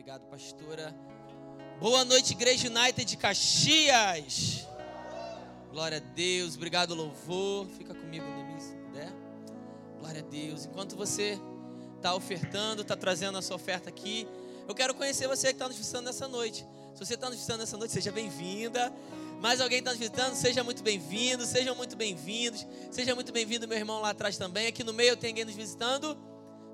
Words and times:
Obrigado, 0.00 0.22
pastora. 0.30 0.96
Boa 1.78 2.06
noite, 2.06 2.32
Igreja 2.32 2.68
United 2.68 3.04
de 3.04 3.18
Caxias. 3.18 4.66
Glória 5.70 5.98
a 5.98 6.00
Deus. 6.00 6.56
Obrigado, 6.56 6.94
louvor. 6.94 7.66
Fica 7.76 7.94
comigo, 7.94 8.24
Nemis, 8.24 8.62
se 8.62 8.76
puder. 8.76 9.12
Glória 9.98 10.22
a 10.22 10.24
Deus. 10.24 10.64
Enquanto 10.64 10.96
você 10.96 11.38
está 11.96 12.14
ofertando, 12.14 12.80
está 12.80 12.96
trazendo 12.96 13.36
a 13.36 13.42
sua 13.42 13.56
oferta 13.56 13.90
aqui, 13.90 14.26
eu 14.66 14.74
quero 14.74 14.94
conhecer 14.94 15.28
você 15.28 15.48
que 15.48 15.52
está 15.52 15.68
nos 15.68 15.76
visitando 15.76 16.06
nessa 16.06 16.26
noite. 16.26 16.66
Se 16.94 17.04
você 17.04 17.12
está 17.12 17.26
nos 17.26 17.36
visitando 17.36 17.60
nessa 17.60 17.76
noite, 17.76 17.92
seja 17.92 18.10
bem-vinda. 18.10 18.90
Mais 19.38 19.60
alguém 19.60 19.80
está 19.80 19.90
nos 19.90 20.00
visitando, 20.00 20.34
seja 20.34 20.64
muito 20.64 20.82
bem-vindo, 20.82 21.44
sejam 21.44 21.74
muito 21.74 21.94
bem-vindos. 21.94 22.66
Seja 22.90 23.14
muito 23.14 23.32
bem-vindo, 23.32 23.68
meu 23.68 23.76
irmão 23.76 24.00
lá 24.00 24.10
atrás 24.10 24.38
também. 24.38 24.66
Aqui 24.66 24.82
no 24.82 24.94
meio 24.94 25.14
tem 25.14 25.28
alguém 25.28 25.44
nos 25.44 25.54
visitando. 25.54 26.16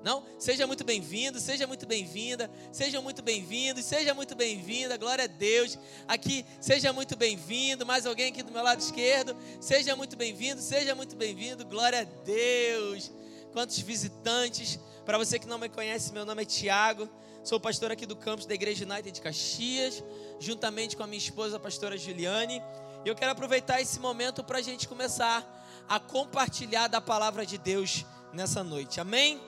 Não? 0.07 0.23
Seja 0.39 0.65
muito 0.65 0.85
bem-vindo, 0.85 1.37
seja 1.37 1.67
muito 1.67 1.85
bem-vinda, 1.85 2.49
sejam 2.71 3.03
muito 3.03 3.21
bem-vindos, 3.21 3.83
seja 3.83 4.13
muito 4.13 4.35
bem-vinda, 4.35 4.95
glória 4.95 5.25
a 5.25 5.27
Deus. 5.27 5.77
Aqui, 6.07 6.45
seja 6.61 6.93
muito 6.93 7.17
bem-vindo, 7.17 7.85
mais 7.85 8.05
alguém 8.05 8.29
aqui 8.29 8.41
do 8.41 8.49
meu 8.49 8.63
lado 8.63 8.79
esquerdo, 8.79 9.35
seja 9.59 9.97
muito 9.97 10.15
bem-vindo, 10.15 10.61
seja 10.61 10.95
muito 10.95 11.13
bem-vindo, 11.17 11.65
glória 11.65 11.99
a 11.99 12.23
Deus. 12.23 13.11
Quantos 13.51 13.77
visitantes, 13.79 14.79
para 15.05 15.17
você 15.17 15.37
que 15.37 15.45
não 15.45 15.57
me 15.57 15.67
conhece, 15.67 16.13
meu 16.13 16.23
nome 16.23 16.43
é 16.43 16.45
Tiago, 16.45 17.09
sou 17.43 17.59
pastor 17.59 17.91
aqui 17.91 18.05
do 18.05 18.15
campus 18.15 18.45
da 18.45 18.53
Igreja 18.53 18.85
United 18.85 19.11
de 19.11 19.19
Caxias, 19.19 20.01
juntamente 20.39 20.95
com 20.95 21.03
a 21.03 21.07
minha 21.07 21.17
esposa, 21.17 21.57
a 21.57 21.59
pastora 21.59 21.97
Juliane, 21.97 22.63
e 23.03 23.09
eu 23.09 23.13
quero 23.13 23.33
aproveitar 23.33 23.81
esse 23.81 23.99
momento 23.99 24.41
para 24.41 24.59
a 24.59 24.61
gente 24.61 24.87
começar 24.87 25.45
a 25.85 25.99
compartilhar 25.99 26.87
da 26.87 27.01
palavra 27.01 27.45
de 27.45 27.57
Deus 27.57 28.05
nessa 28.31 28.63
noite, 28.63 29.01
amém? 29.01 29.41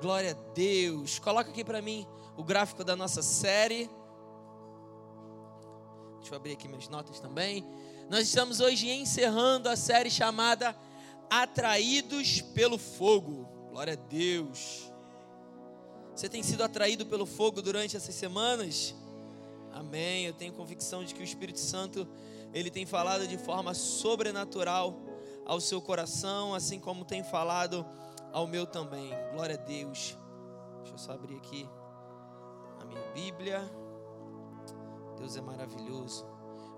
Glória 0.00 0.30
a 0.30 0.52
Deus. 0.54 1.18
Coloca 1.18 1.50
aqui 1.50 1.62
para 1.62 1.82
mim 1.82 2.06
o 2.34 2.42
gráfico 2.42 2.82
da 2.82 2.96
nossa 2.96 3.20
série. 3.22 3.90
Deixa 6.18 6.32
eu 6.32 6.36
abrir 6.36 6.52
aqui 6.52 6.66
minhas 6.66 6.88
notas 6.88 7.20
também. 7.20 7.66
Nós 8.08 8.22
estamos 8.22 8.60
hoje 8.60 8.88
encerrando 8.88 9.68
a 9.68 9.76
série 9.76 10.10
chamada 10.10 10.74
Atraídos 11.28 12.40
pelo 12.40 12.78
Fogo. 12.78 13.46
Glória 13.70 13.92
a 13.92 13.96
Deus. 13.96 14.90
Você 16.16 16.30
tem 16.30 16.42
sido 16.42 16.64
atraído 16.64 17.04
pelo 17.04 17.26
fogo 17.26 17.60
durante 17.60 17.94
essas 17.94 18.14
semanas? 18.14 18.94
Amém. 19.70 20.24
Eu 20.24 20.32
tenho 20.32 20.54
convicção 20.54 21.04
de 21.04 21.14
que 21.14 21.20
o 21.20 21.24
Espírito 21.24 21.60
Santo 21.60 22.08
ele 22.54 22.70
tem 22.70 22.86
falado 22.86 23.26
de 23.26 23.36
forma 23.36 23.74
sobrenatural 23.74 24.98
ao 25.44 25.60
seu 25.60 25.80
coração, 25.80 26.54
assim 26.54 26.78
como 26.78 27.04
tem 27.04 27.22
falado 27.22 27.86
ao 28.32 28.46
meu 28.46 28.66
também. 28.66 29.10
Glória 29.32 29.54
a 29.54 29.58
Deus. 29.58 30.16
Deixa 30.78 30.94
eu 30.94 30.98
só 30.98 31.12
abrir 31.12 31.36
aqui 31.36 31.68
a 32.80 32.84
minha 32.84 33.02
Bíblia. 33.12 33.60
Deus 35.16 35.36
é 35.36 35.40
maravilhoso. 35.40 36.26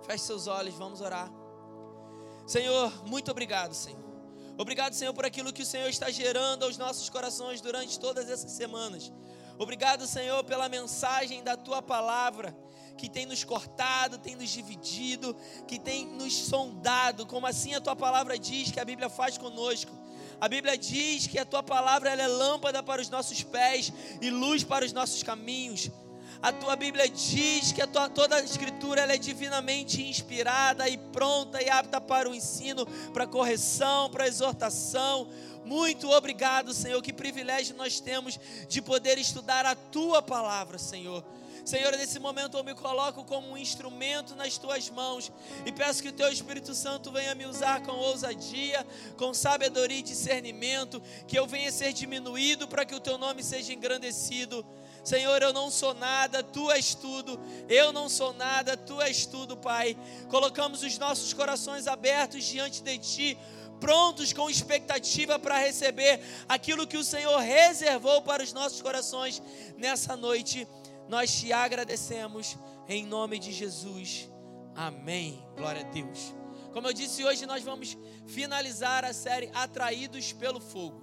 Feche 0.02 0.24
seus 0.24 0.46
olhos, 0.46 0.74
vamos 0.74 1.00
orar. 1.00 1.30
Senhor, 2.46 3.06
muito 3.06 3.30
obrigado, 3.30 3.74
Senhor. 3.74 4.02
Obrigado, 4.58 4.94
Senhor, 4.94 5.14
por 5.14 5.24
aquilo 5.24 5.52
que 5.52 5.62
o 5.62 5.66
Senhor 5.66 5.88
está 5.88 6.10
gerando 6.10 6.64
aos 6.64 6.76
nossos 6.76 7.08
corações 7.08 7.60
durante 7.60 7.98
todas 7.98 8.28
essas 8.28 8.52
semanas. 8.52 9.12
Obrigado, 9.58 10.06
Senhor, 10.06 10.42
pela 10.44 10.68
mensagem 10.68 11.42
da 11.42 11.56
tua 11.56 11.80
palavra 11.80 12.56
que 12.98 13.08
tem 13.08 13.24
nos 13.24 13.42
cortado, 13.44 14.18
tem 14.18 14.36
nos 14.36 14.50
dividido, 14.50 15.34
que 15.66 15.78
tem 15.78 16.06
nos 16.06 16.34
sondado, 16.34 17.26
como 17.26 17.46
assim 17.46 17.74
a 17.74 17.80
tua 17.80 17.96
palavra 17.96 18.38
diz 18.38 18.70
que 18.70 18.80
a 18.80 18.84
Bíblia 18.84 19.08
faz 19.08 19.38
conosco. 19.38 19.92
A 20.42 20.48
Bíblia 20.48 20.76
diz 20.76 21.28
que 21.28 21.38
a 21.38 21.44
tua 21.44 21.62
palavra 21.62 22.10
é 22.10 22.26
lâmpada 22.26 22.82
para 22.82 23.00
os 23.00 23.08
nossos 23.08 23.44
pés 23.44 23.92
e 24.20 24.28
luz 24.28 24.64
para 24.64 24.84
os 24.84 24.92
nossos 24.92 25.22
caminhos. 25.22 25.88
A 26.42 26.50
tua 26.50 26.74
Bíblia 26.74 27.08
diz 27.08 27.70
que 27.70 27.80
a 27.80 27.86
tua, 27.86 28.08
toda 28.08 28.34
a 28.34 28.40
escritura 28.40 29.02
é 29.02 29.16
divinamente 29.16 30.02
inspirada 30.02 30.88
e 30.88 30.98
pronta 30.98 31.62
e 31.62 31.70
apta 31.70 32.00
para 32.00 32.28
o 32.28 32.34
ensino, 32.34 32.84
para 33.14 33.24
correção, 33.24 34.10
para 34.10 34.26
exortação. 34.26 35.28
Muito 35.64 36.10
obrigado, 36.10 36.74
Senhor. 36.74 37.00
Que 37.00 37.12
privilégio 37.12 37.76
nós 37.76 38.00
temos 38.00 38.36
de 38.68 38.82
poder 38.82 39.18
estudar 39.18 39.64
a 39.64 39.76
tua 39.76 40.20
palavra, 40.20 40.76
Senhor. 40.76 41.24
Senhor, 41.64 41.92
nesse 41.96 42.18
momento 42.18 42.56
eu 42.56 42.64
me 42.64 42.74
coloco 42.74 43.24
como 43.24 43.50
um 43.50 43.56
instrumento 43.56 44.34
nas 44.34 44.58
tuas 44.58 44.90
mãos 44.90 45.30
e 45.64 45.70
peço 45.70 46.02
que 46.02 46.08
o 46.08 46.12
teu 46.12 46.30
Espírito 46.30 46.74
Santo 46.74 47.10
venha 47.12 47.34
me 47.34 47.46
usar 47.46 47.82
com 47.82 47.92
ousadia, 47.92 48.86
com 49.16 49.32
sabedoria 49.32 49.98
e 49.98 50.02
discernimento, 50.02 51.00
que 51.26 51.38
eu 51.38 51.46
venha 51.46 51.70
ser 51.70 51.92
diminuído 51.92 52.66
para 52.66 52.84
que 52.84 52.94
o 52.94 53.00
teu 53.00 53.16
nome 53.16 53.42
seja 53.42 53.72
engrandecido. 53.72 54.66
Senhor, 55.04 55.42
eu 55.42 55.52
não 55.52 55.70
sou 55.70 55.94
nada, 55.94 56.42
tu 56.42 56.70
és 56.70 56.94
tudo. 56.94 57.40
Eu 57.68 57.92
não 57.92 58.08
sou 58.08 58.32
nada, 58.32 58.76
tu 58.76 59.00
és 59.00 59.26
tudo, 59.26 59.56
Pai. 59.56 59.96
Colocamos 60.28 60.82
os 60.82 60.96
nossos 60.98 61.32
corações 61.32 61.86
abertos 61.86 62.44
diante 62.44 62.82
de 62.82 62.98
ti 62.98 63.38
prontos 63.80 64.32
com 64.32 64.48
expectativa 64.48 65.40
para 65.40 65.58
receber 65.58 66.20
aquilo 66.48 66.86
que 66.86 66.96
o 66.96 67.02
Senhor 67.02 67.36
reservou 67.40 68.22
para 68.22 68.40
os 68.40 68.52
nossos 68.52 68.80
corações 68.80 69.42
nessa 69.76 70.16
noite. 70.16 70.68
Nós 71.08 71.32
te 71.32 71.52
agradecemos 71.52 72.56
em 72.88 73.04
nome 73.06 73.38
de 73.38 73.52
Jesus. 73.52 74.30
Amém. 74.74 75.44
Glória 75.56 75.82
a 75.82 75.90
Deus. 75.90 76.34
Como 76.72 76.88
eu 76.88 76.92
disse, 76.92 77.24
hoje 77.24 77.44
nós 77.44 77.62
vamos 77.62 77.98
finalizar 78.26 79.04
a 79.04 79.12
série 79.12 79.50
Atraídos 79.52 80.32
pelo 80.32 80.60
Fogo. 80.60 81.02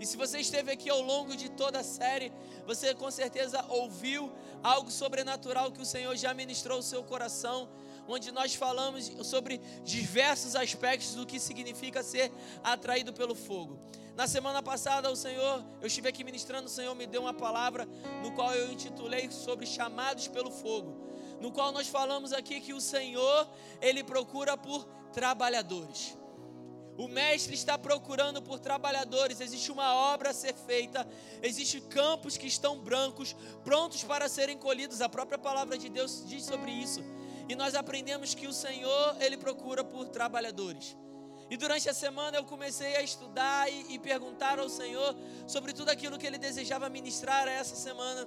E 0.00 0.06
se 0.06 0.16
você 0.16 0.40
esteve 0.40 0.72
aqui 0.72 0.90
ao 0.90 1.00
longo 1.00 1.36
de 1.36 1.48
toda 1.50 1.78
a 1.78 1.84
série, 1.84 2.32
você 2.66 2.94
com 2.94 3.10
certeza 3.10 3.64
ouviu 3.68 4.32
algo 4.62 4.90
sobrenatural 4.90 5.70
que 5.70 5.82
o 5.82 5.86
Senhor 5.86 6.16
já 6.16 6.34
ministrou 6.34 6.78
ao 6.78 6.82
seu 6.82 7.04
coração, 7.04 7.68
onde 8.08 8.30
nós 8.32 8.54
falamos 8.54 9.10
sobre 9.22 9.58
diversos 9.84 10.56
aspectos 10.56 11.14
do 11.14 11.26
que 11.26 11.38
significa 11.38 12.02
ser 12.02 12.32
atraído 12.62 13.12
pelo 13.12 13.34
fogo. 13.34 13.78
Na 14.14 14.26
semana 14.26 14.62
passada, 14.62 15.10
o 15.10 15.16
Senhor, 15.16 15.64
eu 15.80 15.86
estive 15.86 16.08
aqui 16.08 16.22
ministrando, 16.22 16.66
o 16.66 16.70
Senhor 16.70 16.94
me 16.94 17.06
deu 17.06 17.22
uma 17.22 17.32
palavra 17.32 17.86
no 18.22 18.32
qual 18.32 18.54
eu 18.54 18.70
intitulei 18.70 19.30
sobre 19.30 19.64
chamados 19.64 20.28
pelo 20.28 20.50
fogo. 20.50 21.10
No 21.40 21.50
qual 21.50 21.72
nós 21.72 21.88
falamos 21.88 22.32
aqui 22.32 22.60
que 22.60 22.74
o 22.74 22.80
Senhor, 22.80 23.48
ele 23.80 24.04
procura 24.04 24.56
por 24.56 24.84
trabalhadores. 25.12 26.16
O 26.96 27.08
mestre 27.08 27.54
está 27.54 27.78
procurando 27.78 28.42
por 28.42 28.58
trabalhadores. 28.58 29.40
Existe 29.40 29.72
uma 29.72 29.94
obra 29.94 30.30
a 30.30 30.34
ser 30.34 30.54
feita. 30.54 31.08
Existem 31.42 31.80
campos 31.80 32.36
que 32.36 32.46
estão 32.46 32.78
brancos, 32.78 33.34
prontos 33.64 34.04
para 34.04 34.28
serem 34.28 34.58
colhidos. 34.58 35.00
A 35.00 35.08
própria 35.08 35.38
palavra 35.38 35.78
de 35.78 35.88
Deus 35.88 36.22
diz 36.26 36.44
sobre 36.44 36.70
isso. 36.70 37.02
E 37.48 37.54
nós 37.54 37.74
aprendemos 37.74 38.34
que 38.34 38.46
o 38.46 38.52
Senhor, 38.52 39.16
ele 39.20 39.36
procura 39.36 39.82
por 39.84 40.08
trabalhadores. 40.08 40.96
E 41.50 41.56
durante 41.56 41.88
a 41.88 41.92
semana 41.92 42.38
eu 42.38 42.44
comecei 42.44 42.96
a 42.96 43.02
estudar 43.02 43.70
e, 43.70 43.94
e 43.94 43.98
perguntar 43.98 44.58
ao 44.58 44.70
Senhor 44.70 45.14
sobre 45.46 45.74
tudo 45.74 45.90
aquilo 45.90 46.18
que 46.18 46.26
Ele 46.26 46.38
desejava 46.38 46.88
ministrar 46.88 47.46
essa 47.46 47.76
semana. 47.76 48.26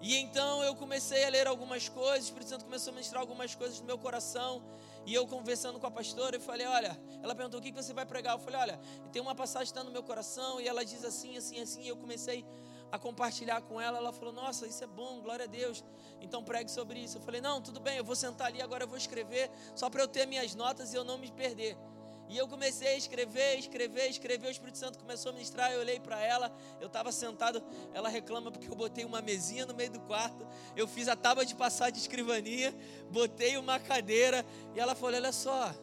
E 0.00 0.16
então 0.16 0.62
eu 0.62 0.74
comecei 0.74 1.24
a 1.24 1.28
ler 1.28 1.46
algumas 1.46 1.88
coisas, 1.88 2.24
o 2.24 2.24
Espírito 2.24 2.50
Santo 2.50 2.64
começou 2.64 2.90
a 2.90 2.94
ministrar 2.94 3.20
algumas 3.20 3.54
coisas 3.54 3.80
no 3.80 3.86
meu 3.86 3.98
coração. 3.98 4.62
E 5.06 5.14
eu 5.14 5.26
conversando 5.26 5.78
com 5.80 5.86
a 5.86 5.90
pastora, 5.90 6.36
eu 6.36 6.40
falei: 6.40 6.66
Olha, 6.66 6.98
ela 7.22 7.34
perguntou 7.34 7.58
o 7.60 7.62
que 7.62 7.72
você 7.72 7.92
vai 7.92 8.04
pregar. 8.04 8.34
Eu 8.34 8.40
falei: 8.40 8.60
Olha, 8.60 8.80
tem 9.12 9.22
uma 9.22 9.34
passagem 9.34 9.72
que 9.72 9.78
está 9.78 9.82
no 9.82 9.90
meu 9.90 10.02
coração. 10.02 10.60
E 10.60 10.68
ela 10.68 10.84
diz 10.84 11.04
assim, 11.04 11.36
assim, 11.36 11.60
assim. 11.60 11.82
E 11.82 11.88
eu 11.88 11.96
comecei 11.96 12.38
a 12.40 12.67
compartilhar 12.96 13.60
com 13.62 13.80
ela. 13.80 13.98
Ela 13.98 14.12
falou: 14.12 14.32
Nossa, 14.32 14.68
isso 14.68 14.84
é 14.84 14.86
bom, 14.86 15.20
glória 15.20 15.46
a 15.46 15.48
Deus. 15.48 15.84
Então 16.20 16.44
pregue 16.44 16.70
sobre 16.70 17.00
isso. 17.00 17.18
Eu 17.18 17.22
falei: 17.22 17.40
Não, 17.40 17.60
tudo 17.60 17.80
bem, 17.80 17.96
eu 17.96 18.04
vou 18.04 18.14
sentar 18.14 18.46
ali 18.46 18.62
agora, 18.62 18.84
eu 18.84 18.88
vou 18.88 18.96
escrever, 18.96 19.50
só 19.74 19.90
para 19.90 20.00
eu 20.00 20.06
ter 20.06 20.26
minhas 20.26 20.54
notas 20.54 20.94
e 20.94 20.96
eu 20.96 21.02
não 21.02 21.18
me 21.18 21.32
perder. 21.32 21.76
E 22.28 22.36
eu 22.36 22.46
comecei 22.46 22.88
a 22.88 22.96
escrever, 22.96 23.58
escrever, 23.58 24.06
escrever. 24.08 24.48
O 24.48 24.50
Espírito 24.50 24.76
Santo 24.76 24.98
começou 24.98 25.30
a 25.30 25.32
ministrar. 25.32 25.72
Eu 25.72 25.80
olhei 25.80 25.98
para 25.98 26.22
ela. 26.22 26.54
Eu 26.78 26.86
estava 26.86 27.10
sentado. 27.10 27.62
Ela 27.94 28.10
reclama 28.10 28.50
porque 28.50 28.68
eu 28.68 28.74
botei 28.74 29.04
uma 29.04 29.22
mesinha 29.22 29.64
no 29.64 29.74
meio 29.74 29.90
do 29.90 30.00
quarto. 30.00 30.46
Eu 30.76 30.86
fiz 30.86 31.08
a 31.08 31.16
tábua 31.16 31.46
de 31.46 31.54
passar 31.54 31.88
de 31.88 31.98
escrivaninha. 31.98 32.74
Botei 33.10 33.56
uma 33.56 33.80
cadeira. 33.80 34.44
E 34.74 34.80
ela 34.80 34.94
falou: 34.94 35.16
Olha 35.16 35.32
só, 35.32 35.74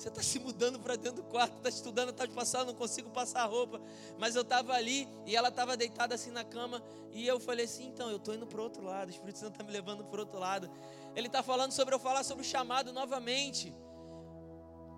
você 0.00 0.08
está 0.08 0.22
se 0.22 0.38
mudando 0.38 0.78
para 0.78 0.96
dentro 0.96 1.22
do 1.22 1.22
quarto, 1.24 1.58
está 1.58 1.68
estudando, 1.68 2.08
está 2.08 2.24
de 2.24 2.32
passar, 2.32 2.64
não 2.64 2.72
consigo 2.72 3.10
passar 3.10 3.44
roupa. 3.44 3.78
Mas 4.18 4.34
eu 4.34 4.40
estava 4.40 4.72
ali 4.72 5.06
e 5.26 5.36
ela 5.36 5.48
estava 5.48 5.76
deitada 5.76 6.14
assim 6.14 6.30
na 6.30 6.42
cama. 6.42 6.82
E 7.12 7.26
eu 7.26 7.38
falei 7.38 7.66
assim: 7.66 7.88
então, 7.88 8.08
eu 8.08 8.16
estou 8.16 8.34
indo 8.34 8.46
para 8.46 8.62
outro 8.62 8.82
lado. 8.82 9.08
O 9.08 9.10
Espírito 9.10 9.38
Santo 9.38 9.52
está 9.52 9.64
me 9.64 9.70
levando 9.70 10.02
para 10.04 10.20
outro 10.20 10.38
lado. 10.38 10.70
Ele 11.14 11.26
está 11.26 11.42
falando 11.42 11.72
sobre 11.72 11.94
eu 11.94 11.98
falar 11.98 12.24
sobre 12.24 12.42
o 12.42 12.48
chamado 12.48 12.94
novamente. 12.94 13.74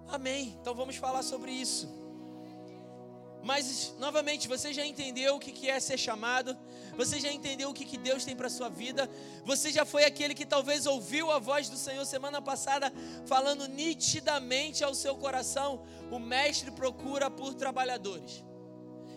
Amém. 0.07 0.57
Então 0.61 0.73
vamos 0.73 0.95
falar 0.95 1.25
sobre 1.25 1.51
isso. 1.51 2.02
Mas, 3.43 3.95
novamente, 3.99 4.47
você 4.47 4.73
já 4.73 4.85
entendeu 4.87 5.35
o 5.35 5.41
que 5.41 5.69
é 5.69 5.81
ser 5.81 5.99
chamado? 5.99 6.57
Você 6.97 7.19
já 7.19 7.33
entendeu 7.33 7.71
o 7.71 7.75
que 7.75 7.99
Deus 7.99 8.25
tem 8.25 8.37
para 8.37 8.49
sua 8.49 8.69
vida? 8.69 9.11
Você 9.45 9.73
já 9.73 9.85
foi 9.85 10.05
aquele 10.05 10.35
que 10.35 10.47
talvez 10.47 10.87
ouviu 10.87 11.31
a 11.31 11.39
voz 11.39 11.69
do 11.69 11.77
Senhor 11.77 12.05
semana 12.05 12.41
passada, 12.41 12.93
falando 13.27 13.67
nitidamente 13.67 14.85
ao 14.85 14.95
seu 14.95 15.17
coração: 15.17 15.83
o 16.11 16.19
Mestre 16.19 16.71
procura 16.71 17.31
por 17.31 17.55
trabalhadores. 17.55 18.45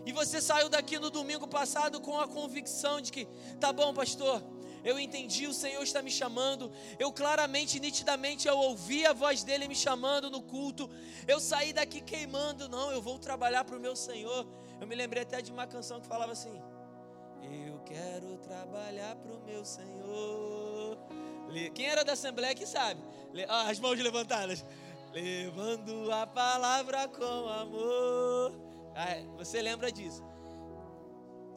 E 0.05 0.11
você 0.11 0.39
saiu 0.39 0.69
daqui 0.69 0.99
no 0.99 1.09
domingo 1.09 1.47
passado 1.47 1.99
com 1.99 2.19
a 2.19 2.27
convicção 2.27 3.01
de 3.01 3.11
que, 3.11 3.27
tá 3.59 3.73
bom, 3.73 3.93
pastor, 3.93 4.43
eu 4.85 4.99
entendi, 4.99 5.47
o 5.47 5.53
Senhor 5.53 5.81
está 5.81 5.99
me 6.03 6.11
chamando. 6.11 6.71
Eu 6.99 7.11
claramente, 7.11 7.79
nitidamente, 7.79 8.47
eu 8.47 8.55
ouvi 8.55 9.03
a 9.03 9.13
voz 9.13 9.43
dele 9.43 9.67
me 9.67 9.75
chamando 9.75 10.29
no 10.29 10.43
culto. 10.43 10.87
Eu 11.27 11.39
saí 11.39 11.73
daqui 11.73 11.99
queimando, 11.99 12.69
não, 12.69 12.91
eu 12.91 13.01
vou 13.01 13.17
trabalhar 13.17 13.65
para 13.65 13.75
o 13.75 13.79
meu 13.79 13.95
Senhor. 13.95 14.45
Eu 14.79 14.85
me 14.85 14.93
lembrei 14.93 15.23
até 15.23 15.41
de 15.41 15.51
uma 15.51 15.65
canção 15.65 15.99
que 15.99 16.05
falava 16.05 16.33
assim: 16.33 16.61
Eu 17.67 17.79
quero 17.79 18.37
trabalhar 18.37 19.15
para 19.15 19.33
o 19.33 19.43
meu 19.43 19.65
Senhor. 19.65 20.99
Quem 21.73 21.87
era 21.87 22.03
da 22.05 22.13
Assembleia 22.13 22.53
que 22.53 22.67
sabe? 22.67 23.01
As 23.67 23.79
mãos 23.79 23.99
levantadas. 23.99 24.63
Levando 25.11 26.11
a 26.11 26.27
palavra 26.27 27.07
com 27.07 27.49
amor. 27.49 28.53
Ah, 28.93 29.15
você 29.37 29.61
lembra 29.61 29.91
disso? 29.91 30.23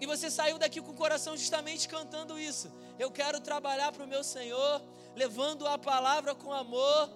E 0.00 0.06
você 0.06 0.30
saiu 0.30 0.58
daqui 0.58 0.80
com 0.80 0.92
o 0.92 0.94
coração 0.94 1.36
justamente 1.36 1.88
cantando 1.88 2.38
isso. 2.38 2.70
Eu 2.98 3.10
quero 3.10 3.40
trabalhar 3.40 3.90
para 3.92 4.04
o 4.04 4.06
meu 4.06 4.22
Senhor, 4.22 4.82
levando 5.16 5.66
a 5.66 5.76
palavra 5.76 6.34
com 6.34 6.52
amor. 6.52 7.10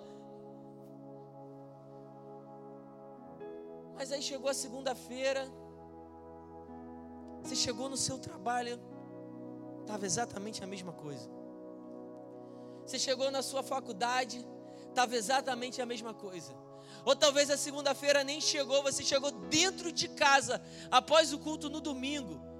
Mas 3.94 4.10
aí 4.10 4.20
chegou 4.20 4.50
a 4.50 4.54
segunda-feira, 4.54 5.48
você 7.40 7.54
chegou 7.54 7.88
no 7.88 7.96
seu 7.96 8.18
trabalho, 8.18 8.80
estava 9.82 10.04
exatamente 10.04 10.64
a 10.64 10.66
mesma 10.66 10.92
coisa. 10.92 11.30
Você 12.84 12.98
chegou 12.98 13.30
na 13.30 13.42
sua 13.42 13.62
faculdade, 13.62 14.44
estava 14.88 15.14
exatamente 15.14 15.80
a 15.80 15.86
mesma 15.86 16.12
coisa. 16.12 16.52
Ou 17.04 17.14
talvez 17.14 17.48
a 17.48 17.56
segunda-feira 17.56 18.24
nem 18.24 18.40
chegou, 18.40 18.82
você 18.82 19.04
chegou 19.04 19.30
dentro 19.30 19.92
de 19.92 20.08
casa, 20.08 20.60
após 20.90 21.32
o 21.32 21.38
culto 21.38 21.70
no 21.70 21.80
domingo 21.80 22.51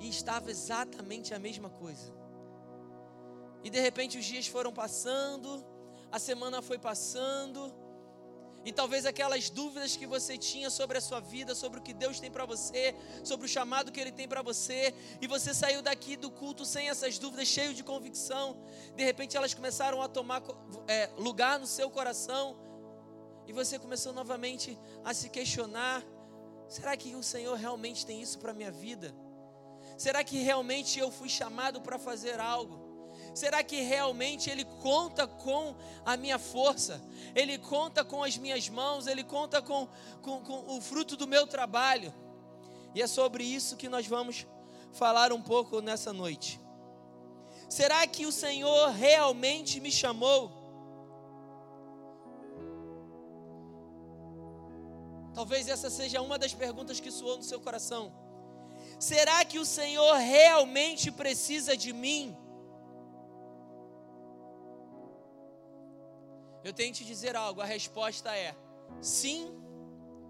e 0.00 0.08
estava 0.08 0.50
exatamente 0.50 1.32
a 1.34 1.38
mesma 1.38 1.70
coisa. 1.70 2.12
E 3.62 3.70
de 3.70 3.78
repente 3.78 4.18
os 4.18 4.24
dias 4.24 4.46
foram 4.46 4.72
passando, 4.72 5.64
a 6.10 6.18
semana 6.18 6.62
foi 6.62 6.78
passando, 6.78 7.72
e 8.64 8.72
talvez 8.72 9.06
aquelas 9.06 9.48
dúvidas 9.48 9.96
que 9.96 10.06
você 10.06 10.36
tinha 10.36 10.68
sobre 10.68 10.98
a 10.98 11.00
sua 11.00 11.20
vida, 11.20 11.54
sobre 11.54 11.80
o 11.80 11.82
que 11.82 11.94
Deus 11.94 12.18
tem 12.18 12.30
para 12.30 12.44
você, 12.44 12.94
sobre 13.24 13.46
o 13.46 13.48
chamado 13.48 13.92
que 13.92 14.00
Ele 14.00 14.12
tem 14.12 14.26
para 14.26 14.42
você, 14.42 14.94
e 15.20 15.26
você 15.26 15.54
saiu 15.54 15.82
daqui 15.82 16.16
do 16.16 16.30
culto 16.30 16.64
sem 16.64 16.88
essas 16.88 17.18
dúvidas, 17.18 17.48
cheio 17.48 17.72
de 17.72 17.84
convicção, 17.84 18.56
de 18.96 19.04
repente 19.04 19.36
elas 19.36 19.54
começaram 19.54 20.02
a 20.02 20.08
tomar 20.08 20.42
é, 20.88 21.10
lugar 21.16 21.58
no 21.58 21.66
seu 21.66 21.90
coração, 21.90 22.56
e 23.46 23.52
você 23.52 23.78
começou 23.78 24.12
novamente 24.12 24.78
a 25.04 25.12
se 25.12 25.28
questionar: 25.28 26.04
será 26.68 26.96
que 26.96 27.14
o 27.14 27.22
Senhor 27.22 27.56
realmente 27.56 28.06
tem 28.06 28.22
isso 28.22 28.38
para 28.38 28.52
a 28.52 28.54
minha 28.54 28.70
vida? 28.70 29.14
Será 30.00 30.24
que 30.24 30.38
realmente 30.38 30.98
eu 30.98 31.10
fui 31.10 31.28
chamado 31.28 31.78
para 31.82 31.98
fazer 31.98 32.40
algo? 32.40 32.80
Será 33.34 33.62
que 33.62 33.82
realmente 33.82 34.48
Ele 34.48 34.64
conta 34.64 35.26
com 35.26 35.76
a 36.06 36.16
minha 36.16 36.38
força? 36.38 37.02
Ele 37.34 37.58
conta 37.58 38.02
com 38.02 38.24
as 38.24 38.38
minhas 38.38 38.66
mãos? 38.70 39.06
Ele 39.06 39.22
conta 39.22 39.60
com, 39.60 39.86
com, 40.22 40.40
com, 40.40 40.74
o 40.74 40.80
fruto 40.80 41.18
do 41.18 41.26
meu 41.26 41.46
trabalho? 41.46 42.14
E 42.94 43.02
é 43.02 43.06
sobre 43.06 43.44
isso 43.44 43.76
que 43.76 43.90
nós 43.90 44.06
vamos 44.06 44.46
falar 44.90 45.34
um 45.34 45.42
pouco 45.42 45.82
nessa 45.82 46.14
noite. 46.14 46.58
Será 47.68 48.06
que 48.06 48.24
o 48.24 48.32
Senhor 48.32 48.88
realmente 48.92 49.80
me 49.80 49.92
chamou? 49.92 50.50
Talvez 55.34 55.68
essa 55.68 55.90
seja 55.90 56.22
uma 56.22 56.38
das 56.38 56.54
perguntas 56.54 57.00
que 57.00 57.10
soou 57.10 57.36
no 57.36 57.42
seu 57.42 57.60
coração. 57.60 58.29
Será 59.00 59.42
que 59.46 59.58
o 59.58 59.64
Senhor 59.64 60.14
realmente 60.16 61.10
precisa 61.10 61.74
de 61.74 61.90
mim? 61.90 62.36
Eu 66.62 66.74
tenho 66.74 66.92
que 66.92 66.98
te 66.98 67.04
dizer 67.06 67.34
algo, 67.34 67.62
a 67.62 67.64
resposta 67.64 68.36
é 68.36 68.54
sim 69.00 69.58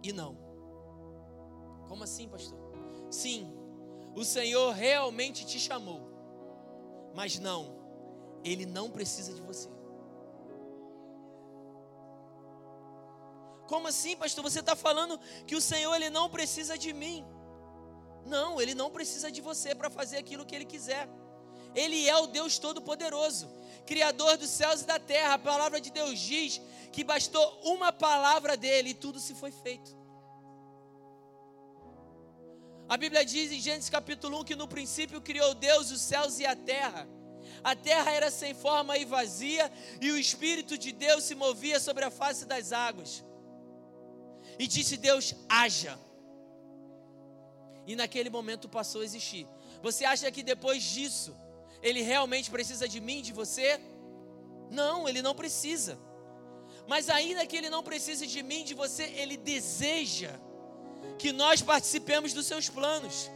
e 0.05 0.13
não. 0.13 0.39
Como 1.89 2.05
assim, 2.05 2.29
pastor? 2.29 2.57
Sim, 3.11 3.53
o 4.15 4.25
Senhor 4.25 4.71
realmente 4.73 5.45
te 5.45 5.59
chamou, 5.59 6.03
mas 7.13 7.41
não, 7.41 7.77
Ele 8.45 8.67
não 8.67 8.89
precisa 8.89 9.35
de 9.35 9.43
você. 9.43 9.69
Como 13.67 13.89
assim, 13.89 14.17
pastor? 14.17 14.45
Você 14.45 14.61
está 14.61 14.77
falando 14.77 15.19
que 15.45 15.57
o 15.57 15.61
Senhor 15.61 15.95
ele 15.95 16.11
não 16.11 16.31
precisa 16.31 16.79
de 16.79 16.93
mim? 16.93 17.25
Não, 18.27 18.61
ele 18.61 18.75
não 18.75 18.91
precisa 18.91 19.31
de 19.31 19.41
você 19.41 19.75
para 19.75 19.91
fazer 19.91 20.19
aquilo 20.19 20.45
que 20.45 20.55
ele 20.55 20.65
quiser. 20.65 21.09
Ele 21.75 22.09
é 22.09 22.17
o 22.17 22.27
Deus 22.27 22.59
Todo-Poderoso, 22.59 23.49
Criador 23.87 24.37
dos 24.37 24.51
céus 24.51 24.83
e 24.83 24.87
da 24.87 24.99
terra. 24.99 25.35
A 25.35 25.39
palavra 25.39 25.81
de 25.81 25.91
Deus 25.91 26.19
diz 26.19 26.61
que 26.93 27.05
bastou 27.05 27.61
uma 27.65 27.93
palavra 27.93 28.57
dele 28.57 28.91
e 28.91 28.95
tudo 28.95 29.21
se 29.21 29.35
foi 29.35 29.51
feito. 29.51 29.99
A 32.89 32.97
Bíblia 32.97 33.25
diz 33.25 33.53
em 33.53 33.61
Gênesis 33.61 33.89
capítulo 33.89 34.41
1 34.41 34.45
que 34.45 34.57
no 34.57 34.67
princípio 34.67 35.21
criou 35.21 35.55
Deus 35.55 35.93
os 35.93 36.01
céus 36.01 36.41
e 36.41 36.47
a 36.47 36.57
terra. 36.57 37.09
A 37.63 37.77
terra 37.77 38.11
era 38.11 38.31
sem 38.31 38.55
forma 38.55 38.97
e 38.97 39.05
vazia, 39.05 39.71
e 40.01 40.11
o 40.11 40.19
Espírito 40.19 40.77
de 40.77 40.93
Deus 40.93 41.25
se 41.25 41.35
movia 41.35 41.79
sobre 41.79 42.05
a 42.05 42.11
face 42.11 42.45
das 42.47 42.73
águas. 42.73 43.25
E 44.59 44.67
disse 44.67 44.97
Deus: 44.97 45.35
haja 45.49 45.99
e 47.87 47.97
naquele 47.97 48.31
momento 48.31 48.69
passou 48.69 49.01
a 49.01 49.05
existir. 49.05 49.47
Você 49.83 50.05
acha 50.05 50.31
que 50.31 50.43
depois 50.43 50.83
disso 50.83 51.37
ele 51.83 52.03
realmente 52.03 52.51
precisa 52.51 52.89
de 52.89 53.01
mim, 53.01 53.23
de 53.23 53.33
você? 53.33 53.81
Não, 54.71 55.09
ele 55.09 55.23
não 55.23 55.35
precisa. 55.35 55.99
Mas 56.87 57.09
ainda 57.09 57.47
que 57.47 57.57
ele 57.57 57.71
não 57.71 57.83
precise 57.83 58.27
de 58.27 58.43
mim, 58.43 58.65
de 58.65 58.75
você, 58.75 59.05
ele 59.05 59.37
deseja 59.37 60.33
que 61.19 61.33
nós 61.33 61.63
participemos 61.63 62.33
dos 62.33 62.47
seus 62.47 62.69
planos. 62.69 63.31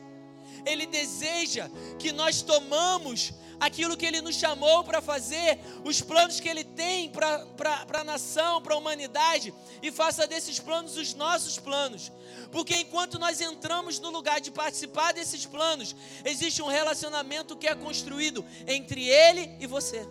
Ele 0.67 0.87
deseja 0.87 1.69
que 1.99 2.13
nós 2.13 2.43
tomamos 2.43 3.33
aquilo 3.61 3.97
que 3.97 4.07
Ele 4.07 4.21
nos 4.21 4.37
chamou 4.37 4.85
para 4.85 5.01
fazer, 5.01 5.59
os 5.85 6.01
planos 6.01 6.41
que 6.41 6.49
Ele 6.49 6.65
tem 6.65 7.09
para 7.09 7.47
a 7.93 8.05
nação, 8.05 8.61
para 8.61 8.75
a 8.75 8.79
humanidade, 8.79 9.55
e 9.83 9.91
faça 9.91 10.27
desses 10.27 10.59
planos 10.59 10.97
os 10.97 11.15
nossos 11.15 11.59
planos. 11.59 12.11
Porque 12.51 12.77
enquanto 12.77 13.19
nós 13.19 13.41
entramos 13.41 13.99
no 13.99 14.11
lugar 14.11 14.41
de 14.41 14.51
participar 14.51 15.13
desses 15.13 15.45
planos, 15.45 15.95
existe 16.25 16.63
um 16.63 16.69
relacionamento 16.69 17.57
que 17.57 17.67
é 17.67 17.75
construído 17.75 18.45
entre 18.67 19.09
Ele 19.09 19.57
e 19.61 19.67
você, 19.67 20.07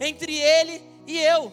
entre 0.00 0.38
Ele 0.38 0.82
e 1.06 1.18
eu. 1.18 1.52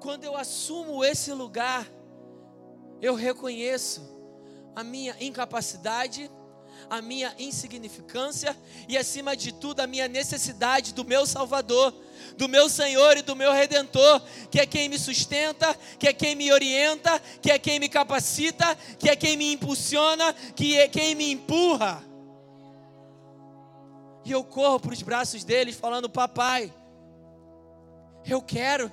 Quando 0.00 0.24
eu 0.24 0.36
assumo 0.36 1.04
esse 1.04 1.32
lugar, 1.32 1.90
eu 3.00 3.14
reconheço 3.14 4.14
a 4.74 4.84
minha 4.84 5.16
incapacidade, 5.20 6.30
a 6.88 7.02
minha 7.02 7.34
insignificância 7.38 8.56
e, 8.88 8.96
acima 8.96 9.36
de 9.36 9.52
tudo, 9.52 9.80
a 9.80 9.86
minha 9.86 10.08
necessidade 10.08 10.94
do 10.94 11.04
meu 11.04 11.26
Salvador, 11.26 11.94
do 12.36 12.48
meu 12.48 12.68
Senhor 12.68 13.16
e 13.16 13.22
do 13.22 13.36
meu 13.36 13.52
Redentor, 13.52 14.22
que 14.50 14.60
é 14.60 14.66
quem 14.66 14.88
me 14.88 14.98
sustenta, 14.98 15.74
que 15.98 16.08
é 16.08 16.12
quem 16.12 16.34
me 16.34 16.52
orienta, 16.52 17.20
que 17.40 17.50
é 17.50 17.58
quem 17.58 17.78
me 17.78 17.88
capacita, 17.88 18.76
que 18.98 19.08
é 19.08 19.16
quem 19.16 19.36
me 19.36 19.52
impulsiona, 19.52 20.32
que 20.54 20.76
é 20.76 20.88
quem 20.88 21.14
me 21.14 21.32
empurra. 21.32 22.04
E 24.24 24.32
eu 24.32 24.42
corro 24.42 24.80
para 24.80 24.92
os 24.92 25.02
braços 25.02 25.44
deles, 25.44 25.76
falando: 25.76 26.10
Papai, 26.10 26.72
eu 28.26 28.42
quero, 28.42 28.90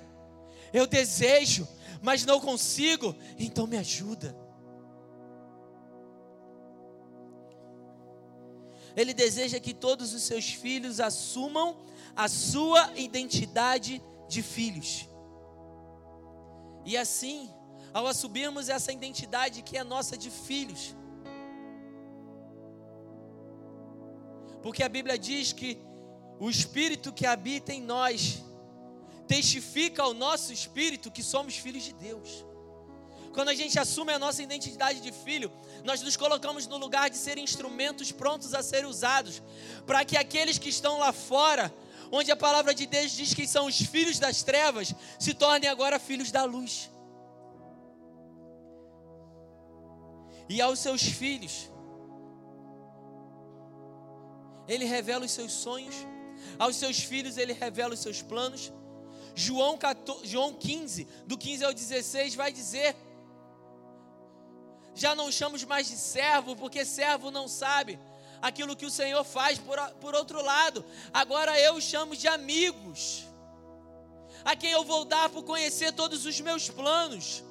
eu 0.71 0.85
desejo, 0.85 1.67
mas 2.01 2.25
não 2.25 2.39
consigo, 2.39 3.15
então 3.39 3.65
me 3.65 3.77
ajuda. 3.77 4.42
Ele 8.95 9.13
deseja 9.13 9.59
que 9.59 9.73
todos 9.73 10.13
os 10.13 10.23
seus 10.23 10.49
filhos 10.49 10.99
assumam 10.99 11.77
a 12.15 12.27
sua 12.27 12.91
identidade 12.97 14.01
de 14.27 14.41
filhos. 14.41 15.07
E 16.85 16.97
assim, 16.97 17.49
ao 17.93 18.05
assumirmos 18.07 18.69
essa 18.69 18.91
identidade 18.91 19.61
que 19.61 19.77
é 19.77 19.83
nossa 19.83 20.17
de 20.17 20.29
filhos, 20.29 20.95
porque 24.61 24.83
a 24.83 24.89
Bíblia 24.89 25.17
diz 25.17 25.51
que 25.51 25.77
o 26.39 26.49
Espírito 26.49 27.11
que 27.11 27.25
habita 27.25 27.73
em 27.73 27.81
nós 27.81 28.43
testifica 29.27 30.03
ao 30.03 30.13
nosso 30.13 30.51
espírito 30.53 31.11
que 31.11 31.23
somos 31.23 31.57
filhos 31.57 31.83
de 31.83 31.93
Deus. 31.93 32.45
Quando 33.33 33.49
a 33.49 33.53
gente 33.53 33.79
assume 33.79 34.13
a 34.13 34.19
nossa 34.19 34.43
identidade 34.43 35.01
de 35.01 35.11
filho, 35.11 35.51
nós 35.83 36.01
nos 36.01 36.15
colocamos 36.15 36.67
no 36.67 36.77
lugar 36.77 37.09
de 37.09 37.17
ser 37.17 37.37
instrumentos 37.37 38.11
prontos 38.11 38.53
a 38.53 38.61
ser 38.61 38.85
usados, 38.85 39.41
para 39.85 40.05
que 40.05 40.15
aqueles 40.15 40.57
que 40.57 40.69
estão 40.69 40.99
lá 40.99 41.11
fora, 41.11 41.73
onde 42.11 42.31
a 42.31 42.35
palavra 42.35 42.73
de 42.73 42.85
Deus 42.85 43.11
diz 43.11 43.33
que 43.33 43.47
são 43.47 43.65
os 43.65 43.79
filhos 43.81 44.19
das 44.19 44.43
trevas, 44.43 44.93
se 45.19 45.33
tornem 45.33 45.69
agora 45.69 45.99
filhos 45.99 46.31
da 46.31 46.43
luz. 46.43 46.93
e 50.49 50.61
aos 50.61 50.79
seus 50.79 51.01
filhos. 51.01 51.69
Ele 54.67 54.85
revela 54.85 55.25
os 55.25 55.31
seus 55.31 55.51
sonhos, 55.51 55.95
aos 56.57 56.75
seus 56.75 56.99
filhos 56.99 57.37
ele 57.37 57.53
revela 57.53 57.93
os 57.93 57.99
seus 57.99 58.21
planos. 58.21 58.71
João, 59.35 59.77
14, 59.77 60.27
João 60.27 60.53
15, 60.53 61.07
do 61.25 61.37
15 61.37 61.65
ao 61.65 61.73
16, 61.73 62.35
vai 62.35 62.51
dizer: 62.51 62.95
Já 64.95 65.15
não 65.15 65.31
chamamos 65.31 65.63
mais 65.63 65.87
de 65.87 65.97
servo, 65.97 66.55
porque 66.55 66.85
servo 66.85 67.31
não 67.31 67.47
sabe 67.47 67.99
aquilo 68.41 68.75
que 68.75 68.85
o 68.85 68.91
Senhor 68.91 69.23
faz. 69.23 69.57
Por, 69.57 69.79
por 70.01 70.13
outro 70.13 70.41
lado, 70.43 70.85
agora 71.13 71.59
eu 71.59 71.79
chamo 71.81 72.15
de 72.15 72.27
amigos, 72.27 73.25
a 74.43 74.55
quem 74.55 74.71
eu 74.71 74.83
vou 74.83 75.05
dar 75.05 75.29
por 75.29 75.43
conhecer 75.43 75.93
todos 75.93 76.25
os 76.25 76.39
meus 76.41 76.69
planos. 76.69 77.43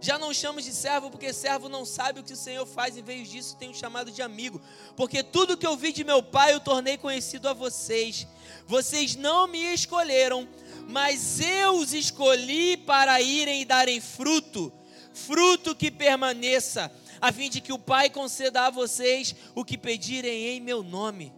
Já 0.00 0.18
não 0.18 0.32
chamo 0.32 0.62
de 0.62 0.72
servo, 0.72 1.10
porque 1.10 1.30
servo 1.30 1.68
não 1.68 1.84
sabe 1.84 2.20
o 2.20 2.24
que 2.24 2.32
o 2.32 2.36
Senhor 2.36 2.64
faz, 2.64 2.96
em 2.96 3.02
vez 3.02 3.28
disso 3.28 3.56
tenho 3.56 3.74
chamado 3.74 4.10
de 4.10 4.22
amigo. 4.22 4.60
Porque 4.96 5.22
tudo 5.22 5.58
que 5.58 5.66
eu 5.66 5.76
vi 5.76 5.92
de 5.92 6.04
meu 6.04 6.22
Pai 6.22 6.54
eu 6.54 6.60
tornei 6.60 6.96
conhecido 6.96 7.46
a 7.48 7.52
vocês. 7.52 8.26
Vocês 8.66 9.14
não 9.14 9.46
me 9.46 9.74
escolheram, 9.74 10.48
mas 10.88 11.38
eu 11.40 11.76
os 11.76 11.92
escolhi 11.92 12.78
para 12.78 13.20
irem 13.20 13.60
e 13.60 13.64
darem 13.66 14.00
fruto, 14.00 14.72
fruto 15.12 15.76
que 15.76 15.90
permaneça, 15.90 16.90
a 17.20 17.30
fim 17.30 17.50
de 17.50 17.60
que 17.60 17.72
o 17.72 17.78
Pai 17.78 18.08
conceda 18.08 18.66
a 18.66 18.70
vocês 18.70 19.34
o 19.54 19.66
que 19.66 19.76
pedirem 19.76 20.46
em 20.46 20.60
meu 20.60 20.82
nome. 20.82 21.34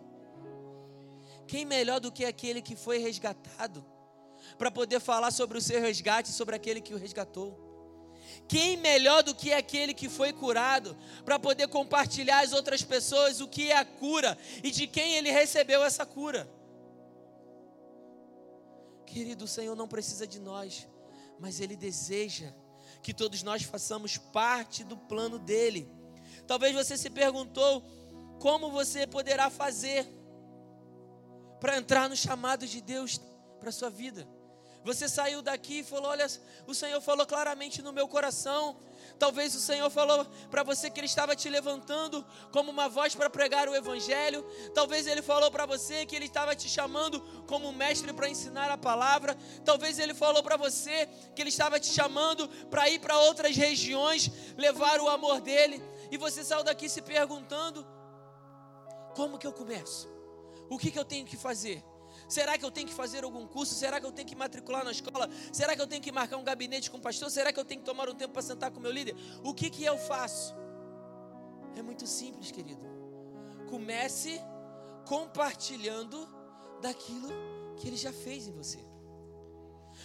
Quem 1.49 1.64
melhor 1.64 1.99
do 1.99 2.12
que 2.12 2.25
aquele 2.25 2.62
que 2.62 2.76
foi 2.76 2.99
resgatado, 2.99 3.85
para 4.57 4.71
poder 4.71 5.00
falar 5.00 5.33
sobre 5.33 5.59
o 5.59 5.61
seu 5.61 5.81
resgate, 5.81 6.31
sobre 6.31 6.54
aquele 6.54 6.81
que 6.81 6.95
o 6.95 6.99
resgatou? 6.99 7.72
Quem 8.52 8.76
melhor 8.76 9.23
do 9.23 9.35
que 9.35 9.50
aquele 9.50 9.94
que 9.94 10.11
foi 10.11 10.30
curado 10.30 10.94
para 11.25 11.38
poder 11.38 11.68
compartilhar 11.68 12.40
às 12.40 12.52
outras 12.52 12.82
pessoas 12.82 13.40
o 13.40 13.49
que 13.49 13.71
é 13.71 13.78
a 13.78 13.82
cura 13.82 14.37
e 14.62 14.71
de 14.71 14.87
quem 14.87 15.14
ele 15.14 15.30
recebeu 15.30 15.82
essa 15.82 16.04
cura? 16.04 16.47
Querido, 19.06 19.47
o 19.47 19.49
Senhor 19.49 19.75
não 19.75 19.88
precisa 19.88 20.26
de 20.26 20.38
nós, 20.38 20.87
mas 21.40 21.61
Ele 21.61 21.75
deseja 21.75 22.52
que 23.02 23.14
todos 23.14 23.42
nós 23.42 23.62
façamos 23.62 24.18
parte 24.18 24.85
do 24.85 24.99
plano 24.99 25.38
dele. 25.38 25.90
Talvez 26.47 26.75
você 26.75 26.99
se 26.99 27.09
perguntou 27.09 27.82
como 28.38 28.71
você 28.71 29.06
poderá 29.06 29.49
fazer 29.49 30.06
para 31.59 31.78
entrar 31.78 32.06
no 32.06 32.16
chamado 32.16 32.66
de 32.66 32.82
Deus 32.82 33.18
para 33.59 33.71
a 33.71 33.73
sua 33.73 33.88
vida. 33.88 34.28
Você 34.84 35.08
saiu 35.08 35.40
daqui 35.40 35.80
e 35.80 35.84
falou: 35.84 36.10
Olha, 36.10 36.26
o 36.66 36.74
Senhor 36.74 37.00
falou 37.00 37.24
claramente 37.26 37.80
no 37.80 37.92
meu 37.92 38.08
coração. 38.08 38.76
Talvez 39.18 39.54
o 39.54 39.60
Senhor 39.60 39.88
falou 39.90 40.24
para 40.50 40.62
você 40.64 40.90
que 40.90 40.98
Ele 40.98 41.06
estava 41.06 41.36
te 41.36 41.48
levantando 41.48 42.24
como 42.50 42.70
uma 42.70 42.88
voz 42.88 43.14
para 43.14 43.30
pregar 43.30 43.68
o 43.68 43.74
Evangelho. 43.74 44.44
Talvez 44.74 45.06
Ele 45.06 45.22
falou 45.22 45.50
para 45.50 45.66
você 45.66 46.04
que 46.04 46.16
Ele 46.16 46.24
estava 46.24 46.56
te 46.56 46.68
chamando 46.68 47.20
como 47.46 47.72
mestre 47.72 48.12
para 48.12 48.28
ensinar 48.28 48.70
a 48.70 48.78
palavra. 48.78 49.36
Talvez 49.64 49.98
Ele 49.98 50.14
falou 50.14 50.42
para 50.42 50.56
você 50.56 51.08
que 51.34 51.42
Ele 51.42 51.50
estava 51.50 51.78
te 51.78 51.92
chamando 51.92 52.48
para 52.68 52.88
ir 52.90 52.98
para 52.98 53.18
outras 53.18 53.56
regiões, 53.56 54.30
levar 54.56 55.00
o 55.00 55.08
amor 55.08 55.40
dele. 55.40 55.82
E 56.10 56.16
você 56.16 56.42
saiu 56.42 56.64
daqui 56.64 56.88
se 56.88 57.02
perguntando: 57.02 57.86
Como 59.14 59.38
que 59.38 59.46
eu 59.46 59.52
começo? 59.52 60.08
O 60.68 60.78
que, 60.78 60.90
que 60.90 60.98
eu 60.98 61.04
tenho 61.04 61.26
que 61.26 61.36
fazer? 61.36 61.84
Será 62.29 62.57
que 62.57 62.64
eu 62.64 62.71
tenho 62.71 62.88
que 62.88 62.95
fazer 62.95 63.25
algum 63.25 63.47
curso? 63.47 63.75
Será 63.75 64.00
que 64.00 64.07
eu 64.07 64.12
tenho 64.12 64.29
que 64.29 64.35
matricular 64.35 64.85
na 64.85 64.91
escola? 64.91 65.29
Será 65.52 65.75
que 65.76 65.83
eu 65.83 65.87
tenho 65.87 66.02
que 66.02 66.12
marcar 66.12 66.37
um 66.37 66.45
gabinete 66.45 66.91
com 66.91 66.99
o 66.99 67.00
pastor? 67.00 67.31
Será 67.31 67.52
que 67.52 67.61
eu 67.61 67.64
tenho 67.64 67.81
que 67.81 67.87
tomar 67.87 68.09
um 68.09 68.14
tempo 68.14 68.33
para 68.33 68.43
sentar 68.43 68.71
com 68.71 68.79
o 68.79 68.83
meu 68.83 68.93
líder? 68.93 69.14
O 69.43 69.52
que 69.55 69.71
que 69.71 69.85
eu 69.85 69.99
faço? 69.99 70.55
É 71.76 71.83
muito 71.83 72.07
simples, 72.07 72.50
querido. 72.50 72.83
Comece 73.69 74.41
compartilhando 75.07 76.29
daquilo 76.81 77.33
que 77.76 77.88
ele 77.88 77.97
já 77.97 78.12
fez 78.12 78.47
em 78.47 78.52
você. 78.52 78.79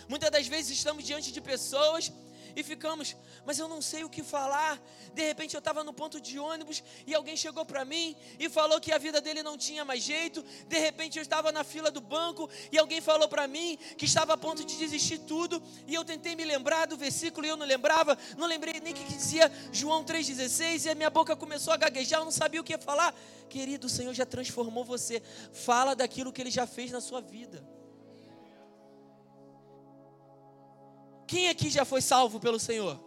Muitas 0.08 0.30
das 0.30 0.48
vezes 0.48 0.78
estamos 0.78 1.04
diante 1.04 1.32
de 1.32 1.42
pessoas 1.42 2.12
e 2.58 2.64
ficamos, 2.64 3.16
mas 3.46 3.60
eu 3.60 3.68
não 3.68 3.84
sei 3.84 4.04
o 4.04 4.10
que 4.10 4.24
falar. 4.24 4.82
De 5.14 5.22
repente 5.22 5.54
eu 5.54 5.60
estava 5.60 5.84
no 5.84 5.94
ponto 5.94 6.20
de 6.20 6.40
ônibus 6.40 6.84
e 7.06 7.14
alguém 7.14 7.38
chegou 7.38 7.64
para 7.64 7.86
mim 7.86 8.16
e 8.40 8.50
falou 8.50 8.82
que 8.82 8.92
a 8.92 8.98
vida 8.98 9.22
dele 9.22 9.44
não 9.44 9.56
tinha 9.56 9.86
mais 9.86 10.02
jeito. 10.02 10.44
De 10.68 10.80
repente 10.80 11.20
eu 11.20 11.22
estava 11.22 11.52
na 11.52 11.64
fila 11.64 11.92
do 11.92 12.02
banco 12.02 12.50
e 12.72 12.80
alguém 12.80 13.00
falou 13.00 13.28
para 13.28 13.48
mim 13.48 13.78
que 13.96 14.06
estava 14.06 14.34
a 14.34 14.38
ponto 14.38 14.66
de 14.66 14.76
desistir 14.76 15.20
tudo. 15.20 15.62
E 15.86 15.94
eu 15.94 16.04
tentei 16.04 16.36
me 16.36 16.44
lembrar 16.44 16.88
do 16.88 16.98
versículo 16.98 17.46
e 17.46 17.50
eu 17.50 17.56
não 17.56 17.66
lembrava, 17.66 18.18
não 18.36 18.48
lembrei 18.48 18.80
nem 18.82 18.92
que 18.92 19.04
dizia 19.04 19.52
João 19.72 20.04
3,16 20.04 20.86
e 20.86 20.90
a 20.90 20.96
minha 20.96 21.12
boca 21.12 21.36
começou 21.36 21.72
a 21.72 21.78
gaguejar, 21.78 22.22
eu 22.22 22.26
não 22.26 22.32
sabia 22.32 22.60
o 22.60 22.64
que 22.64 22.74
ia 22.74 22.80
falar. 22.80 23.14
Querido, 23.48 23.86
o 23.86 23.90
Senhor 23.90 24.16
já 24.16 24.26
transformou 24.26 24.84
você. 24.84 25.22
Fala 25.54 25.96
daquilo 25.96 26.34
que 26.34 26.42
ele 26.42 26.50
já 26.50 26.66
fez 26.66 26.90
na 26.90 27.02
sua 27.02 27.22
vida. 27.22 27.76
Quem 31.27 31.50
aqui 31.50 31.69
já 31.69 31.84
foi 31.84 32.01
salvo 32.01 32.39
pelo 32.39 32.57
Senhor? 32.57 32.98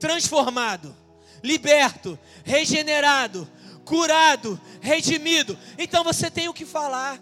Transformado, 0.00 0.96
liberto, 1.42 2.18
regenerado, 2.42 3.46
curado, 3.84 4.58
redimido. 4.80 5.56
Então 5.76 6.02
você 6.02 6.30
tem 6.30 6.48
o 6.48 6.54
que 6.54 6.64
falar. 6.64 7.20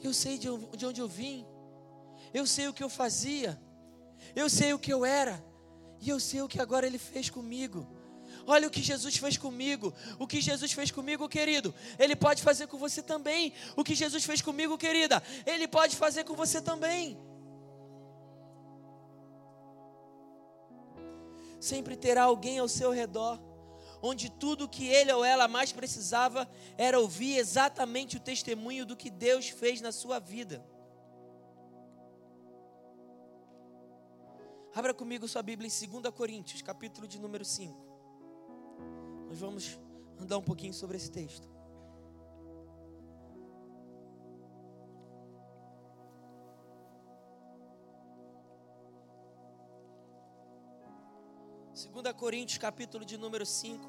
Eu 0.00 0.14
sei 0.14 0.38
de 0.38 0.48
onde 0.48 1.00
eu 1.00 1.08
vim, 1.08 1.44
eu 2.32 2.46
sei 2.46 2.68
o 2.68 2.72
que 2.72 2.84
eu 2.84 2.88
fazia, 2.88 3.60
eu 4.36 4.48
sei 4.48 4.72
o 4.72 4.78
que 4.78 4.92
eu 4.92 5.04
era, 5.04 5.44
e 6.00 6.08
eu 6.08 6.20
sei 6.20 6.40
o 6.40 6.48
que 6.48 6.60
agora 6.60 6.86
Ele 6.86 6.98
fez 6.98 7.28
comigo. 7.28 7.97
Olha 8.50 8.66
o 8.66 8.70
que 8.70 8.82
Jesus 8.82 9.18
fez 9.18 9.36
comigo. 9.36 9.92
O 10.18 10.26
que 10.26 10.40
Jesus 10.40 10.72
fez 10.72 10.90
comigo, 10.90 11.28
querido, 11.28 11.74
Ele 11.98 12.16
pode 12.16 12.42
fazer 12.42 12.66
com 12.66 12.78
você 12.78 13.02
também. 13.02 13.52
O 13.76 13.84
que 13.84 13.94
Jesus 13.94 14.24
fez 14.24 14.40
comigo, 14.40 14.78
querida, 14.78 15.22
Ele 15.44 15.68
pode 15.68 15.94
fazer 15.94 16.24
com 16.24 16.34
você 16.34 16.62
também. 16.62 17.18
Sempre 21.60 21.94
terá 21.94 22.22
alguém 22.22 22.58
ao 22.58 22.68
seu 22.68 22.90
redor, 22.90 23.38
onde 24.00 24.30
tudo 24.30 24.68
que 24.68 24.86
ele 24.86 25.12
ou 25.12 25.24
ela 25.24 25.46
mais 25.48 25.72
precisava 25.72 26.48
era 26.78 26.98
ouvir 26.98 27.36
exatamente 27.36 28.16
o 28.16 28.20
testemunho 28.20 28.86
do 28.86 28.96
que 28.96 29.10
Deus 29.10 29.48
fez 29.48 29.82
na 29.82 29.92
sua 29.92 30.18
vida. 30.18 30.64
Abra 34.72 34.94
comigo 34.94 35.26
sua 35.26 35.42
Bíblia 35.42 35.68
em 35.68 36.00
2 36.00 36.14
Coríntios, 36.14 36.62
capítulo 36.62 37.08
de 37.08 37.18
número 37.18 37.44
5. 37.44 37.87
Nós 39.28 39.38
vamos 39.38 39.78
andar 40.18 40.38
um 40.38 40.42
pouquinho 40.42 40.72
sobre 40.72 40.96
esse 40.96 41.10
texto. 41.10 41.46
Segunda 51.74 52.12
Coríntios, 52.12 52.58
capítulo 52.58 53.04
de 53.04 53.16
número 53.16 53.46
5, 53.46 53.86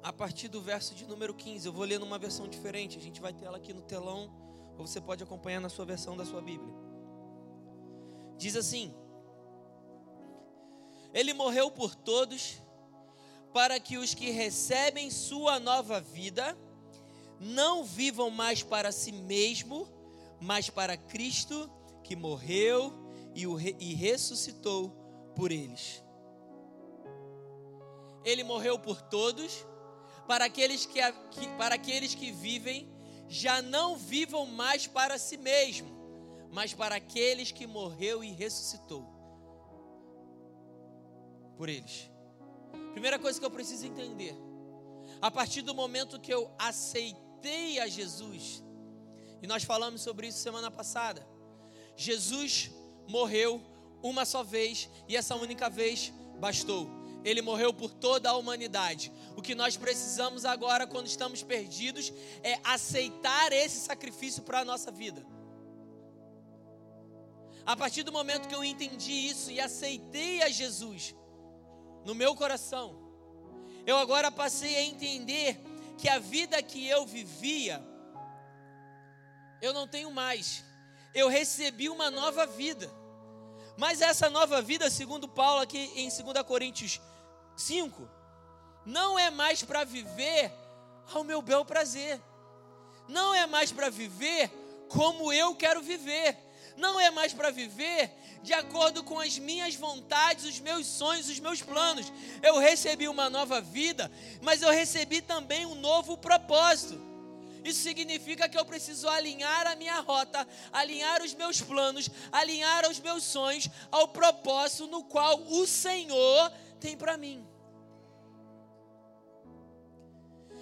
a 0.00 0.12
partir 0.12 0.46
do 0.46 0.60
verso 0.60 0.94
de 0.94 1.06
número 1.06 1.34
15. 1.34 1.66
Eu 1.66 1.72
vou 1.72 1.84
ler 1.84 1.98
numa 1.98 2.18
versão 2.18 2.46
diferente, 2.46 2.98
a 2.98 3.00
gente 3.00 3.20
vai 3.20 3.32
ter 3.32 3.46
ela 3.46 3.56
aqui 3.56 3.72
no 3.72 3.82
telão, 3.82 4.30
ou 4.78 4.86
você 4.86 5.00
pode 5.00 5.24
acompanhar 5.24 5.60
na 5.60 5.68
sua 5.68 5.84
versão 5.84 6.16
da 6.16 6.24
sua 6.24 6.40
Bíblia. 6.40 6.72
Diz 8.36 8.54
assim: 8.54 8.94
Ele 11.12 11.32
morreu 11.32 11.70
por 11.70 11.94
todos, 11.96 12.62
para 13.54 13.78
que 13.78 13.96
os 13.96 14.14
que 14.14 14.30
recebem 14.30 15.12
sua 15.12 15.60
nova 15.60 16.00
vida 16.00 16.58
não 17.38 17.84
vivam 17.84 18.28
mais 18.28 18.64
para 18.64 18.90
si 18.90 19.12
mesmo, 19.12 19.86
mas 20.40 20.68
para 20.68 20.96
Cristo 20.96 21.70
que 22.02 22.16
morreu 22.16 22.92
e, 23.32 23.46
o, 23.46 23.60
e 23.60 23.94
ressuscitou 23.94 24.90
por 25.36 25.52
eles. 25.52 26.02
Ele 28.24 28.42
morreu 28.42 28.76
por 28.76 29.00
todos, 29.00 29.64
para 30.26 30.46
aqueles 30.46 30.84
que, 30.84 31.00
que, 31.30 31.46
para 31.56 31.76
aqueles 31.76 32.12
que 32.12 32.32
vivem, 32.32 32.92
já 33.28 33.62
não 33.62 33.96
vivam 33.96 34.46
mais 34.46 34.88
para 34.88 35.16
si 35.16 35.36
mesmo, 35.36 35.88
mas 36.50 36.74
para 36.74 36.96
aqueles 36.96 37.52
que 37.52 37.68
morreu 37.68 38.24
e 38.24 38.32
ressuscitou 38.32 39.06
por 41.56 41.68
eles. 41.68 42.13
Primeira 42.92 43.18
coisa 43.18 43.38
que 43.38 43.44
eu 43.44 43.50
preciso 43.50 43.86
entender: 43.86 44.36
a 45.20 45.30
partir 45.30 45.62
do 45.62 45.74
momento 45.74 46.20
que 46.20 46.32
eu 46.32 46.50
aceitei 46.58 47.80
a 47.80 47.86
Jesus, 47.86 48.62
e 49.42 49.46
nós 49.46 49.64
falamos 49.64 50.00
sobre 50.00 50.28
isso 50.28 50.38
semana 50.38 50.70
passada, 50.70 51.26
Jesus 51.96 52.70
morreu 53.08 53.62
uma 54.02 54.24
só 54.24 54.42
vez 54.42 54.88
e 55.08 55.16
essa 55.16 55.34
única 55.34 55.68
vez 55.70 56.12
bastou. 56.38 56.88
Ele 57.24 57.40
morreu 57.40 57.72
por 57.72 57.90
toda 57.90 58.28
a 58.28 58.36
humanidade. 58.36 59.10
O 59.34 59.40
que 59.40 59.54
nós 59.54 59.78
precisamos 59.78 60.44
agora, 60.44 60.86
quando 60.86 61.06
estamos 61.06 61.42
perdidos, 61.42 62.12
é 62.42 62.60
aceitar 62.62 63.50
esse 63.50 63.80
sacrifício 63.80 64.42
para 64.42 64.60
a 64.60 64.64
nossa 64.64 64.90
vida. 64.90 65.24
A 67.64 67.74
partir 67.74 68.02
do 68.02 68.12
momento 68.12 68.46
que 68.46 68.54
eu 68.54 68.62
entendi 68.62 69.10
isso 69.10 69.50
e 69.50 69.58
aceitei 69.58 70.42
a 70.42 70.50
Jesus 70.50 71.14
no 72.04 72.14
meu 72.14 72.34
coração, 72.34 72.96
eu 73.86 73.96
agora 73.98 74.30
passei 74.30 74.76
a 74.76 74.82
entender 74.82 75.58
que 75.98 76.08
a 76.08 76.18
vida 76.18 76.62
que 76.62 76.86
eu 76.88 77.06
vivia, 77.06 77.82
eu 79.60 79.72
não 79.72 79.86
tenho 79.86 80.10
mais. 80.10 80.64
Eu 81.14 81.28
recebi 81.28 81.88
uma 81.88 82.10
nova 82.10 82.46
vida. 82.46 82.90
Mas 83.76 84.00
essa 84.00 84.30
nova 84.30 84.62
vida, 84.62 84.90
segundo 84.90 85.28
Paulo 85.28 85.60
aqui 85.60 85.90
em 85.96 86.08
2 86.08 86.46
Coríntios 86.46 87.00
5, 87.56 88.08
não 88.84 89.18
é 89.18 89.30
mais 89.30 89.62
para 89.62 89.84
viver 89.84 90.52
ao 91.12 91.24
meu 91.24 91.40
bel 91.42 91.64
prazer. 91.64 92.20
Não 93.08 93.34
é 93.34 93.46
mais 93.46 93.72
para 93.72 93.90
viver 93.90 94.50
como 94.88 95.32
eu 95.32 95.54
quero 95.54 95.82
viver. 95.82 96.36
Não 96.76 96.98
é 96.98 97.10
mais 97.10 97.32
para 97.32 97.50
viver 97.50 98.10
de 98.42 98.52
acordo 98.52 99.02
com 99.02 99.18
as 99.18 99.38
minhas 99.38 99.74
vontades, 99.74 100.44
os 100.44 100.60
meus 100.60 100.86
sonhos, 100.86 101.28
os 101.28 101.40
meus 101.40 101.62
planos. 101.62 102.12
Eu 102.42 102.58
recebi 102.58 103.08
uma 103.08 103.30
nova 103.30 103.60
vida, 103.60 104.10
mas 104.42 104.60
eu 104.60 104.70
recebi 104.70 105.22
também 105.22 105.64
um 105.64 105.74
novo 105.74 106.16
propósito. 106.16 107.00
Isso 107.64 107.80
significa 107.80 108.46
que 108.46 108.58
eu 108.58 108.64
preciso 108.66 109.08
alinhar 109.08 109.66
a 109.66 109.74
minha 109.74 109.98
rota, 110.00 110.46
alinhar 110.70 111.22
os 111.22 111.32
meus 111.32 111.62
planos, 111.62 112.10
alinhar 112.30 112.86
os 112.90 113.00
meus 113.00 113.24
sonhos 113.24 113.70
ao 113.90 114.08
propósito 114.08 114.86
no 114.86 115.02
qual 115.04 115.40
o 115.40 115.66
Senhor 115.66 116.52
tem 116.78 116.94
para 116.94 117.16
mim. 117.16 117.48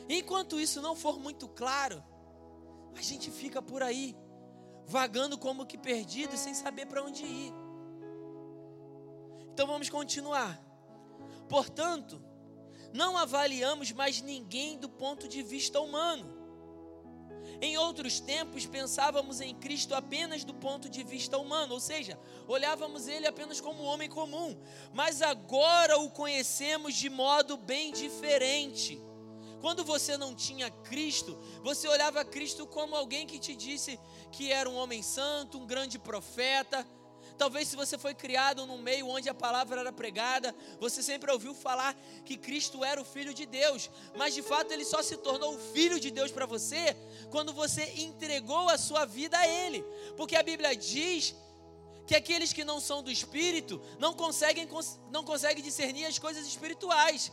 Enquanto 0.09 0.61
isso 0.61 0.81
não 0.81 0.95
for 0.95 1.19
muito 1.19 1.49
claro, 1.49 2.05
a 2.95 3.03
gente 3.03 3.31
fica 3.33 3.61
por 3.61 3.83
aí, 3.83 4.15
vagando 4.87 5.39
como 5.39 5.67
que 5.67 5.79
perdido, 5.79 6.37
sem 6.37 6.55
saber 6.55 6.87
para 6.87 7.03
onde 7.03 7.25
ir. 7.25 7.53
Então 9.53 9.67
vamos 9.67 9.89
continuar. 9.89 10.61
Portanto, 11.49 12.23
não 12.93 13.17
avaliamos 13.17 13.93
mais 13.93 14.21
ninguém 14.21 14.79
do 14.79 14.89
ponto 14.89 15.29
de 15.29 15.43
vista 15.43 15.81
humano. 15.81 16.43
Em 17.61 17.77
outros 17.77 18.19
tempos, 18.19 18.67
pensávamos 18.67 19.41
em 19.41 19.55
Cristo 19.55 19.95
apenas 19.95 20.43
do 20.43 20.55
ponto 20.55 20.89
de 20.89 21.03
vista 21.05 21.39
humano, 21.39 21.75
ou 21.75 21.81
seja, 21.81 22.19
olhávamos 22.49 23.07
ele 23.07 23.27
apenas 23.27 23.61
como 23.61 23.83
homem 23.83 24.09
comum, 24.09 24.61
mas 24.93 25.23
agora 25.23 25.99
o 25.99 26.11
conhecemos 26.11 26.95
de 26.95 27.09
modo 27.09 27.57
bem 27.57 27.93
diferente. 27.93 29.01
Quando 29.63 29.83
você 29.85 30.17
não 30.17 30.35
tinha 30.35 30.71
Cristo, 30.71 31.39
você 31.63 31.89
olhava 31.89 32.25
Cristo 32.25 32.67
como 32.67 32.97
alguém 32.97 33.27
que 33.27 33.39
te 33.39 33.55
disse 33.55 33.99
que 34.31 34.53
era 34.53 34.69
um 34.69 34.75
homem 34.75 35.03
santo, 35.03 35.57
um 35.57 35.67
grande 35.67 35.99
profeta, 35.99 36.87
Talvez 37.39 37.69
se 37.69 37.77
você 37.77 37.97
foi 37.99 38.15
criado 38.15 38.67
num 38.67 38.79
meio 38.79 39.09
onde 39.09 39.29
a 39.29 39.35
palavra 39.35 39.81
era 39.81 39.93
pregada, 39.93 40.55
você 40.79 41.03
sempre 41.03 41.31
ouviu 41.33 41.55
falar 41.55 41.97
que 42.25 42.37
Cristo 42.37 42.85
era 42.85 43.01
o 43.01 43.05
filho 43.05 43.33
de 43.33 43.47
Deus, 43.47 43.91
mas 44.17 44.35
de 44.35 44.43
fato 44.43 44.71
ele 44.71 44.85
só 44.85 45.03
se 45.03 45.17
tornou 45.17 45.55
o 45.55 45.59
filho 45.59 45.99
de 45.99 46.11
Deus 46.11 46.31
para 46.31 46.47
você 46.47 46.97
quando 47.31 47.53
você 47.53 47.83
entregou 47.97 48.69
a 48.69 48.79
sua 48.79 49.05
vida 49.05 49.39
a 49.39 49.49
ele. 49.49 49.83
Porque 50.17 50.37
a 50.37 50.43
Bíblia 50.43 50.77
diz 50.77 51.35
que 52.07 52.15
aqueles 52.15 52.53
que 52.53 52.65
não 52.65 52.81
são 52.81 53.03
do 53.03 53.11
espírito 53.11 53.81
não 53.99 54.13
conseguem 54.13 54.69
não 55.11 55.25
conseguem 55.25 55.63
discernir 55.63 56.05
as 56.05 56.19
coisas 56.19 56.47
espirituais. 56.47 57.33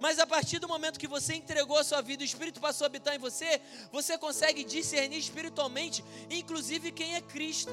Mas 0.00 0.18
a 0.18 0.26
partir 0.26 0.58
do 0.58 0.68
momento 0.68 0.98
que 0.98 1.06
você 1.06 1.34
entregou 1.34 1.78
a 1.78 1.84
sua 1.84 2.00
vida, 2.00 2.22
o 2.22 2.24
Espírito 2.24 2.60
passou 2.60 2.84
a 2.84 2.86
habitar 2.86 3.14
em 3.14 3.18
você, 3.18 3.60
você 3.90 4.18
consegue 4.18 4.64
discernir 4.64 5.18
espiritualmente, 5.18 6.04
inclusive 6.30 6.92
quem 6.92 7.14
é 7.14 7.20
Cristo. 7.20 7.72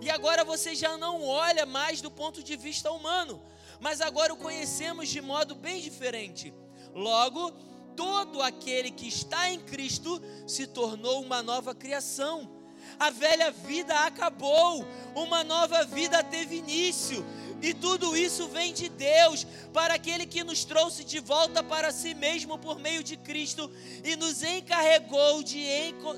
E 0.00 0.10
agora 0.10 0.44
você 0.44 0.74
já 0.74 0.96
não 0.96 1.24
olha 1.24 1.66
mais 1.66 2.00
do 2.00 2.10
ponto 2.10 2.42
de 2.42 2.56
vista 2.56 2.90
humano, 2.90 3.42
mas 3.80 4.00
agora 4.00 4.32
o 4.32 4.36
conhecemos 4.36 5.08
de 5.08 5.20
modo 5.20 5.54
bem 5.54 5.80
diferente. 5.80 6.52
Logo, 6.94 7.52
todo 7.96 8.42
aquele 8.42 8.90
que 8.90 9.08
está 9.08 9.50
em 9.50 9.60
Cristo 9.60 10.22
se 10.46 10.66
tornou 10.66 11.22
uma 11.22 11.42
nova 11.42 11.74
criação. 11.74 12.57
A 12.98 13.10
velha 13.10 13.50
vida 13.50 13.94
acabou, 14.06 14.84
uma 15.14 15.42
nova 15.42 15.84
vida 15.84 16.22
teve 16.22 16.56
início. 16.56 17.24
E 17.60 17.74
tudo 17.74 18.16
isso 18.16 18.46
vem 18.48 18.72
de 18.72 18.88
Deus, 18.88 19.44
para 19.72 19.94
aquele 19.94 20.26
que 20.26 20.44
nos 20.44 20.64
trouxe 20.64 21.04
de 21.04 21.18
volta 21.18 21.62
para 21.62 21.90
si 21.90 22.14
mesmo 22.14 22.56
por 22.56 22.78
meio 22.78 23.02
de 23.02 23.16
Cristo 23.16 23.68
e 24.04 24.14
nos 24.14 24.42
encarregou 24.44 25.42
de, 25.42 25.64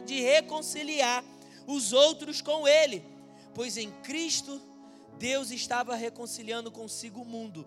de 0.05 0.21
reconciliar 0.21 1.25
os 1.67 1.95
outros 1.95 2.43
com 2.43 2.69
Ele 2.69 3.11
pois 3.55 3.77
em 3.77 3.91
Cristo 4.03 4.61
Deus 5.19 5.51
estava 5.51 5.95
reconciliando 5.95 6.71
consigo 6.71 7.21
o 7.21 7.25
mundo, 7.25 7.67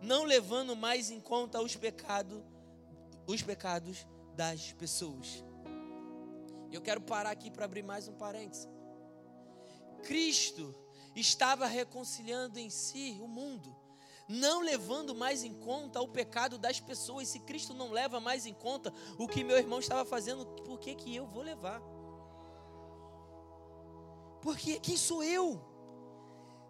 não 0.00 0.24
levando 0.24 0.76
mais 0.76 1.10
em 1.10 1.20
conta 1.20 1.60
os 1.60 1.74
pecados, 1.74 2.40
os 3.26 3.42
pecados 3.42 4.06
das 4.36 4.72
pessoas. 4.72 5.42
Eu 6.72 6.80
quero 6.80 7.02
parar 7.02 7.30
aqui 7.30 7.50
para 7.50 7.66
abrir 7.66 7.82
mais 7.82 8.08
um 8.08 8.14
parênteses. 8.14 8.66
Cristo 10.02 10.74
estava 11.14 11.66
reconciliando 11.66 12.58
em 12.58 12.70
si 12.70 13.18
o 13.20 13.28
mundo, 13.28 13.76
não 14.26 14.62
levando 14.62 15.14
mais 15.14 15.44
em 15.44 15.52
conta 15.52 16.00
o 16.00 16.08
pecado 16.08 16.56
das 16.56 16.80
pessoas. 16.80 17.28
Se 17.28 17.40
Cristo 17.40 17.74
não 17.74 17.90
leva 17.90 18.18
mais 18.20 18.46
em 18.46 18.54
conta 18.54 18.92
o 19.18 19.28
que 19.28 19.44
meu 19.44 19.58
irmão 19.58 19.80
estava 19.80 20.04
fazendo, 20.04 20.46
por 20.46 20.78
que, 20.78 20.94
que 20.94 21.14
eu 21.14 21.26
vou 21.26 21.42
levar? 21.42 21.82
Porque 24.40 24.80
quem 24.80 24.96
sou 24.96 25.22
eu? 25.22 25.62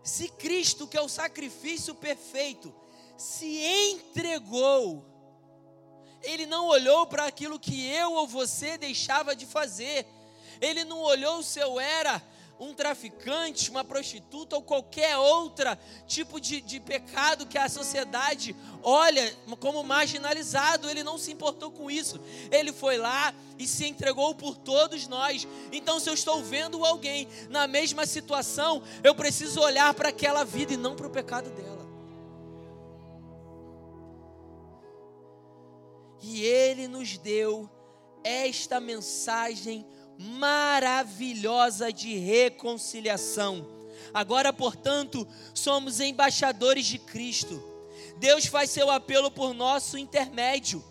Se 0.02 0.28
Cristo, 0.28 0.88
que 0.88 0.96
é 0.96 1.00
o 1.00 1.08
sacrifício 1.08 1.94
perfeito, 1.94 2.74
se 3.16 3.58
entregou, 3.92 5.06
Ele 6.22 6.46
não 6.46 6.66
olhou 6.66 7.06
para 7.06 7.26
aquilo 7.26 7.58
que 7.58 7.86
eu 7.86 8.12
ou 8.12 8.26
você 8.26 8.78
deixava 8.78 9.34
de 9.34 9.46
fazer, 9.46 10.06
Ele 10.60 10.84
não 10.84 11.00
olhou 11.00 11.42
se 11.42 11.58
eu 11.58 11.80
era 11.80 12.22
um 12.62 12.72
traficante, 12.72 13.70
uma 13.70 13.82
prostituta 13.82 14.54
ou 14.54 14.62
qualquer 14.62 15.16
outro 15.16 15.66
tipo 16.06 16.40
de, 16.40 16.60
de 16.60 16.78
pecado 16.78 17.44
que 17.44 17.58
a 17.58 17.68
sociedade 17.68 18.54
olha 18.84 19.36
como 19.58 19.82
marginalizado, 19.82 20.88
ele 20.88 21.02
não 21.02 21.18
se 21.18 21.32
importou 21.32 21.72
com 21.72 21.90
isso. 21.90 22.20
Ele 22.52 22.72
foi 22.72 22.96
lá 22.98 23.34
e 23.58 23.66
se 23.66 23.86
entregou 23.86 24.32
por 24.34 24.56
todos 24.56 25.08
nós. 25.08 25.46
Então, 25.72 25.98
se 25.98 26.08
eu 26.08 26.14
estou 26.14 26.42
vendo 26.42 26.84
alguém 26.84 27.28
na 27.50 27.66
mesma 27.66 28.06
situação, 28.06 28.82
eu 29.02 29.14
preciso 29.14 29.60
olhar 29.60 29.92
para 29.94 30.10
aquela 30.10 30.44
vida 30.44 30.72
e 30.74 30.76
não 30.76 30.94
para 30.94 31.08
o 31.08 31.10
pecado 31.10 31.50
dela. 31.50 31.71
E 36.22 36.42
ele 36.42 36.86
nos 36.86 37.18
deu 37.18 37.68
esta 38.22 38.80
mensagem 38.80 39.84
maravilhosa 40.16 41.92
de 41.92 42.16
reconciliação. 42.16 43.66
Agora, 44.14 44.52
portanto, 44.52 45.26
somos 45.54 46.00
embaixadores 46.00 46.86
de 46.86 46.98
Cristo. 46.98 47.62
Deus 48.18 48.46
faz 48.46 48.70
seu 48.70 48.90
apelo 48.90 49.30
por 49.30 49.52
nosso 49.52 49.98
intermédio. 49.98 50.84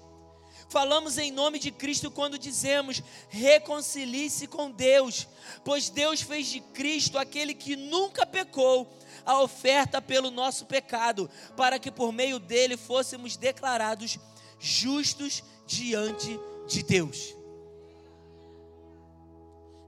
Falamos 0.68 1.18
em 1.18 1.32
nome 1.32 1.60
de 1.60 1.70
Cristo 1.70 2.10
quando 2.10 2.38
dizemos: 2.38 3.02
reconcilie-se 3.30 4.48
com 4.48 4.72
Deus, 4.72 5.28
pois 5.66 5.90
Deus 5.90 6.22
fez 6.22 6.48
de 6.48 6.62
Cristo 6.62 7.18
aquele 7.18 7.54
que 7.54 7.76
nunca 7.76 8.26
pecou 8.26 8.88
a 9.26 9.42
oferta 9.42 10.02
pelo 10.02 10.32
nosso 10.32 10.66
pecado, 10.66 11.30
para 11.58 11.78
que 11.78 11.92
por 11.92 12.12
meio 12.12 12.40
dele 12.40 12.78
fôssemos 12.78 13.36
declarados 13.36 14.18
justos 14.62 15.44
diante 15.66 16.40
de 16.68 16.84
Deus. 16.84 17.36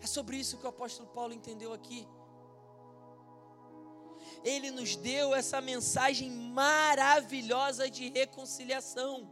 É 0.02 0.08
sobre 0.08 0.36
isso 0.38 0.58
que 0.58 0.66
o 0.66 0.70
apóstolo 0.70 1.08
Paulo 1.10 1.34
entendeu 1.34 1.72
aqui. 1.72 2.06
Ele 4.44 4.72
nos 4.72 4.96
deu 4.96 5.34
essa 5.34 5.62
mensagem 5.62 6.30
maravilhosa 6.30 7.90
de 7.90 8.10
reconciliação. 8.10 9.32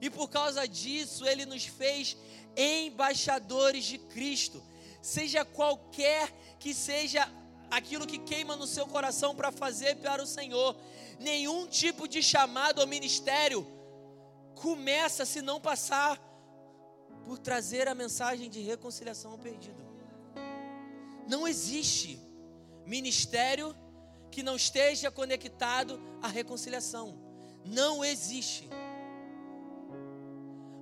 E 0.00 0.10
por 0.10 0.28
causa 0.28 0.68
disso, 0.68 1.24
ele 1.26 1.46
nos 1.46 1.64
fez 1.64 2.16
embaixadores 2.56 3.84
de 3.84 3.98
Cristo. 3.98 4.62
Seja 5.00 5.44
qualquer 5.44 6.30
que 6.58 6.74
seja 6.74 7.26
aquilo 7.70 8.06
que 8.06 8.18
queima 8.18 8.56
no 8.56 8.66
seu 8.66 8.86
coração 8.86 9.34
para 9.34 9.50
fazer 9.50 9.96
para 9.96 10.22
o 10.22 10.26
Senhor, 10.26 10.76
nenhum 11.18 11.66
tipo 11.66 12.06
de 12.06 12.22
chamado 12.22 12.80
ao 12.80 12.86
ministério 12.86 13.66
começa 14.54 15.24
se 15.24 15.42
não 15.42 15.60
passar 15.60 16.18
por 17.24 17.38
trazer 17.38 17.88
a 17.88 17.94
mensagem 17.94 18.50
de 18.50 18.60
reconciliação 18.60 19.32
ao 19.32 19.38
perdido. 19.38 19.82
Não 21.26 21.48
existe 21.48 22.20
ministério 22.86 23.74
que 24.30 24.42
não 24.42 24.56
esteja 24.56 25.10
conectado 25.10 26.00
à 26.22 26.28
reconciliação. 26.28 27.18
Não 27.64 28.04
existe. 28.04 28.68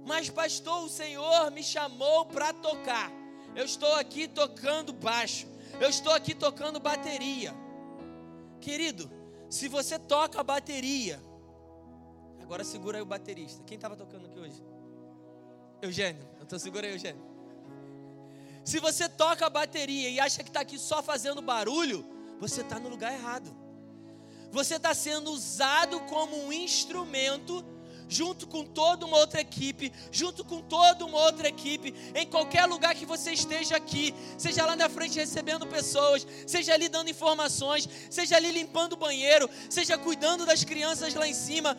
Mas, 0.05 0.29
pastor, 0.29 0.85
o 0.85 0.89
Senhor 0.89 1.51
me 1.51 1.63
chamou 1.63 2.27
para 2.27 2.53
tocar. 2.53 3.11
Eu 3.55 3.65
estou 3.65 3.95
aqui 3.95 4.27
tocando 4.27 4.93
baixo. 4.93 5.47
Eu 5.81 5.89
estou 5.89 6.13
aqui 6.13 6.35
tocando 6.35 6.81
bateria. 6.81 7.55
Querido, 8.61 9.11
se 9.49 9.69
você 9.69 9.99
toca 9.99 10.43
bateria, 10.43 11.23
agora 12.43 12.65
segura 12.65 12.99
aí 12.99 13.03
o 13.03 13.07
baterista. 13.07 13.63
Quem 13.65 13.77
estava 13.77 13.97
tocando 13.97 14.27
aqui 14.27 14.39
hoje? 14.39 14.63
Eugênio. 15.81 16.29
Então 16.41 16.59
segura 16.59 16.87
aí, 16.87 16.93
Eugênio. 16.93 17.23
Se 18.65 18.79
você 18.79 19.09
toca 19.09 19.47
a 19.47 19.51
bateria 19.51 20.09
e 20.09 20.21
acha 20.21 20.43
que 20.43 20.51
está 20.51 20.61
aqui 20.61 20.79
só 20.79 21.03
fazendo 21.03 21.43
barulho, 21.43 22.05
você 22.39 22.61
está 22.61 22.79
no 22.79 22.89
lugar 22.89 23.13
errado. 23.13 23.55
Você 24.51 24.77
está 24.77 24.95
sendo 24.95 25.31
usado 25.31 25.99
como 26.01 26.37
um 26.45 26.53
instrumento 26.53 27.65
junto 28.13 28.47
com 28.47 28.63
toda 28.63 29.07
uma 29.07 29.17
outra 29.17 29.41
equipe, 29.41 29.91
junto 30.11 30.45
com 30.45 30.61
toda 30.61 31.05
uma 31.05 31.19
outra 31.19 31.49
equipe, 31.49 31.95
em 32.15 32.27
qualquer 32.27 32.67
lugar 32.67 32.95
que 32.95 33.07
você 33.07 33.33
esteja 33.33 33.77
aqui, 33.77 34.15
seja 34.37 34.67
lá 34.67 34.77
na 34.77 34.89
frente 34.89 35.19
recebendo 35.19 35.67
pessoas, 35.67 36.27
seja 36.47 36.75
ali 36.75 36.91
dando 36.91 37.09
informações, 37.09 37.89
seja 38.11 38.37
ali 38.37 38.51
limpando 38.51 38.93
o 38.93 38.97
banheiro, 38.97 39.49
seja 39.71 39.97
cuidando 39.97 40.45
das 40.45 40.63
crianças 40.63 41.15
lá 41.15 41.27
em 41.27 41.35
cima, 41.35 41.77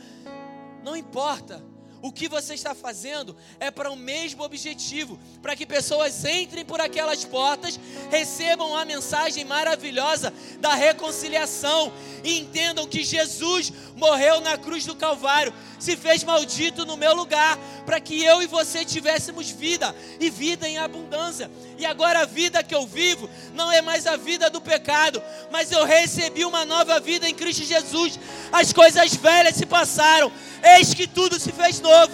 não 0.83 0.95
importa. 0.95 1.63
O 2.03 2.11
que 2.11 2.27
você 2.27 2.53
está 2.53 2.75
fazendo 2.75 3.33
é 3.61 3.71
para 3.71 3.89
o 3.89 3.95
mesmo 3.95 4.43
objetivo, 4.43 5.17
para 5.41 5.55
que 5.55 5.65
pessoas 5.65 6.25
entrem 6.25 6.65
por 6.65 6.81
aquelas 6.81 7.23
portas, 7.23 7.79
recebam 8.11 8.75
a 8.75 8.83
mensagem 8.83 9.45
maravilhosa 9.45 10.33
da 10.59 10.73
reconciliação 10.73 11.93
e 12.21 12.39
entendam 12.39 12.85
que 12.85 13.05
Jesus 13.05 13.71
morreu 13.95 14.41
na 14.41 14.57
cruz 14.57 14.85
do 14.85 14.97
Calvário, 14.97 15.53
se 15.79 15.95
fez 15.95 16.25
maldito 16.25 16.85
no 16.85 16.97
meu 16.97 17.15
lugar, 17.15 17.57
para 17.85 18.01
que 18.01 18.21
eu 18.21 18.41
e 18.41 18.47
você 18.47 18.83
tivéssemos 18.83 19.49
vida 19.49 19.95
e 20.19 20.29
vida 20.29 20.67
em 20.67 20.77
abundância. 20.77 21.49
E 21.83 21.85
agora 21.85 22.21
a 22.21 22.25
vida 22.25 22.63
que 22.63 22.73
eu 22.73 22.87
vivo 22.87 23.29
não 23.53 23.69
é 23.69 23.81
mais 23.81 24.07
a 24.07 24.15
vida 24.15 24.49
do 24.49 24.61
pecado, 24.61 25.21
mas 25.51 25.69
eu 25.69 25.83
recebi 25.83 26.45
uma 26.45 26.63
nova 26.63 26.97
vida 26.97 27.27
em 27.27 27.35
Cristo 27.35 27.65
Jesus. 27.65 28.17
As 28.53 28.71
coisas 28.71 29.13
velhas 29.15 29.57
se 29.57 29.65
passaram 29.65 30.31
eis 30.77 30.93
que 30.93 31.05
tudo 31.05 31.37
se 31.37 31.51
fez 31.51 31.81
novo. 31.81 32.13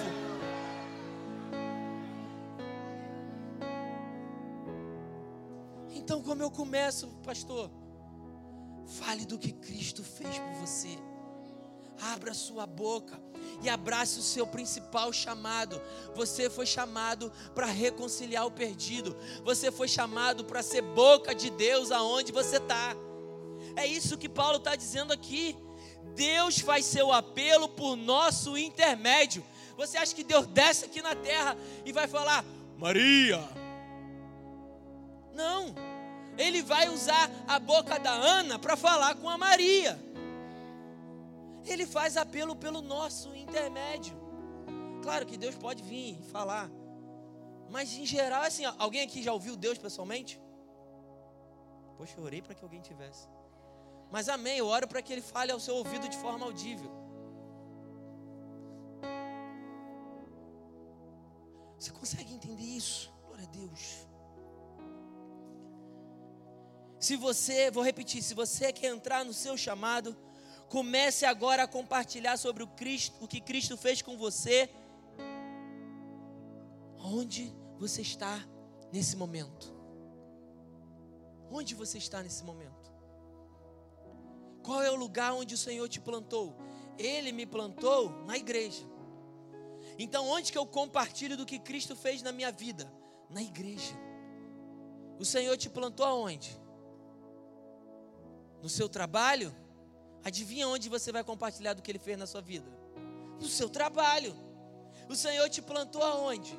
Então, 5.94 6.20
como 6.24 6.42
eu 6.42 6.50
começo, 6.50 7.08
pastor? 7.24 7.70
Fale 8.88 9.24
do 9.24 9.38
que 9.38 9.52
Cristo 9.52 10.04
fez 10.04 10.40
por 10.40 10.54
você. 10.66 10.98
Abra 12.02 12.34
sua 12.34 12.66
boca 12.66 13.20
e 13.62 13.70
abrace 13.70 14.20
o 14.20 14.24
seu 14.24 14.48
principal 14.48 15.12
chamado. 15.12 15.82
Você 16.16 16.50
foi 16.50 16.66
chamado 16.66 17.32
para 17.54 17.66
reconciliar 17.66 18.46
o 18.46 18.52
perdido. 18.52 19.16
Você 19.44 19.72
foi 19.72 19.88
chamado 19.88 20.46
para 20.46 20.64
ser 20.64 20.82
boca 20.82 21.34
de 21.36 21.50
Deus 21.50 21.92
aonde 21.92 22.32
você 22.32 22.58
está. 22.58 22.96
É 23.76 23.86
isso 23.86 24.18
que 24.18 24.30
Paulo 24.30 24.58
está 24.58 24.76
dizendo 24.76 25.12
aqui. 25.12 25.56
Deus 26.16 26.60
faz 26.60 26.86
seu 26.86 27.12
apelo 27.12 27.70
por 27.70 27.96
nosso 27.96 28.58
intermédio. 28.58 29.44
Você 29.78 29.98
acha 29.98 30.14
que 30.14 30.24
Deus 30.24 30.46
desce 30.48 30.86
aqui 30.86 31.02
na 31.02 31.16
terra 31.16 31.58
e 31.86 31.92
vai 31.92 32.08
falar, 32.08 32.44
Maria? 32.78 33.48
Não. 35.34 35.74
Ele 36.38 36.62
vai 36.62 36.90
usar 36.90 37.30
a 37.48 37.60
boca 37.60 37.98
da 37.98 38.12
Ana 38.12 38.58
para 38.58 38.76
falar 38.76 39.16
com 39.16 39.30
a 39.30 39.38
Maria. 39.38 40.00
Ele 41.72 41.86
faz 41.86 42.18
apelo 42.18 42.56
pelo 42.56 42.82
nosso 42.82 43.34
intermédio. 43.36 44.18
Claro 45.04 45.26
que 45.26 45.38
Deus 45.38 45.56
pode 45.56 45.82
vir 45.84 46.20
e 46.20 46.24
falar. 46.24 46.70
Mas 47.70 47.94
em 47.94 48.06
geral, 48.06 48.44
assim, 48.44 48.66
alguém 48.66 49.04
aqui 49.04 49.22
já 49.22 49.32
ouviu 49.32 49.56
Deus 49.56 49.78
pessoalmente? 49.78 50.42
Poxa, 51.98 52.16
eu 52.18 52.24
orei 52.24 52.42
para 52.42 52.56
que 52.56 52.64
alguém 52.64 52.82
tivesse. 52.82 53.28
Mas 54.12 54.28
amém, 54.28 54.58
eu 54.58 54.66
oro 54.66 54.88
para 54.88 55.02
que 55.02 55.14
ele 55.14 55.22
fale 55.22 55.52
ao 55.52 55.60
seu 55.60 55.76
ouvido 55.76 56.10
de 56.10 56.18
forma 56.18 56.46
audível. 56.46 56.92
Você 61.78 61.92
consegue 61.92 62.34
entender 62.34 62.64
isso? 62.64 63.14
Glória 63.28 63.46
a 63.46 63.52
Deus. 63.52 64.08
Se 67.00 67.16
você, 67.16 67.72
vou 67.72 67.84
repetir, 67.84 68.22
se 68.22 68.34
você 68.34 68.74
quer 68.74 68.88
entrar 68.88 69.24
no 69.24 69.34
seu 69.34 69.56
chamado, 69.56 70.18
comece 70.70 71.26
agora 71.26 71.64
a 71.64 71.68
compartilhar 71.68 72.38
sobre 72.38 72.64
o 72.64 72.68
Cristo, 72.68 73.16
o 73.20 73.28
que 73.28 73.42
Cristo 73.42 73.76
fez 73.76 74.02
com 74.02 74.16
você. 74.16 74.70
Onde 76.98 77.54
você 77.78 78.02
está 78.02 78.40
nesse 78.92 79.16
momento? 79.16 79.74
Onde 81.52 81.74
você 81.74 81.98
está 81.98 82.22
nesse 82.22 82.44
momento? 82.44 82.94
Qual 84.62 84.84
é 84.84 84.92
o 84.92 84.96
lugar 84.96 85.34
onde 85.34 85.56
o 85.56 85.58
Senhor 85.58 85.90
te 85.90 86.00
plantou? 86.00 86.56
Ele 86.98 87.32
me 87.32 87.46
plantou 87.46 88.12
na 88.26 88.38
igreja. 88.38 88.86
Então, 89.98 90.28
onde 90.28 90.52
que 90.52 90.58
eu 90.58 90.66
compartilho 90.66 91.36
do 91.36 91.46
que 91.46 91.58
Cristo 91.58 91.96
fez 91.96 92.22
na 92.22 92.32
minha 92.32 92.52
vida? 92.52 92.92
Na 93.30 93.42
igreja. 93.42 93.96
O 95.18 95.26
Senhor 95.26 95.58
te 95.58 95.70
plantou 95.70 96.06
aonde? 96.06 96.60
No 98.62 98.70
seu 98.70 98.88
trabalho? 98.88 99.56
Adivinha 100.24 100.68
onde 100.68 100.90
você 100.90 101.12
vai 101.12 101.24
compartilhar 101.24 101.74
do 101.74 101.82
que 101.82 101.92
Ele 101.92 102.00
fez 102.00 102.18
na 102.18 102.28
sua 102.28 102.42
vida? 102.42 102.70
No 103.40 103.48
seu 103.48 103.70
trabalho. 103.70 104.36
O 105.08 105.16
Senhor 105.16 105.50
te 105.50 105.62
plantou 105.62 106.04
aonde? 106.04 106.58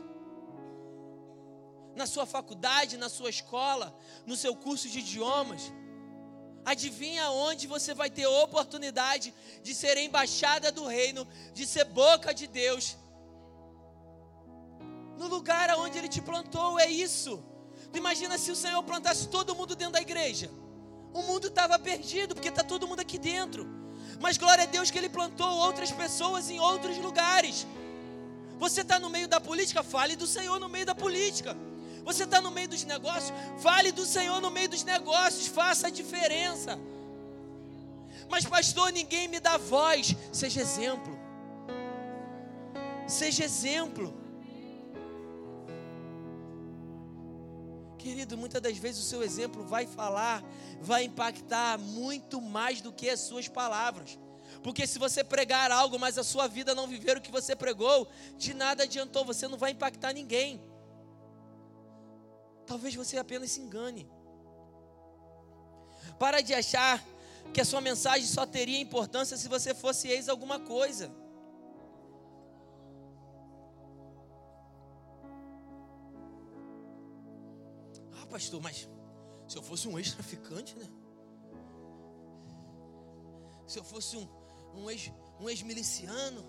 Na 1.94 2.06
sua 2.06 2.24
faculdade, 2.24 2.96
na 2.96 3.08
sua 3.08 3.30
escola, 3.30 3.96
no 4.26 4.36
seu 4.36 4.56
curso 4.56 4.88
de 4.88 5.00
idiomas. 5.00 5.72
Adivinha 6.64 7.30
onde 7.30 7.66
você 7.66 7.94
vai 7.94 8.10
ter 8.10 8.26
oportunidade 8.26 9.34
de 9.62 9.74
ser 9.74 9.96
embaixada 9.96 10.70
do 10.70 10.86
reino, 10.86 11.26
de 11.52 11.66
ser 11.66 11.84
boca 11.84 12.32
de 12.34 12.46
Deus? 12.46 12.96
No 15.18 15.26
lugar 15.26 15.70
onde 15.78 15.98
Ele 15.98 16.08
te 16.08 16.22
plantou, 16.22 16.78
é 16.78 16.86
isso. 16.86 17.44
Imagina 17.94 18.38
se 18.38 18.50
o 18.50 18.56
Senhor 18.56 18.82
plantasse 18.82 19.28
todo 19.28 19.54
mundo 19.54 19.76
dentro 19.76 19.94
da 19.94 20.00
igreja. 20.00 20.50
O 21.12 21.22
mundo 21.22 21.48
estava 21.48 21.78
perdido, 21.78 22.34
porque 22.34 22.48
está 22.48 22.62
todo 22.62 22.86
mundo 22.86 23.00
aqui 23.00 23.18
dentro. 23.18 23.66
Mas 24.20 24.36
glória 24.36 24.64
a 24.64 24.66
Deus 24.66 24.90
que 24.90 24.98
Ele 24.98 25.08
plantou 25.08 25.50
outras 25.50 25.90
pessoas 25.90 26.50
em 26.50 26.60
outros 26.60 26.98
lugares. 26.98 27.66
Você 28.58 28.82
está 28.82 28.98
no 28.98 29.08
meio 29.08 29.26
da 29.26 29.40
política, 29.40 29.82
fale 29.82 30.14
do 30.14 30.26
Senhor 30.26 30.60
no 30.60 30.68
meio 30.68 30.84
da 30.84 30.94
política. 30.94 31.56
Você 32.04 32.24
está 32.24 32.40
no 32.40 32.50
meio 32.50 32.68
dos 32.68 32.84
negócios? 32.84 33.32
Fale 33.60 33.92
do 33.92 34.04
Senhor 34.04 34.40
no 34.40 34.50
meio 34.50 34.68
dos 34.68 34.84
negócios, 34.84 35.46
faça 35.46 35.86
a 35.86 35.90
diferença. 35.90 36.78
Mas, 38.28 38.44
pastor, 38.44 38.92
ninguém 38.92 39.28
me 39.28 39.40
dá 39.40 39.56
voz. 39.56 40.14
Seja 40.32 40.60
exemplo. 40.60 41.18
Seja 43.06 43.44
exemplo. 43.44 44.19
Querido, 48.00 48.34
muitas 48.34 48.62
das 48.62 48.78
vezes 48.78 49.04
o 49.04 49.06
seu 49.06 49.22
exemplo 49.22 49.62
vai 49.62 49.86
falar, 49.86 50.42
vai 50.80 51.04
impactar 51.04 51.78
muito 51.78 52.40
mais 52.40 52.80
do 52.80 52.90
que 52.90 53.10
as 53.10 53.20
suas 53.20 53.46
palavras. 53.46 54.18
Porque 54.62 54.86
se 54.86 54.98
você 54.98 55.22
pregar 55.22 55.70
algo, 55.70 55.98
mas 55.98 56.16
a 56.16 56.24
sua 56.24 56.48
vida 56.48 56.74
não 56.74 56.86
viver 56.86 57.18
o 57.18 57.20
que 57.20 57.30
você 57.30 57.54
pregou, 57.54 58.08
de 58.38 58.54
nada 58.54 58.84
adiantou, 58.84 59.22
você 59.22 59.46
não 59.46 59.58
vai 59.58 59.72
impactar 59.72 60.14
ninguém. 60.14 60.62
Talvez 62.66 62.94
você 62.94 63.18
apenas 63.18 63.50
se 63.50 63.60
engane. 63.60 64.10
Para 66.18 66.40
de 66.40 66.54
achar 66.54 67.04
que 67.52 67.60
a 67.60 67.66
sua 67.66 67.82
mensagem 67.82 68.26
só 68.26 68.46
teria 68.46 68.80
importância 68.80 69.36
se 69.36 69.46
você 69.46 69.74
fosse 69.74 70.08
ex 70.08 70.26
alguma 70.26 70.58
coisa. 70.58 71.10
Pastor, 78.30 78.62
mas 78.62 78.88
se 79.48 79.58
eu 79.58 79.62
fosse 79.62 79.88
um 79.88 79.98
ex-traficante, 79.98 80.78
né? 80.78 80.88
Se 83.66 83.78
eu 83.78 83.84
fosse 83.84 84.16
um, 84.16 84.26
um 84.74 84.90
ex 84.90 85.12
um 85.40 85.48
ex-miliciano, 85.48 86.44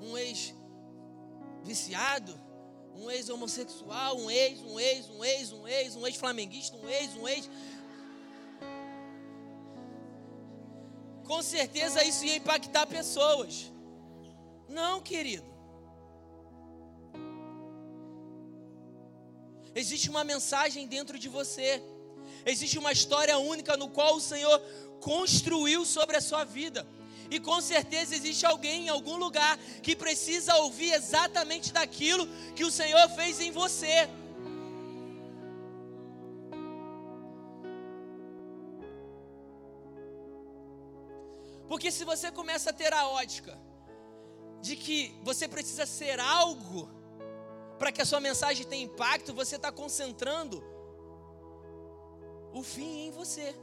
um 0.00 0.16
ex-viciado, 0.16 2.32
um 2.94 3.10
ex-homossexual, 3.10 4.16
um 4.16 4.30
ex, 4.30 4.60
um 4.60 4.78
ex, 4.78 5.10
um 5.10 5.24
ex, 5.24 5.52
um 5.52 5.66
ex, 5.66 5.96
um 5.96 6.06
ex-flamenguista, 6.06 6.76
um 6.76 6.88
ex, 6.88 7.16
um 7.16 7.26
ex. 7.26 7.50
Com 11.24 11.42
certeza 11.42 12.04
isso 12.04 12.24
ia 12.24 12.36
impactar 12.36 12.86
pessoas. 12.86 13.72
Não, 14.68 15.00
querido. 15.00 15.49
Existe 19.74 20.10
uma 20.10 20.24
mensagem 20.24 20.86
dentro 20.86 21.18
de 21.18 21.28
você. 21.28 21.82
Existe 22.44 22.78
uma 22.78 22.92
história 22.92 23.38
única 23.38 23.76
no 23.76 23.88
qual 23.88 24.16
o 24.16 24.20
Senhor 24.20 24.60
construiu 25.00 25.84
sobre 25.84 26.16
a 26.16 26.20
sua 26.20 26.44
vida. 26.44 26.86
E 27.30 27.38
com 27.38 27.60
certeza 27.60 28.14
existe 28.14 28.44
alguém 28.44 28.86
em 28.86 28.88
algum 28.88 29.16
lugar 29.16 29.56
que 29.82 29.94
precisa 29.94 30.56
ouvir 30.56 30.92
exatamente 30.92 31.72
daquilo 31.72 32.26
que 32.56 32.64
o 32.64 32.70
Senhor 32.70 33.08
fez 33.10 33.40
em 33.40 33.52
você. 33.52 34.08
Porque 41.68 41.92
se 41.92 42.04
você 42.04 42.32
começa 42.32 42.70
a 42.70 42.72
ter 42.72 42.92
a 42.92 43.06
ótica 43.06 43.56
de 44.60 44.74
que 44.74 45.14
você 45.22 45.46
precisa 45.46 45.86
ser 45.86 46.18
algo 46.18 46.90
para 47.80 47.90
que 47.90 48.02
a 48.02 48.04
sua 48.04 48.20
mensagem 48.20 48.66
tenha 48.66 48.84
impacto, 48.84 49.32
você 49.32 49.56
está 49.56 49.72
concentrando 49.72 50.62
o 52.52 52.62
fim 52.62 53.06
em 53.06 53.10
você. 53.10 53.56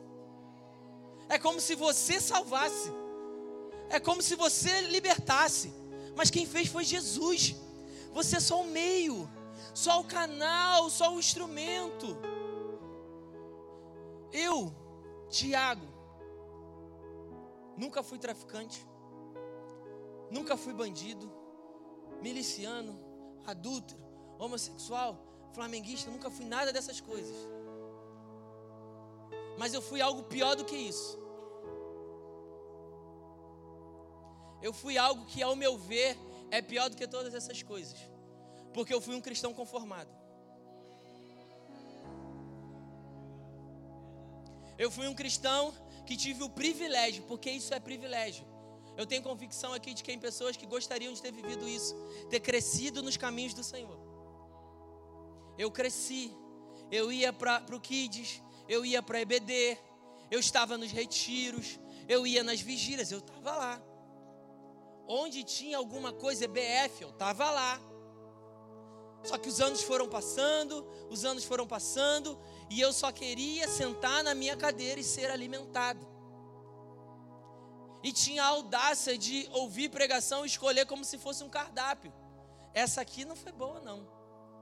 É 1.30 1.38
como 1.38 1.62
se 1.62 1.76
você 1.76 2.20
salvasse. 2.20 2.92
É 3.92 4.00
como 4.00 4.24
se 4.24 4.34
você 4.34 4.82
libertasse. 4.82 5.72
Mas 6.16 6.32
quem 6.32 6.48
fez 6.48 6.68
foi 6.68 6.84
Jesus. 6.84 7.56
Você 8.12 8.38
é 8.38 8.40
só 8.40 8.60
o 8.60 8.66
meio, 8.66 9.30
só 9.72 10.00
o 10.00 10.04
canal, 10.04 10.90
só 10.90 11.14
o 11.14 11.20
instrumento. 11.20 12.18
Eu, 14.34 14.74
Tiago, 15.30 15.86
nunca 17.78 18.02
fui 18.02 18.18
traficante, 18.18 18.84
nunca 20.32 20.58
fui 20.58 20.74
bandido, 20.74 21.32
miliciano, 22.20 23.00
adúltero, 23.46 24.07
homossexual, 24.40 25.18
flamenguista, 25.54 26.12
nunca 26.12 26.30
fui 26.30 26.46
nada 26.46 26.72
dessas 26.72 27.00
coisas. 27.02 27.36
Mas 29.58 29.74
eu 29.74 29.82
fui 29.82 30.02
algo 30.02 30.24
pior 30.24 30.56
do 30.56 30.66
que 30.66 30.76
isso. 30.76 31.18
Eu 34.62 34.74
fui 34.74 34.98
algo 34.98 35.26
que, 35.26 35.42
ao 35.42 35.56
meu 35.56 35.78
ver, 35.78 36.18
é 36.52 36.62
pior 36.62 36.90
do 36.90 36.98
que 36.98 37.08
todas 37.08 37.34
essas 37.34 37.62
coisas. 37.64 37.98
Porque 38.74 38.94
eu 38.94 39.02
fui 39.02 39.16
um 39.16 39.22
cristão 39.22 39.54
conformado. 39.54 40.10
Eu 44.78 44.92
fui 44.92 45.08
um 45.08 45.16
cristão 45.16 45.74
que 46.06 46.16
tive 46.16 46.44
o 46.44 46.50
privilégio, 46.50 47.24
porque 47.24 47.50
isso 47.50 47.74
é 47.74 47.80
privilégio. 47.80 48.46
Eu 48.96 49.06
tenho 49.06 49.22
convicção 49.22 49.74
aqui 49.74 49.94
de 49.94 50.04
que 50.04 50.10
tem 50.10 50.20
pessoas 50.20 50.56
que 50.56 50.66
gostariam 50.66 51.14
de 51.14 51.22
ter 51.22 51.32
vivido 51.32 51.68
isso, 51.68 51.96
ter 52.30 52.40
crescido 52.40 53.02
nos 53.02 53.18
caminhos 53.18 53.54
do 53.54 53.64
Senhor. 53.64 54.07
Eu 55.58 55.72
cresci, 55.72 56.36
eu 56.92 57.12
ia 57.12 57.34
para 57.34 57.64
o 57.76 57.80
Kids, 57.80 58.42
eu 58.68 58.86
ia 58.86 59.02
para 59.02 59.22
EBD, 59.22 59.78
eu 60.30 60.40
estava 60.40 60.78
nos 60.78 60.92
retiros, 60.92 61.80
eu 62.08 62.28
ia 62.28 62.44
nas 62.44 62.62
vigílias, 62.62 63.12
eu 63.12 63.20
estava 63.20 63.56
lá. 63.56 63.82
Onde 65.08 65.44
tinha 65.44 65.78
alguma 65.78 66.12
coisa 66.12 66.46
EBF, 66.46 67.02
eu 67.02 67.10
estava 67.10 67.50
lá. 67.50 67.80
Só 69.24 69.38
que 69.38 69.50
os 69.50 69.60
anos 69.60 69.82
foram 69.82 70.08
passando, 70.08 70.88
os 71.10 71.26
anos 71.26 71.44
foram 71.44 71.66
passando, 71.66 72.40
e 72.70 72.80
eu 72.80 72.94
só 72.94 73.12
queria 73.12 73.68
sentar 73.68 74.24
na 74.24 74.36
minha 74.36 74.56
cadeira 74.56 75.00
e 75.00 75.04
ser 75.04 75.32
alimentado. 75.32 76.06
E 78.04 78.12
tinha 78.12 78.44
a 78.44 78.48
audácia 78.48 79.18
de 79.18 79.50
ouvir 79.52 79.90
pregação 79.90 80.46
e 80.46 80.48
escolher 80.48 80.86
como 80.86 81.04
se 81.04 81.18
fosse 81.18 81.44
um 81.44 81.50
cardápio. 81.50 82.14
Essa 82.74 83.02
aqui 83.02 83.26
não 83.26 83.36
foi 83.36 83.52
boa, 83.52 83.82
não. 83.82 84.17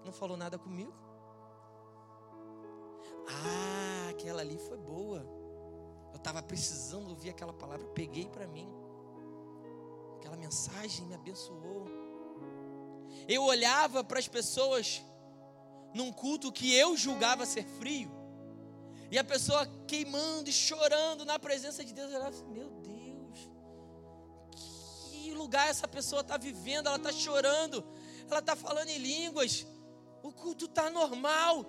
Não 0.05 0.13
falou 0.13 0.37
nada 0.37 0.57
comigo. 0.57 0.93
Ah, 3.27 4.09
aquela 4.11 4.41
ali 4.41 4.57
foi 4.57 4.77
boa. 4.77 5.25
Eu 6.11 6.17
estava 6.17 6.41
precisando 6.41 7.09
ouvir 7.09 7.31
aquela 7.31 7.51
palavra, 7.51 7.85
peguei 7.87 8.27
para 8.29 8.47
mim. 8.47 8.69
Aquela 10.17 10.37
mensagem 10.37 11.05
me 11.05 11.15
abençoou. 11.15 11.87
Eu 13.27 13.43
olhava 13.43 14.03
para 14.03 14.19
as 14.19 14.27
pessoas 14.27 15.03
num 15.95 16.11
culto 16.11 16.51
que 16.51 16.73
eu 16.75 16.97
julgava 16.97 17.45
ser 17.45 17.63
frio, 17.63 18.11
e 19.09 19.17
a 19.17 19.23
pessoa 19.23 19.65
queimando 19.87 20.49
e 20.49 20.53
chorando 20.53 21.23
na 21.23 21.39
presença 21.39 21.85
de 21.85 21.93
Deus, 21.93 22.11
eu 22.11 22.17
olhava 22.17 22.35
assim, 22.35 22.47
meu 22.47 22.69
Deus, 22.69 23.49
que 24.57 25.31
lugar 25.31 25.69
essa 25.69 25.87
pessoa 25.87 26.21
está 26.21 26.35
vivendo? 26.35 26.87
Ela 26.87 26.97
está 26.97 27.13
chorando, 27.13 27.81
ela 28.29 28.39
está 28.39 28.57
falando 28.57 28.89
em 28.89 28.97
línguas, 28.97 29.65
o 30.27 30.31
culto 30.31 30.65
está 30.65 30.89
normal. 30.89 31.63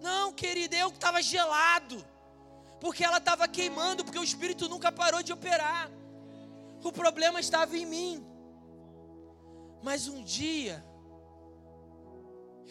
Não, 0.00 0.32
querida, 0.32 0.74
eu 0.74 0.88
estava 0.88 1.20
gelado, 1.20 2.02
porque 2.80 3.04
ela 3.04 3.18
estava 3.18 3.46
queimando, 3.46 4.02
porque 4.04 4.18
o 4.18 4.24
Espírito 4.24 4.68
nunca 4.70 4.90
parou 4.90 5.22
de 5.22 5.34
operar. 5.34 5.90
O 6.82 6.90
problema 6.90 7.40
estava 7.40 7.76
em 7.76 7.84
mim. 7.84 8.26
Mas 9.82 10.08
um 10.08 10.22
dia, 10.24 10.82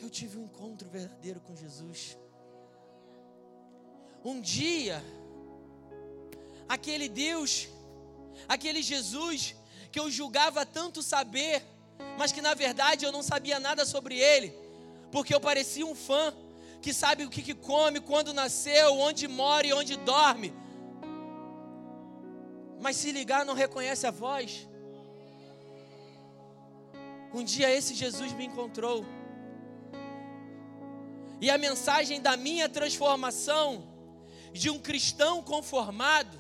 eu 0.01 0.09
tive 0.09 0.39
um 0.39 0.45
encontro 0.45 0.89
verdadeiro 0.89 1.39
com 1.41 1.55
Jesus. 1.55 2.17
Um 4.25 4.41
dia, 4.41 5.03
aquele 6.67 7.07
Deus, 7.07 7.67
aquele 8.47 8.81
Jesus, 8.81 9.55
que 9.91 9.99
eu 9.99 10.09
julgava 10.09 10.65
tanto 10.65 11.03
saber, 11.03 11.63
mas 12.17 12.31
que 12.31 12.41
na 12.41 12.55
verdade 12.55 13.05
eu 13.05 13.11
não 13.11 13.21
sabia 13.21 13.59
nada 13.59 13.85
sobre 13.85 14.17
ele, 14.17 14.62
porque 15.13 15.33
eu 15.33 15.41
parecia 15.49 15.85
um 15.85 15.95
fã 16.07 16.33
que 16.81 16.93
sabe 16.93 17.23
o 17.23 17.29
que, 17.29 17.41
que 17.47 17.55
come, 17.69 17.99
quando 18.01 18.33
nasceu, 18.33 18.89
onde 19.07 19.25
mora 19.41 19.65
e 19.67 19.73
onde 19.81 19.95
dorme 19.95 20.49
mas 22.83 22.97
se 22.97 23.13
ligar 23.13 23.45
não 23.45 23.53
reconhece 23.53 24.05
a 24.05 24.11
voz. 24.11 24.67
Um 27.33 27.41
dia 27.41 27.71
esse 27.71 27.95
Jesus 27.95 28.33
me 28.33 28.45
encontrou. 28.45 29.05
E 31.39 31.49
a 31.49 31.57
mensagem 31.57 32.21
da 32.21 32.35
minha 32.35 32.67
transformação 32.67 33.87
de 34.51 34.69
um 34.69 34.77
cristão 34.77 35.41
conformado, 35.41 36.39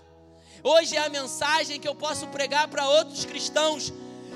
hoje 0.61 0.97
é 0.97 0.99
a 0.99 1.07
mensagem 1.07 1.79
que 1.79 1.87
eu 1.87 1.95
posso 1.95 2.27
pregar 2.27 2.67
para 2.67 2.89
outros 2.89 3.23
cristãos 3.23 3.93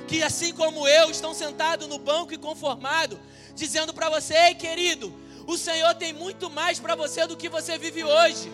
que, 0.08 0.23
assim 0.23 0.54
como 0.54 0.88
eu, 0.88 1.12
estão 1.12 1.34
sentados 1.34 1.88
no 1.89 2.00
banco 2.00 2.34
e 2.34 2.38
conformado, 2.38 3.19
dizendo 3.57 3.93
para 3.93 4.09
você: 4.09 4.33
ei, 4.33 4.55
querido, 4.55 5.13
o 5.45 5.57
Senhor 5.57 5.93
tem 5.95 6.13
muito 6.13 6.49
mais 6.49 6.79
para 6.79 6.95
você 6.95 7.25
do 7.27 7.35
que 7.35 7.49
você 7.49 7.77
vive 7.77 8.03
hoje. 8.03 8.51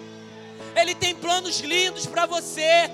Ele 0.75 0.95
tem 0.95 1.13
planos 1.13 1.59
lindos 1.59 2.05
para 2.07 2.25
você. 2.25 2.89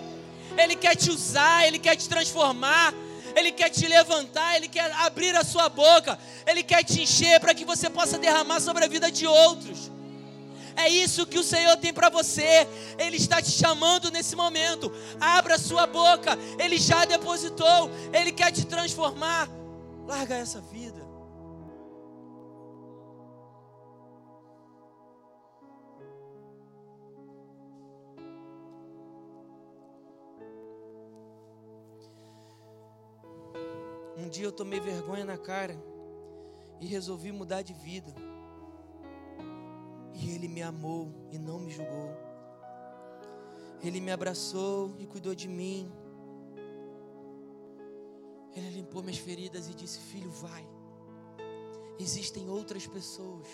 Ele 0.57 0.75
quer 0.75 0.95
te 0.95 1.09
usar, 1.11 1.65
Ele 1.67 1.77
quer 1.77 1.95
te 1.95 2.09
transformar, 2.09 2.93
Ele 3.35 3.51
quer 3.51 3.69
te 3.69 3.87
levantar, 3.87 4.55
Ele 4.55 4.67
quer 4.67 4.91
abrir 4.93 5.35
a 5.35 5.43
sua 5.43 5.69
boca, 5.69 6.17
Ele 6.45 6.63
quer 6.63 6.83
te 6.83 7.03
encher 7.03 7.39
para 7.39 7.53
que 7.53 7.63
você 7.63 7.89
possa 7.89 8.17
derramar 8.17 8.59
sobre 8.59 8.83
a 8.83 8.87
vida 8.87 9.11
de 9.11 9.27
outros. 9.27 9.91
É 10.75 10.87
isso 10.87 11.27
que 11.27 11.37
o 11.37 11.43
Senhor 11.43 11.75
tem 11.77 11.93
para 11.93 12.09
você. 12.09 12.65
Ele 12.97 13.17
está 13.17 13.41
te 13.41 13.51
chamando 13.51 14.09
nesse 14.09 14.33
momento. 14.33 14.91
Abra 15.19 15.55
a 15.55 15.59
sua 15.59 15.85
boca. 15.85 16.39
Ele 16.57 16.77
já 16.77 17.03
depositou. 17.03 17.91
Ele 18.13 18.31
quer 18.31 18.49
te 18.53 18.65
transformar. 18.65 19.49
Larga 20.07 20.35
essa 20.35 20.61
vida. 20.61 21.08
Dia 34.39 34.47
eu 34.47 34.53
tomei 34.53 34.79
vergonha 34.79 35.25
na 35.25 35.37
cara 35.37 35.77
e 36.79 36.85
resolvi 36.85 37.29
mudar 37.29 37.61
de 37.61 37.73
vida. 37.73 38.13
E 40.13 40.29
Ele 40.29 40.47
me 40.47 40.61
amou 40.61 41.13
e 41.29 41.37
não 41.37 41.59
me 41.59 41.69
julgou. 41.69 42.09
Ele 43.83 43.99
me 43.99 44.11
abraçou 44.11 44.95
e 44.97 45.05
cuidou 45.05 45.35
de 45.35 45.49
mim. 45.49 45.91
Ele 48.55 48.69
limpou 48.69 49.03
minhas 49.03 49.17
feridas 49.17 49.67
e 49.67 49.73
disse: 49.73 49.99
Filho, 49.99 50.31
vai. 50.31 50.65
Existem 51.99 52.49
outras 52.49 52.87
pessoas 52.87 53.45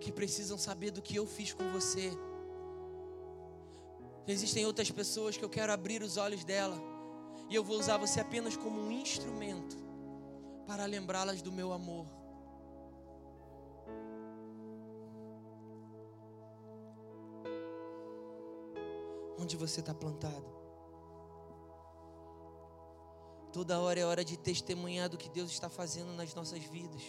que 0.00 0.10
precisam 0.10 0.58
saber 0.58 0.90
do 0.90 1.00
que 1.00 1.14
eu 1.14 1.24
fiz 1.24 1.52
com 1.52 1.70
você. 1.70 2.10
Existem 4.26 4.66
outras 4.66 4.90
pessoas 4.90 5.36
que 5.36 5.44
eu 5.44 5.48
quero 5.48 5.72
abrir 5.72 6.02
os 6.02 6.16
olhos 6.16 6.42
dela 6.42 6.91
e 7.52 7.54
eu 7.54 7.62
vou 7.62 7.78
usar 7.78 7.98
você 7.98 8.18
apenas 8.18 8.56
como 8.56 8.80
um 8.80 8.90
instrumento 8.90 9.76
para 10.66 10.86
lembrá-las 10.86 11.42
do 11.42 11.52
meu 11.52 11.70
amor. 11.70 12.06
Onde 19.38 19.54
você 19.54 19.80
está 19.80 19.92
plantado? 19.92 20.46
Toda 23.52 23.78
hora 23.80 24.00
é 24.00 24.06
hora 24.06 24.24
de 24.24 24.38
testemunhar 24.38 25.10
do 25.10 25.18
que 25.18 25.28
Deus 25.28 25.50
está 25.50 25.68
fazendo 25.68 26.14
nas 26.14 26.34
nossas 26.34 26.64
vidas. 26.64 27.02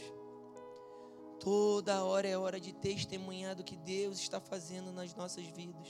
Toda 1.39 2.03
hora 2.03 2.27
é 2.27 2.37
hora 2.37 2.59
de 2.59 2.73
testemunhar 2.73 3.55
do 3.55 3.63
que 3.63 3.77
Deus 3.77 4.19
está 4.19 4.41
fazendo 4.41 4.91
nas 4.91 5.15
nossas 5.15 5.45
vidas. 5.45 5.87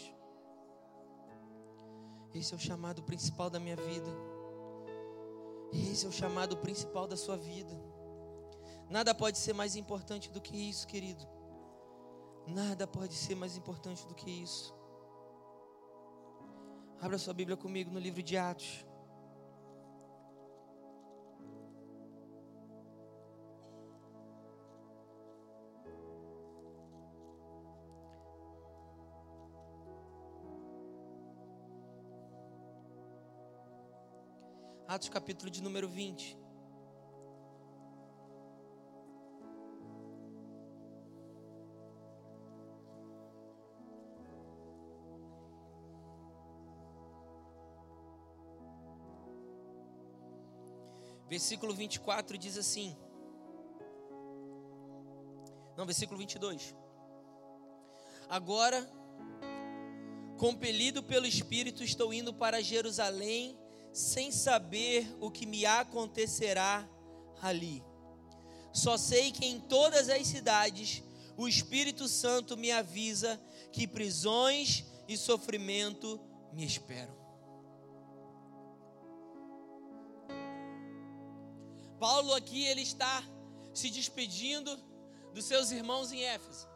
Esse 2.35 2.53
é 2.53 2.55
o 2.55 2.59
chamado 2.59 3.01
principal 3.01 3.49
da 3.49 3.59
minha 3.59 3.75
vida. 3.75 4.32
Esse 5.73 6.05
é 6.05 6.09
o 6.09 6.11
chamado 6.11 6.57
principal 6.57 7.07
da 7.07 7.17
sua 7.17 7.35
vida. 7.35 7.73
Nada 8.89 9.15
pode 9.15 9.37
ser 9.39 9.53
mais 9.53 9.75
importante 9.75 10.29
do 10.31 10.39
que 10.39 10.55
isso, 10.55 10.85
querido. 10.85 11.27
Nada 12.45 12.85
pode 12.85 13.13
ser 13.13 13.35
mais 13.35 13.57
importante 13.57 14.05
do 14.05 14.13
que 14.13 14.29
isso. 14.29 14.73
Abra 17.01 17.17
sua 17.17 17.33
Bíblia 17.33 17.57
comigo 17.57 17.91
no 17.91 17.99
livro 17.99 18.21
de 18.21 18.37
Atos. 18.37 18.85
Atos 34.93 35.09
capítulo 35.09 35.49
de 35.49 35.59
número 35.59 35.89
20. 35.89 36.37
Versículo 51.27 51.73
24 51.73 52.37
diz 52.37 52.55
assim. 52.55 52.95
Não, 55.75 55.87
versículo 55.87 56.19
22. 56.19 56.75
Agora, 58.29 58.87
compelido 60.37 61.01
pelo 61.01 61.25
Espírito, 61.25 61.83
estou 61.83 62.13
indo 62.13 62.31
para 62.31 62.61
Jerusalém 62.61 63.62
sem 63.93 64.31
saber 64.31 65.07
o 65.21 65.29
que 65.29 65.45
me 65.45 65.65
acontecerá 65.65 66.87
ali. 67.41 67.83
Só 68.73 68.97
sei 68.97 69.31
que 69.31 69.45
em 69.45 69.59
todas 69.59 70.09
as 70.09 70.25
cidades 70.25 71.03
o 71.37 71.47
Espírito 71.47 72.07
Santo 72.07 72.57
me 72.57 72.71
avisa 72.71 73.39
que 73.71 73.87
prisões 73.87 74.83
e 75.07 75.15
sofrimento 75.15 76.19
me 76.51 76.65
esperam. 76.65 77.15
Paulo 81.99 82.33
aqui 82.33 82.65
ele 82.65 82.81
está 82.81 83.23
se 83.73 83.89
despedindo 83.89 84.75
dos 85.33 85.45
seus 85.45 85.71
irmãos 85.71 86.11
em 86.11 86.21
Éfeso. 86.23 86.72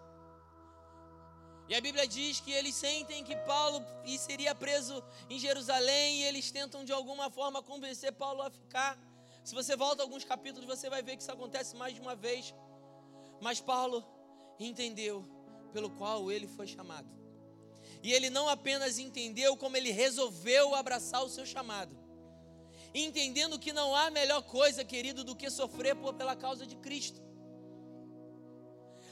E 1.70 1.76
a 1.76 1.82
Bíblia 1.82 2.08
diz 2.08 2.40
que 2.40 2.52
eles 2.52 2.76
sentem 2.76 3.24
que 3.24 3.36
Paulo 3.36 3.86
seria 4.18 4.56
preso 4.56 5.04
em 5.30 5.38
Jerusalém 5.38 6.22
e 6.22 6.24
eles 6.24 6.50
tentam 6.50 6.86
de 6.86 6.94
alguma 6.94 7.30
forma 7.30 7.62
convencer 7.62 8.14
Paulo 8.14 8.42
a 8.42 8.50
ficar. 8.50 8.98
Se 9.44 9.54
você 9.54 9.76
volta 9.76 10.02
alguns 10.02 10.24
capítulos, 10.24 10.66
você 10.66 10.90
vai 10.90 11.02
ver 11.02 11.18
que 11.18 11.24
isso 11.24 11.32
acontece 11.32 11.76
mais 11.76 11.94
de 11.94 12.00
uma 12.00 12.16
vez. 12.16 12.54
Mas 13.42 13.60
Paulo 13.60 14.06
entendeu 14.58 15.26
pelo 15.74 15.90
qual 15.90 16.32
ele 16.32 16.48
foi 16.48 16.68
chamado. 16.68 17.08
E 18.02 18.14
ele 18.14 18.30
não 18.30 18.48
apenas 18.48 18.98
entendeu, 18.98 19.58
como 19.58 19.76
ele 19.76 19.92
resolveu 19.92 20.74
abraçar 20.74 21.24
o 21.24 21.30
seu 21.30 21.46
chamado. 21.46 21.98
Entendendo 22.94 23.60
que 23.60 23.74
não 23.74 23.94
há 23.96 24.10
melhor 24.10 24.42
coisa, 24.44 24.86
querido, 24.86 25.24
do 25.24 25.36
que 25.36 25.50
sofrer 25.50 25.96
pela 26.18 26.36
causa 26.36 26.66
de 26.66 26.78
Cristo. 26.78 27.22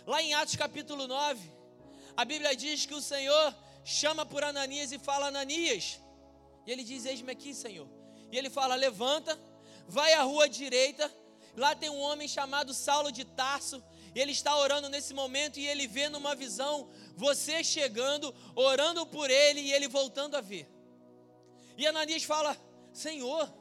Lá 0.08 0.22
em 0.22 0.34
Atos 0.34 0.56
capítulo 0.56 1.08
9, 1.08 1.52
a 2.18 2.24
Bíblia 2.24 2.56
diz 2.56 2.86
que 2.86 2.94
o 2.94 3.02
Senhor 3.02 3.56
chama 3.84 4.26
por 4.26 4.44
Ananias 4.44 4.92
e 4.92 5.00
fala: 5.00 5.28
Ananias. 5.28 6.00
E 6.66 6.72
ele 6.72 6.84
diz: 6.84 7.06
Eis-me 7.06 7.32
aqui, 7.32 7.54
Senhor. 7.54 7.88
E 8.32 8.38
ele 8.38 8.50
fala: 8.50 8.76
Levanta, 8.76 9.40
vai 9.88 10.14
à 10.14 10.24
rua 10.24 10.48
direita. 10.48 11.12
Lá 11.56 11.76
tem 11.76 11.90
um 11.90 12.00
homem 12.00 12.28
chamado 12.28 12.74
Saulo 12.74 13.12
de 13.12 13.24
Tarso. 13.24 13.84
Ele 14.14 14.32
está 14.32 14.56
orando 14.58 14.90
nesse 14.90 15.14
momento 15.14 15.60
e 15.60 15.68
ele 15.68 15.88
vê 15.88 16.08
numa 16.08 16.36
visão 16.36 16.90
você 17.16 17.64
chegando, 17.64 18.34
orando 18.56 19.06
por 19.06 19.30
ele 19.30 19.60
e 19.60 19.74
ele 19.74 19.88
voltando 19.88 20.36
a 20.36 20.42
ver. 20.42 20.68
E 21.78 21.86
Ananias 21.86 22.24
fala: 22.24 22.58
Senhor, 22.94 23.54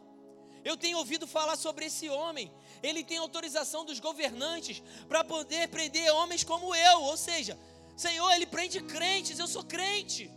eu 0.65 0.77
tenho 0.77 0.99
ouvido 0.99 1.27
falar 1.27 1.57
sobre 1.57 1.87
esse 1.87 2.09
homem. 2.09 2.53
Ele 2.83 3.05
tem 3.05 3.19
autorização 3.19 3.85
dos 3.85 4.01
governantes 4.01 4.83
para 5.09 5.23
poder 5.25 5.69
prender 5.69 6.11
homens 6.13 6.45
como 6.45 6.75
eu. 6.75 7.03
Ou 7.03 7.17
seja, 7.17 7.59
Senhor, 7.97 8.31
Ele 8.33 8.47
prende 8.47 8.81
crentes, 8.83 9.39
eu 9.39 9.47
sou 9.47 9.65
crente. 9.65 10.31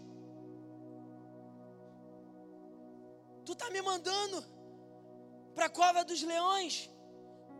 Tu 3.45 3.53
está 3.53 3.69
me 3.69 3.81
mandando 3.81 4.43
para 5.55 5.65
a 5.65 5.69
cova 5.69 6.03
dos 6.03 6.21
leões. 6.21 6.89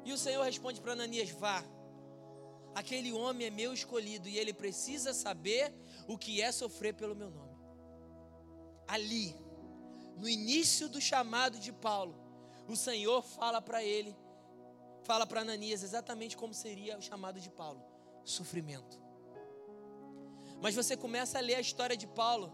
E 0.06 0.14
o 0.14 0.18
Senhor 0.18 0.44
responde 0.44 0.80
para 0.80 0.92
Ananias: 0.94 1.30
Vá, 1.30 1.64
aquele 2.76 3.12
homem 3.12 3.48
é 3.48 3.50
meu 3.50 3.74
escolhido 3.74 4.30
e 4.30 4.38
ele 4.38 4.54
precisa 4.54 5.14
saber 5.14 5.74
o 6.08 6.18
que 6.18 6.42
é 6.42 6.52
sofrer 6.52 6.94
pelo 6.94 7.16
meu 7.16 7.32
nome. 7.32 7.58
Ali, 8.88 9.36
no 10.18 10.30
início 10.30 10.88
do 10.88 11.02
chamado 11.02 11.58
de 11.58 11.74
Paulo, 11.74 12.16
o 12.68 12.76
Senhor 12.76 13.24
fala 13.24 13.62
para 13.62 13.84
ele, 13.84 14.16
fala 15.04 15.26
para 15.26 15.42
Ananias 15.42 15.84
exatamente 15.84 16.38
como 16.38 16.54
seria 16.54 16.98
o 16.98 17.02
chamado 17.02 17.40
de 17.40 17.50
Paulo: 17.50 17.84
sofrimento. 18.24 19.07
Mas 20.62 20.76
você 20.76 20.98
começa 20.98 21.38
a 21.38 21.41
ler 21.41 21.56
a 21.56 21.62
história 21.62 21.96
de 21.96 22.08
Paulo 22.08 22.54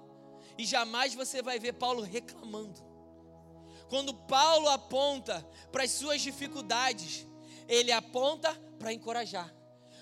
e 0.57 0.65
jamais 0.65 1.13
você 1.13 1.41
vai 1.41 1.59
ver 1.59 1.73
Paulo 1.73 2.01
reclamando. 2.01 2.81
Quando 3.89 4.13
Paulo 4.13 4.69
aponta 4.69 5.45
para 5.71 5.83
as 5.83 5.91
suas 5.91 6.21
dificuldades, 6.21 7.27
ele 7.67 7.91
aponta 7.91 8.53
para 8.79 8.93
encorajar. 8.93 9.53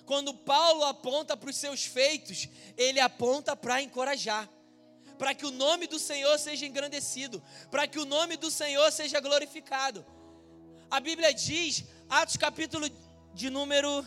Quando 0.06 0.34
Paulo 0.34 0.84
aponta 0.84 1.38
para 1.38 1.50
os 1.50 1.56
seus 1.56 1.86
feitos, 1.86 2.50
ele 2.78 3.00
aponta 3.00 3.56
para 3.56 3.82
encorajar. 3.82 4.50
Para 5.18 5.36
que 5.36 5.46
o 5.46 5.52
nome 5.52 5.88
do 5.88 6.00
Senhor 6.00 6.38
seja 6.40 6.66
engrandecido, 6.66 7.44
para 7.70 7.88
que 7.88 8.00
o 8.00 8.06
nome 8.06 8.38
do 8.38 8.50
Senhor 8.50 8.92
seja 8.92 9.20
glorificado. 9.20 10.06
A 10.90 11.00
Bíblia 11.00 11.34
diz, 11.34 11.86
Atos 12.10 12.38
capítulo 12.38 12.90
de 13.34 13.50
número 13.50 14.06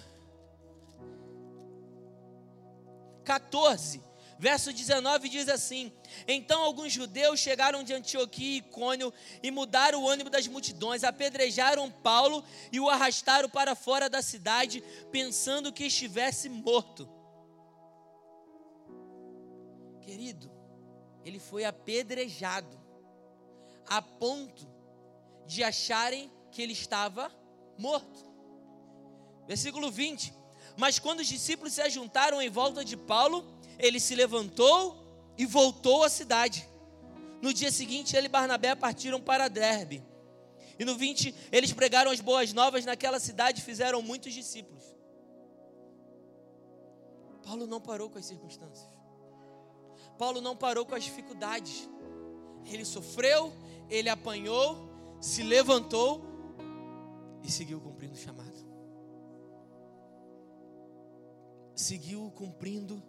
14, 3.25 4.03
verso 4.39 4.73
19 4.73 5.29
diz 5.29 5.49
assim: 5.49 5.93
Então 6.29 6.63
alguns 6.63 6.93
judeus 6.93 7.41
chegaram 7.41 7.83
de 7.83 7.95
Antioquia 7.95 8.57
e 8.57 8.59
Icônio 8.59 9.13
e 9.43 9.51
mudaram 9.51 10.03
o 10.03 10.09
ânimo 10.09 10.31
das 10.31 10.47
multidões, 10.47 11.03
apedrejaram 11.03 11.91
Paulo 11.91 12.45
e 12.71 12.79
o 12.79 12.89
arrastaram 12.89 13.49
para 13.49 13.75
fora 13.75 14.09
da 14.09 14.23
cidade, 14.23 14.83
pensando 15.11 15.73
que 15.73 15.87
estivesse 15.87 16.49
morto. 16.49 17.09
Querido, 20.03 20.51
ele 21.25 21.39
foi 21.39 21.65
apedrejado 21.65 22.79
a 23.87 24.03
ponto 24.03 24.69
de 25.47 25.65
acharem 25.65 26.31
que 26.51 26.63
ele 26.63 26.73
estava 26.73 27.33
morto. 27.79 28.25
Versículo 29.47 29.91
20: 29.91 30.33
mas 30.77 30.99
quando 30.99 31.21
os 31.21 31.27
discípulos 31.27 31.73
se 31.73 31.81
ajuntaram 31.81 32.41
em 32.43 32.51
volta 32.51 32.85
de 32.85 32.97
Paulo, 32.97 33.45
ele 33.79 34.01
se 34.01 34.15
levantou 34.15 34.97
e 35.37 35.47
voltou 35.47 36.05
à 36.05 36.09
cidade. 36.09 36.69
No 37.41 37.53
dia 37.53 37.71
seguinte, 37.71 38.17
ele 38.17 38.27
e 38.27 38.31
Barnabé 38.31 38.75
partiram 38.75 39.21
para 39.21 39.49
Derbe. 39.49 40.03
E 40.79 40.85
no 40.85 40.97
20, 40.97 41.35
eles 41.53 41.73
pregaram 41.73 42.11
as 42.11 42.21
boas 42.21 42.53
novas 42.53 42.85
naquela 42.85 43.21
cidade 43.21 43.61
e 43.61 43.65
fizeram 43.65 44.03
muitos 44.03 44.33
discípulos. 44.33 44.83
Paulo 47.45 47.67
não 47.67 47.81
parou 47.81 48.09
com 48.11 48.19
as 48.19 48.25
circunstâncias. 48.25 48.89
Paulo 50.19 50.41
não 50.41 50.57
parou 50.57 50.87
com 50.87 50.95
as 50.95 51.05
dificuldades. 51.05 51.89
Ele 52.65 52.85
sofreu, 52.85 53.53
ele 53.91 54.09
apanhou, 54.09 54.89
se 55.21 55.43
levantou 55.43 56.25
e 57.43 57.51
seguiu 57.51 57.81
cumprindo 57.81 58.15
o 58.15 58.17
chamado. 58.17 58.44
Seguiu 61.75 62.31
cumprindo 62.35 63.03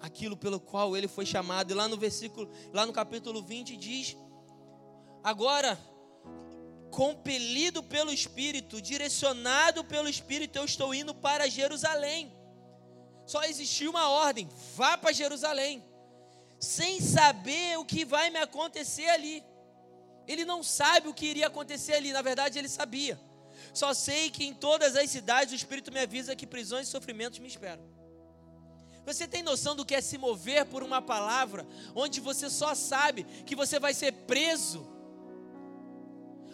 aquilo 0.00 0.36
pelo 0.36 0.58
qual 0.58 0.96
ele 0.96 1.08
foi 1.08 1.26
chamado. 1.26 1.70
E 1.70 1.74
lá 1.74 1.86
no 1.88 1.96
versículo, 1.96 2.50
lá 2.72 2.86
no 2.86 2.92
capítulo 2.92 3.42
20 3.42 3.76
diz: 3.76 4.16
Agora, 5.22 5.78
compelido 6.90 7.82
pelo 7.82 8.12
Espírito, 8.12 8.80
direcionado 8.80 9.84
pelo 9.84 10.08
Espírito, 10.08 10.56
eu 10.56 10.64
estou 10.64 10.94
indo 10.94 11.14
para 11.14 11.48
Jerusalém. 11.48 12.32
Só 13.26 13.44
existiu 13.44 13.90
uma 13.90 14.08
ordem: 14.08 14.48
vá 14.74 14.96
para 14.98 15.12
Jerusalém, 15.12 15.84
sem 16.58 17.00
saber 17.00 17.78
o 17.78 17.84
que 17.84 18.04
vai 18.04 18.30
me 18.30 18.38
acontecer 18.38 19.08
ali. 19.08 19.44
Ele 20.26 20.44
não 20.44 20.62
sabe 20.62 21.08
o 21.08 21.14
que 21.14 21.26
iria 21.26 21.46
acontecer 21.46 21.94
ali, 21.94 22.12
na 22.12 22.22
verdade 22.22 22.58
ele 22.58 22.68
sabia. 22.68 23.20
Só 23.74 23.92
sei 23.92 24.30
que 24.30 24.44
em 24.44 24.54
todas 24.54 24.96
as 24.96 25.10
cidades 25.10 25.52
o 25.52 25.56
Espírito 25.56 25.92
me 25.92 26.00
avisa 26.00 26.36
que 26.36 26.46
prisões 26.46 26.88
e 26.88 26.90
sofrimentos 26.90 27.38
me 27.38 27.48
esperam. 27.48 27.99
Você 29.06 29.26
tem 29.26 29.42
noção 29.42 29.74
do 29.74 29.84
que 29.84 29.94
é 29.94 30.00
se 30.00 30.18
mover 30.18 30.66
por 30.66 30.82
uma 30.82 31.00
palavra, 31.00 31.66
onde 31.94 32.20
você 32.20 32.48
só 32.50 32.74
sabe 32.74 33.24
que 33.44 33.56
você 33.56 33.78
vai 33.78 33.94
ser 33.94 34.12
preso, 34.12 34.86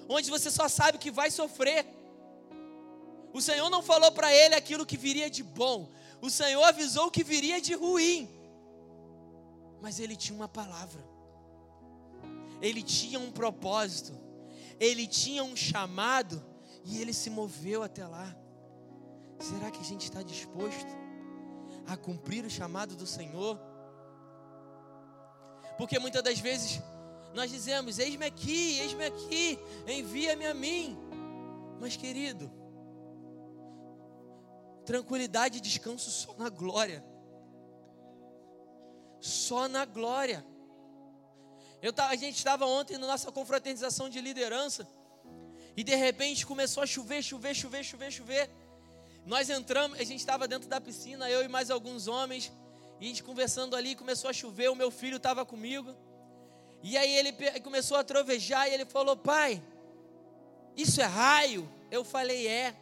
onde 0.09 0.30
você 0.30 0.51
só 0.51 0.68
sabe 0.68 0.99
que 0.99 1.11
vai 1.11 1.30
sofrer. 1.30 1.86
O 3.32 3.40
Senhor 3.40 3.68
não 3.68 3.82
falou 3.82 4.12
para 4.12 4.32
ele 4.32 4.55
aquilo 4.55 4.86
que 4.86 4.97
viria 4.97 5.28
de 5.28 5.42
bom, 5.42 5.90
o 6.22 6.30
Senhor 6.30 6.62
avisou 6.62 7.11
que 7.11 7.22
viria 7.22 7.61
de 7.61 7.74
ruim, 7.74 8.30
mas 9.80 10.01
ele 10.01 10.16
tinha 10.16 10.34
uma 10.34 10.49
palavra, 10.49 11.05
ele 12.62 12.82
tinha 12.82 13.18
um 13.18 13.30
propósito, 13.30 14.18
ele 14.80 15.07
tinha 15.07 15.44
um 15.44 15.55
chamado. 15.55 16.57
E 16.88 17.01
ele 17.01 17.12
se 17.12 17.28
moveu 17.28 17.82
até 17.82 18.07
lá. 18.07 18.32
Será 19.40 19.72
que 19.72 19.80
a 19.80 19.84
gente 19.84 20.05
está 20.05 20.22
disposto 20.22 20.86
a 21.87 21.97
cumprir 21.97 22.45
o 22.45 22.51
chamado 22.51 22.97
do 22.97 23.07
Senhor? 23.07 23.59
Porque 25.78 25.99
muitas 25.99 26.22
das 26.22 26.39
vezes 26.39 26.80
nós 27.34 27.51
dizemos: 27.51 27.99
Eis-me 27.99 28.24
aqui, 28.24 28.78
eis-me 28.78 29.05
aqui, 29.05 29.59
envia-me 29.87 30.47
a 30.47 30.55
mim. 30.55 30.99
Mas, 31.78 31.97
querido, 31.97 32.51
tranquilidade 34.84 35.59
e 35.59 35.61
descanso 35.61 36.11
só 36.11 36.34
na 36.39 36.49
glória. 36.49 37.05
Só 39.20 39.68
na 39.68 39.84
glória. 39.84 40.45
Eu, 41.82 41.93
a 41.99 42.16
gente 42.16 42.37
estava 42.37 42.64
ontem 42.64 42.97
na 42.97 43.07
nossa 43.07 43.30
confraternização 43.30 44.09
de 44.09 44.20
liderança 44.20 44.89
e 45.76 45.84
de 45.84 45.95
repente 45.95 46.47
começou 46.47 46.82
a 46.82 46.87
chover, 46.87 47.22
chover, 47.22 47.55
chover, 47.55 47.84
chover, 47.84 48.11
chover. 48.11 48.51
Nós 49.26 49.50
entramos, 49.50 49.98
a 49.98 50.04
gente 50.04 50.20
estava 50.20 50.46
dentro 50.46 50.68
da 50.68 50.80
piscina, 50.80 51.28
eu 51.28 51.42
e 51.42 51.48
mais 51.48 51.68
alguns 51.68 52.06
homens, 52.06 52.52
e 53.00 53.06
a 53.06 53.08
gente 53.08 53.24
conversando 53.24 53.74
ali, 53.74 53.96
começou 53.96 54.30
a 54.30 54.32
chover, 54.32 54.70
o 54.70 54.76
meu 54.76 54.88
filho 54.88 55.16
estava 55.16 55.44
comigo. 55.44 55.92
E 56.80 56.96
aí 56.96 57.10
ele 57.10 57.32
começou 57.60 57.96
a 57.96 58.04
trovejar 58.04 58.68
e 58.68 58.74
ele 58.74 58.84
falou: 58.84 59.16
Pai, 59.16 59.60
isso 60.76 61.02
é 61.02 61.04
raio? 61.04 61.68
Eu 61.90 62.04
falei: 62.04 62.46
É. 62.46 62.76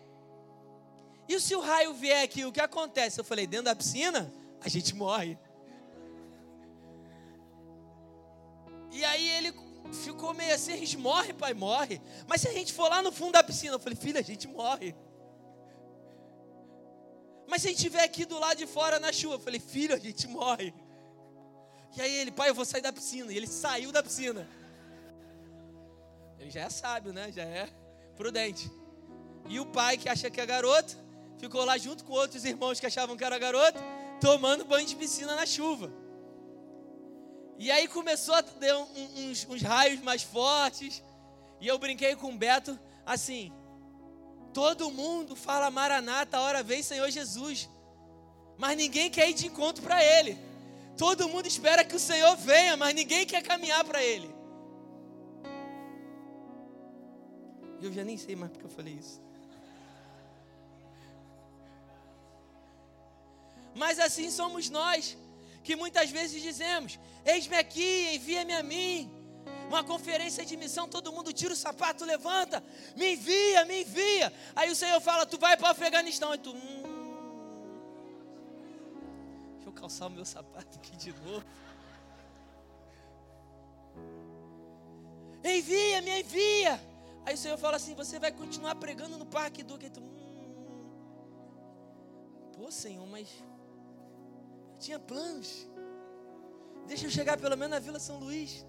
E 1.26 1.40
se 1.40 1.57
o 1.57 1.61
raio 1.61 1.95
vier 1.95 2.22
aqui, 2.22 2.45
o 2.45 2.53
que 2.53 2.61
acontece? 2.61 3.18
Eu 3.18 3.24
falei: 3.24 3.47
Dentro 3.47 3.64
da 3.64 3.74
piscina, 3.74 4.30
a 4.61 4.68
gente 4.68 4.95
morre. 4.95 5.38
E 8.92 9.03
aí 9.03 9.30
ele 9.30 9.55
ficou 10.05 10.34
meio 10.34 10.55
assim: 10.55 10.74
A 10.74 10.76
gente 10.76 10.99
morre, 10.99 11.32
pai, 11.32 11.55
morre. 11.55 12.03
Mas 12.26 12.42
se 12.42 12.49
a 12.49 12.53
gente 12.53 12.74
for 12.74 12.90
lá 12.90 13.01
no 13.01 13.11
fundo 13.11 13.32
da 13.32 13.42
piscina, 13.42 13.76
eu 13.76 13.80
falei: 13.80 13.97
Filho, 13.97 14.18
a 14.18 14.22
gente 14.22 14.47
morre. 14.47 14.95
Mas 17.47 17.62
se 17.62 17.68
a 17.68 17.70
gente 17.70 17.78
estiver 17.78 18.03
aqui 18.03 18.24
do 18.24 18.38
lado 18.38 18.57
de 18.57 18.66
fora 18.66 18.99
na 18.99 19.12
chuva, 19.12 19.34
eu 19.34 19.40
falei: 19.40 19.61
Filho, 19.61 19.95
a 19.95 19.99
gente 19.99 20.26
morre. 20.26 20.72
E 21.97 22.01
aí 22.01 22.12
ele, 22.16 22.32
pai, 22.32 22.51
eu 22.51 22.55
vou 22.55 22.64
sair 22.64 22.80
da 22.80 22.92
piscina. 22.92 23.32
E 23.32 23.36
ele 23.36 23.47
saiu 23.47 23.92
da 23.92 24.03
piscina. 24.03 24.49
Ele 26.38 26.51
já 26.51 26.62
é 26.62 26.70
sábio, 26.70 27.12
né? 27.12 27.30
Já 27.30 27.42
é 27.42 27.68
prudente. 28.16 28.70
E 29.49 29.61
o 29.61 29.66
pai, 29.66 29.97
que 29.97 30.09
acha 30.09 30.30
que 30.30 30.40
é 30.40 30.47
garoto, 30.47 30.97
ficou 31.38 31.64
lá 31.64 31.78
junto 31.78 32.05
com 32.05 32.12
outros 32.12 32.45
irmãos 32.45 32.80
que 32.80 32.86
achavam 32.86 33.16
que 33.16 33.24
era 33.24 33.38
garoto, 33.38 33.78
tomando 34.20 34.64
banho 34.64 34.86
de 34.86 34.97
piscina 34.97 35.36
na 35.36 35.47
chuva. 35.47 35.92
E 37.59 37.70
aí 37.70 37.86
começou 37.86 38.34
a 38.34 38.42
ter 38.42 38.74
uns, 38.74 39.47
uns 39.49 39.62
raios 39.62 40.01
mais 40.01 40.22
fortes. 40.22 41.03
E 41.61 41.68
eu 41.68 41.78
brinquei 41.78 42.16
com 42.16 42.32
o 42.32 42.36
Beto 42.36 42.78
assim: 43.07 43.53
todo 44.55 44.91
mundo 44.91 45.35
fala 45.35 45.71
Maranata, 45.71 46.39
a 46.39 46.41
hora 46.41 46.63
vem 46.63 46.83
Senhor 46.83 47.11
Jesus. 47.11 47.69
Mas 48.57 48.77
ninguém 48.77 49.11
quer 49.11 49.29
ir 49.29 49.35
de 49.35 49.49
encontro 49.49 49.83
para 49.83 50.03
Ele. 50.03 50.39
Todo 50.97 51.29
mundo 51.29 51.47
espera 51.47 51.85
que 51.85 51.97
o 51.97 51.99
Senhor 51.99 52.37
venha, 52.37 52.77
mas 52.77 52.95
ninguém 52.95 53.27
quer 53.27 53.43
caminhar 53.43 53.85
para 53.85 54.03
Ele. 54.03 54.33
Eu 57.83 57.93
já 57.93 58.05
nem 58.05 58.17
sei 58.17 58.37
mais 58.37 58.53
porque 58.53 58.65
eu 58.65 58.71
falei 58.71 58.95
isso. 58.95 59.21
Mas 63.75 63.99
assim 63.99 64.31
somos 64.31 64.71
nós, 64.71 65.19
que 65.65 65.75
muitas 65.75 66.11
vezes 66.11 66.41
dizemos: 66.41 66.99
Eis-me 67.27 67.57
aqui, 67.57 68.15
envia-me 68.15 68.55
a 68.55 68.63
mim. 68.63 69.11
Uma 69.69 69.83
conferência 69.83 70.45
de 70.45 70.57
missão, 70.57 70.89
todo 70.89 71.12
mundo 71.12 71.33
tira 71.33 71.53
o 71.53 71.57
sapato, 71.57 72.05
levanta, 72.05 72.62
me 72.97 73.15
envia, 73.15 73.65
me 73.65 73.83
envia. 73.83 74.33
Aí 74.55 74.71
o 74.71 74.77
Senhor 74.77 75.01
fala: 75.01 75.27
Tu 75.27 75.39
vai 75.39 75.57
para 75.57 75.69
o 75.69 75.71
Afeganistão. 75.71 76.35
E 76.35 76.39
tu, 76.39 76.53
hum, 76.53 76.95
calçar 79.75 80.07
o 80.07 80.11
meu 80.11 80.25
sapato 80.25 80.79
aqui 80.79 80.97
de 80.97 81.12
novo. 81.12 81.45
Envia, 85.45 86.01
me 86.01 86.21
envia. 86.21 86.81
Aí 87.27 87.35
o 87.35 87.39
Senhor 87.39 87.59
fala 87.59 87.77
assim: 87.77 87.95
Você 87.95 88.19
vai 88.19 88.33
continuar 88.33 88.77
pregando 88.77 89.19
no 89.19 89.27
Parque 89.27 89.62
do 89.62 89.77
que 89.77 89.91
tu. 89.91 90.01
Hum, 90.01 90.55
pô, 92.57 92.71
Senhor, 92.71 93.07
mas 93.07 93.29
eu 94.73 94.79
tinha 94.79 94.99
planos. 94.99 95.69
Deixa 96.87 97.07
eu 97.07 97.11
chegar 97.11 97.37
pelo 97.37 97.57
menos 97.57 97.73
na 97.73 97.79
Vila 97.79 97.99
São 97.99 98.19
Luís. 98.19 98.65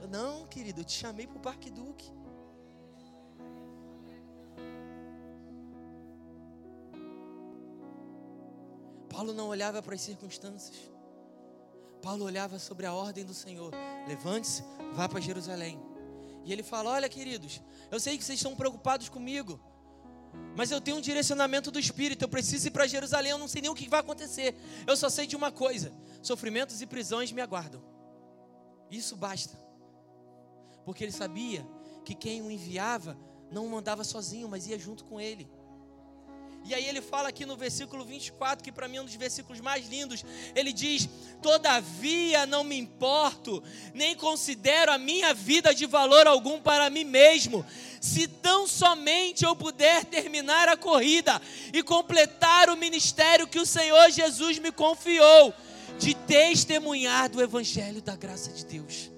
Eu, 0.00 0.08
não, 0.08 0.46
querido, 0.46 0.80
eu 0.80 0.84
te 0.84 0.92
chamei 0.92 1.26
para 1.26 1.36
o 1.36 1.40
Parque 1.40 1.70
Duque. 1.70 2.10
Paulo 9.08 9.34
não 9.34 9.48
olhava 9.48 9.82
para 9.82 9.94
as 9.94 10.00
circunstâncias. 10.00 10.90
Paulo 12.00 12.24
olhava 12.24 12.58
sobre 12.58 12.86
a 12.86 12.94
ordem 12.94 13.24
do 13.24 13.34
Senhor. 13.34 13.74
Levante-se, 14.08 14.64
vá 14.94 15.08
para 15.08 15.20
Jerusalém. 15.20 15.78
E 16.44 16.52
ele 16.52 16.62
fala: 16.62 16.90
Olha, 16.90 17.08
queridos, 17.08 17.60
eu 17.90 18.00
sei 18.00 18.16
que 18.16 18.24
vocês 18.24 18.38
estão 18.38 18.56
preocupados 18.56 19.08
comigo, 19.08 19.60
mas 20.56 20.70
eu 20.70 20.80
tenho 20.80 20.96
um 20.96 21.00
direcionamento 21.00 21.70
do 21.70 21.78
Espírito. 21.78 22.24
Eu 22.24 22.28
preciso 22.28 22.68
ir 22.68 22.70
para 22.70 22.86
Jerusalém. 22.86 23.32
Eu 23.32 23.38
não 23.38 23.48
sei 23.48 23.60
nem 23.60 23.70
o 23.70 23.74
que 23.74 23.88
vai 23.88 24.00
acontecer. 24.00 24.54
Eu 24.86 24.96
só 24.96 25.10
sei 25.10 25.26
de 25.26 25.36
uma 25.36 25.52
coisa: 25.52 25.92
sofrimentos 26.22 26.80
e 26.80 26.86
prisões 26.86 27.30
me 27.32 27.42
aguardam. 27.42 27.82
Isso 28.90 29.14
basta, 29.14 29.56
porque 30.84 31.04
ele 31.04 31.12
sabia 31.12 31.66
que 32.04 32.14
quem 32.14 32.42
o 32.42 32.50
enviava 32.50 33.16
não 33.50 33.66
o 33.66 33.70
mandava 33.70 34.04
sozinho, 34.04 34.48
mas 34.48 34.66
ia 34.66 34.78
junto 34.78 35.04
com 35.04 35.20
ele. 35.20 35.48
E 36.64 36.74
aí 36.74 36.86
ele 36.86 37.00
fala 37.00 37.28
aqui 37.28 37.46
no 37.46 37.56
versículo 37.56 38.04
24, 38.04 38.62
que 38.62 38.70
para 38.70 38.86
mim 38.86 38.98
é 38.98 39.02
um 39.02 39.04
dos 39.04 39.14
versículos 39.14 39.60
mais 39.60 39.88
lindos. 39.88 40.24
Ele 40.54 40.72
diz: 40.72 41.08
Todavia 41.40 42.44
não 42.44 42.62
me 42.62 42.78
importo, 42.78 43.62
nem 43.94 44.14
considero 44.14 44.92
a 44.92 44.98
minha 44.98 45.32
vida 45.32 45.74
de 45.74 45.86
valor 45.86 46.26
algum 46.26 46.60
para 46.60 46.90
mim 46.90 47.04
mesmo, 47.04 47.64
se 48.00 48.28
tão 48.28 48.66
somente 48.66 49.44
eu 49.44 49.56
puder 49.56 50.04
terminar 50.04 50.68
a 50.68 50.76
corrida 50.76 51.40
e 51.72 51.82
completar 51.82 52.68
o 52.68 52.76
ministério 52.76 53.48
que 53.48 53.58
o 53.58 53.66
Senhor 53.66 54.10
Jesus 54.10 54.58
me 54.58 54.70
confiou, 54.70 55.54
de 55.98 56.14
testemunhar 56.14 57.30
do 57.30 57.42
Evangelho 57.42 58.02
da 58.02 58.14
graça 58.14 58.52
de 58.52 58.64
Deus. 58.66 59.10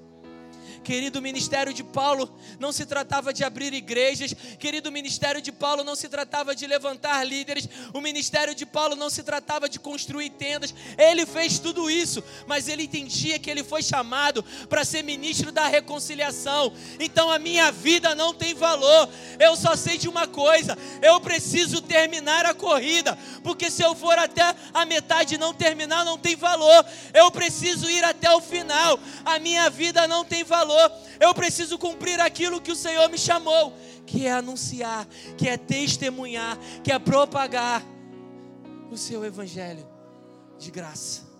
Querido, 0.83 1.21
o 1.21 1.23
ministério 1.23 1.73
de 1.73 1.85
Paulo 1.85 2.29
não 2.59 2.73
se 2.73 2.85
tratava 2.85 3.33
de 3.33 3.45
abrir 3.45 3.73
igrejas, 3.73 4.35
querido, 4.59 4.89
o 4.89 4.93
ministério 4.93 5.41
de 5.41 5.53
Paulo 5.53 5.85
não 5.85 5.95
se 5.95 6.09
tratava 6.09 6.57
de 6.57 6.67
levantar 6.67 7.25
líderes, 7.25 7.69
o 7.95 8.01
ministério 8.01 8.53
de 8.53 8.67
Paulo 8.67 8.97
não 8.97 9.09
se 9.09 9.23
tratava 9.23 9.69
de 9.69 9.79
construir 9.79 10.31
tendas, 10.31 10.75
ele 10.99 11.25
fez 11.25 11.61
tudo 11.61 11.89
isso, 11.89 12.23
mas 12.49 12.67
ele 12.67 12.83
entendia 12.83 13.39
que 13.39 13.49
ele 13.49 13.63
foi 13.63 13.81
chamado 13.81 14.43
para 14.69 14.85
ser 14.85 15.05
ministro 15.05 15.53
da 15.53 15.69
reconciliação. 15.69 16.73
Então 16.99 17.31
a 17.31 17.39
minha 17.39 17.71
vida 17.71 18.15
não 18.17 18.35
tem 18.35 18.53
valor, 18.53 19.09
eu 19.39 19.55
só 19.55 19.77
sei 19.77 19.97
de 19.97 20.09
uma 20.09 20.27
coisa: 20.27 20.77
eu 21.01 21.21
preciso 21.21 21.81
terminar 21.81 22.45
a 22.45 22.55
corrida, 22.55 23.17
porque 23.45 23.71
se 23.71 23.83
eu 23.83 23.95
for 23.95 24.19
até 24.19 24.55
a 24.75 24.85
metade 24.85 25.37
e 25.37 25.39
não 25.39 25.55
terminar, 25.55 26.05
não 26.05 26.19
tem 26.19 26.35
valor, 26.35 26.85
eu 27.15 27.31
preciso 27.31 27.89
ir 27.89 28.03
até 28.05 28.35
o 28.35 28.41
final, 28.41 28.99
a 29.25 29.39
minha 29.39 29.71
vida 29.71 30.09
não 30.09 30.25
tem 30.25 30.43
valor 30.43 30.72
falou, 30.73 30.99
eu 31.21 31.35
preciso 31.35 31.79
cumprir 31.79 32.21
aquilo 32.21 32.61
que 32.61 32.73
o 32.73 32.77
Senhor 32.77 33.09
me 33.09 33.19
chamou, 33.19 33.73
que 34.07 34.27
é 34.27 34.33
anunciar, 34.33 35.07
que 35.37 35.49
é 35.49 35.57
testemunhar, 35.57 36.59
que 36.83 36.91
é 36.91 36.99
propagar 36.99 37.83
o 38.91 38.97
seu 38.97 39.25
evangelho 39.25 39.87
de 40.59 40.71
graça. 40.71 41.31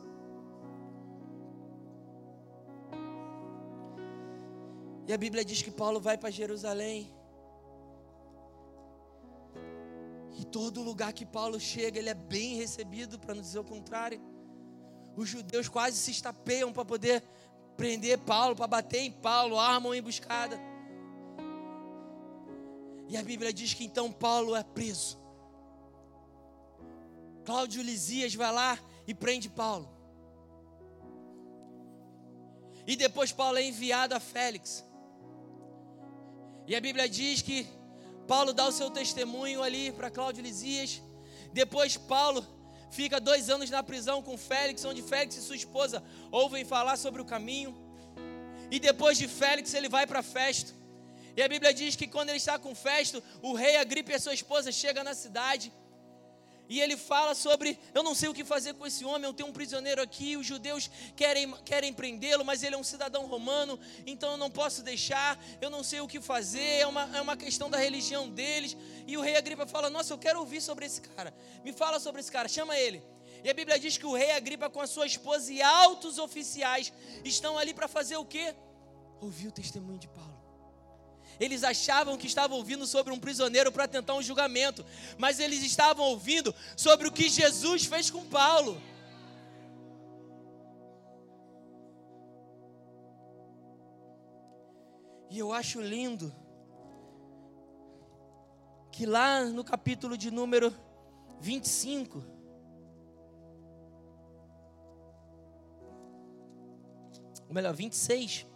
E 5.07 5.13
a 5.13 5.19
Bíblia 5.19 5.45
diz 5.45 5.63
que 5.63 5.71
Paulo 5.71 6.01
vai 6.01 6.17
para 6.17 6.31
Jerusalém. 6.31 7.13
E 10.39 10.45
todo 10.45 10.83
lugar 10.83 11.13
que 11.13 11.27
Paulo 11.27 11.59
chega, 11.61 11.99
ele 11.99 12.09
é 12.09 12.15
bem 12.15 12.57
recebido, 12.57 13.19
para 13.19 13.35
não 13.35 13.43
dizer 13.43 13.59
o 13.59 13.65
contrário. 13.65 14.21
Os 15.15 15.29
judeus 15.29 15.69
quase 15.69 15.99
se 15.99 16.11
estapeiam 16.11 16.73
para 16.73 16.85
poder 16.85 17.23
prender 17.77 18.19
Paulo, 18.19 18.55
para 18.55 18.67
bater 18.67 19.01
em 19.01 19.11
Paulo, 19.11 19.59
armam 19.59 19.95
emboscada. 19.95 20.59
E 23.09 23.17
a 23.17 23.23
Bíblia 23.23 23.53
diz 23.53 23.75
que 23.75 23.85
então 23.85 24.11
Paulo 24.11 24.57
é 24.57 24.63
preso. 24.63 25.21
Cláudio 27.45 27.83
Lisias 27.83 28.35
vai 28.35 28.53
lá 28.53 28.79
e 29.07 29.15
prende 29.15 29.49
Paulo. 29.49 29.89
E 32.87 32.97
depois 32.97 33.33
Paulo 33.33 33.59
é 33.59 33.65
enviado 33.65 34.15
a 34.15 34.21
Félix. 34.21 34.85
E 36.67 36.75
a 36.75 36.81
Bíblia 36.81 37.09
diz 37.09 37.43
que 37.43 37.67
Paulo 38.27 38.53
dá 38.53 38.67
o 38.67 38.73
seu 38.73 38.91
testemunho 38.91 39.63
ali 39.63 39.93
para 39.93 40.11
Cláudio 40.11 40.43
Lisias. 40.43 41.03
Depois 41.53 41.97
Paulo 41.97 42.47
fica 42.93 43.19
dois 43.19 43.49
anos 43.49 43.71
na 43.71 43.83
prisão 43.83 44.23
com 44.23 44.37
Félix, 44.37 44.85
onde 44.85 45.03
Félix 45.03 45.37
e 45.37 45.43
sua 45.43 45.57
esposa 45.57 46.03
ouvem 46.31 46.65
falar 46.65 46.97
sobre 46.97 47.21
o 47.23 47.25
caminho. 47.25 47.75
E 48.71 48.79
depois 48.79 49.19
de 49.19 49.27
Félix 49.27 49.75
ele 49.75 49.89
vai 49.89 50.07
para 50.07 50.23
Festo. 50.23 50.73
E 51.37 51.43
a 51.43 51.49
Bíblia 51.49 51.73
diz 51.73 51.97
que 51.97 52.07
quando 52.07 52.29
ele 52.29 52.39
está 52.39 52.59
com 52.59 52.75
Festo, 52.75 53.23
o 53.41 53.55
rei 53.55 53.77
Agripa 53.77 54.13
e 54.13 54.15
a 54.15 54.21
sua 54.21 54.35
esposa 54.35 54.71
chegam 54.71 55.03
na 55.03 55.15
cidade. 55.15 55.73
E 56.69 56.81
ele 56.81 56.97
fala 56.97 57.35
sobre: 57.35 57.79
Eu 57.95 58.03
não 58.03 58.15
sei 58.15 58.29
o 58.29 58.35
que 58.35 58.45
fazer 58.45 58.75
com 58.75 58.87
esse 58.87 59.05
homem, 59.05 59.25
eu 59.25 59.35
tenho 59.35 59.49
um 59.49 59.53
prisioneiro 59.53 60.01
aqui, 60.01 60.37
os 60.37 60.47
judeus 60.47 60.91
querem, 61.17 61.53
querem 61.65 61.93
prendê-lo, 61.93 62.45
mas 62.45 62.63
ele 62.63 62.75
é 62.75 62.79
um 62.79 62.85
cidadão 62.85 63.27
romano, 63.27 63.79
então 64.07 64.33
eu 64.33 64.37
não 64.37 64.51
posso 64.51 64.83
deixar, 64.83 65.39
eu 65.61 65.71
não 65.71 65.83
sei 65.83 66.01
o 66.01 66.09
que 66.09 66.21
fazer, 66.21 66.81
é 66.81 66.87
uma, 66.87 67.17
é 67.17 67.21
uma 67.21 67.37
questão 67.37 67.69
da 67.69 67.79
religião 67.79 68.29
deles. 68.29 68.77
E 69.07 69.17
o 69.17 69.21
rei 69.21 69.37
Agripa 69.37 69.67
fala: 69.67 69.91
Nossa, 69.91 70.13
eu 70.13 70.19
quero 70.19 70.41
ouvir 70.41 70.61
sobre 70.61 70.87
esse 70.87 71.01
cara, 71.01 71.35
me 71.65 71.73
fala 71.73 71.99
sobre 71.99 72.21
esse 72.21 72.31
cara, 72.31 72.49
chama 72.49 72.79
ele. 72.79 73.03
E 73.45 73.51
a 73.51 73.55
Bíblia 73.55 73.79
diz 73.79 73.99
que 73.99 74.07
o 74.07 74.15
rei 74.15 74.31
Agripa, 74.31 74.71
com 74.71 74.81
a 74.81 74.87
sua 74.87 75.05
esposa 75.05 75.53
e 75.53 75.61
altos 75.61 76.19
oficiais, 76.19 76.93
estão 77.25 77.59
ali 77.59 77.75
para 77.75 77.89
fazer 77.89 78.17
o 78.17 78.25
quê? 78.25 78.55
Ouvir 79.21 79.49
o 79.49 79.53
testemunho 79.53 79.99
de 79.99 80.09
Paulo. 80.09 80.32
Eles 81.41 81.65
achavam 81.65 82.17
que 82.17 82.27
estavam 82.27 82.57
ouvindo 82.57 82.87
sobre 82.87 83.13
um 83.13 83.19
prisioneiro 83.19 83.73
para 83.73 83.89
tentar 83.89 84.15
um 84.15 84.23
julgamento, 84.23 84.85
mas 85.19 85.41
eles 85.41 85.63
estavam 85.63 86.05
ouvindo 86.07 86.55
sobre 86.77 87.09
o 87.09 87.13
que 87.13 87.29
Jesus 87.29 87.85
fez 87.85 88.11
com 88.11 88.25
Paulo. 88.25 88.81
E 95.31 95.39
eu 95.39 95.53
acho 95.53 95.81
lindo 95.81 96.31
que 98.91 99.07
lá 99.07 99.45
no 99.47 99.65
capítulo 99.65 100.19
de 100.19 100.31
número 100.31 100.75
25, 101.41 102.23
ou 107.49 107.55
melhor, 107.55 107.75
26, 107.75 108.47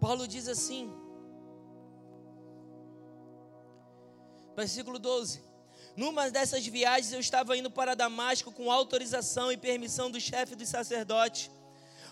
Paulo 0.00 0.26
diz 0.26 0.48
assim, 0.48 0.90
versículo 4.56 4.98
12: 4.98 5.42
Numa 5.94 6.30
dessas 6.30 6.66
viagens 6.66 7.12
eu 7.12 7.20
estava 7.20 7.56
indo 7.56 7.70
para 7.70 7.94
Damasco 7.94 8.50
com 8.50 8.72
autorização 8.72 9.52
e 9.52 9.58
permissão 9.58 10.10
do 10.10 10.18
chefe 10.18 10.56
dos 10.56 10.68
sacerdotes. 10.68 11.50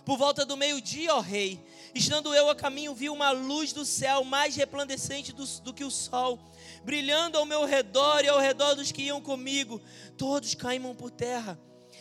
Por 0.05 0.17
volta 0.17 0.45
do 0.45 0.57
meio-dia, 0.57 1.15
ó 1.15 1.21
rei, 1.21 1.63
estando 1.95 2.35
eu 2.35 2.49
a 2.49 2.55
caminho, 2.55 2.95
vi 2.95 3.11
uma 3.11 3.31
luz 3.31 3.73
do 3.73 3.85
céu 3.85 4.23
mais 4.25 4.55
resplandecente 4.55 5.33
do, 5.33 5.47
do, 5.61 5.75
que 5.75 5.85
o 5.85 5.91
sol, 5.91 6.39
brilhando 6.83 7.37
ao 7.37 7.45
meu 7.45 7.65
redor 7.65 8.25
e 8.25 8.29
ao 8.29 8.39
redor 8.39 8.75
dos 8.75 8.93
que 8.93 9.03
iam 9.03 9.21
comigo. 9.21 9.81
Todos 10.17 10.55
caímos 10.55 10.97
por 10.97 11.11
terra. 11.11 11.59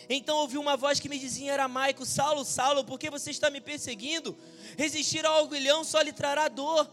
Então 0.09 0.37
ouvi 0.37 0.57
uma 0.57 0.77
voz 0.77 0.99
que 0.99 1.09
me 1.09 1.19
dizia 1.19 1.47
em 1.47 1.49
aramaico: 1.49 2.05
Saulo, 2.05 2.45
Saulo, 2.45 2.83
por 2.83 2.99
que 2.99 3.09
você 3.09 3.31
está 3.31 3.49
me 3.49 3.59
perseguindo? 3.59 4.37
Resistir 4.77 5.25
ao 5.25 5.43
orgulhão 5.43 5.83
só 5.83 6.01
lhe 6.01 6.13
trará 6.13 6.47
dor. 6.47 6.89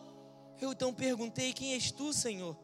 Eu 0.61 0.73
então 0.73 0.93
perguntei: 0.93 1.53
Quem 1.53 1.75
és 1.75 1.91
tu, 1.91 2.13
Senhor? 2.13 2.57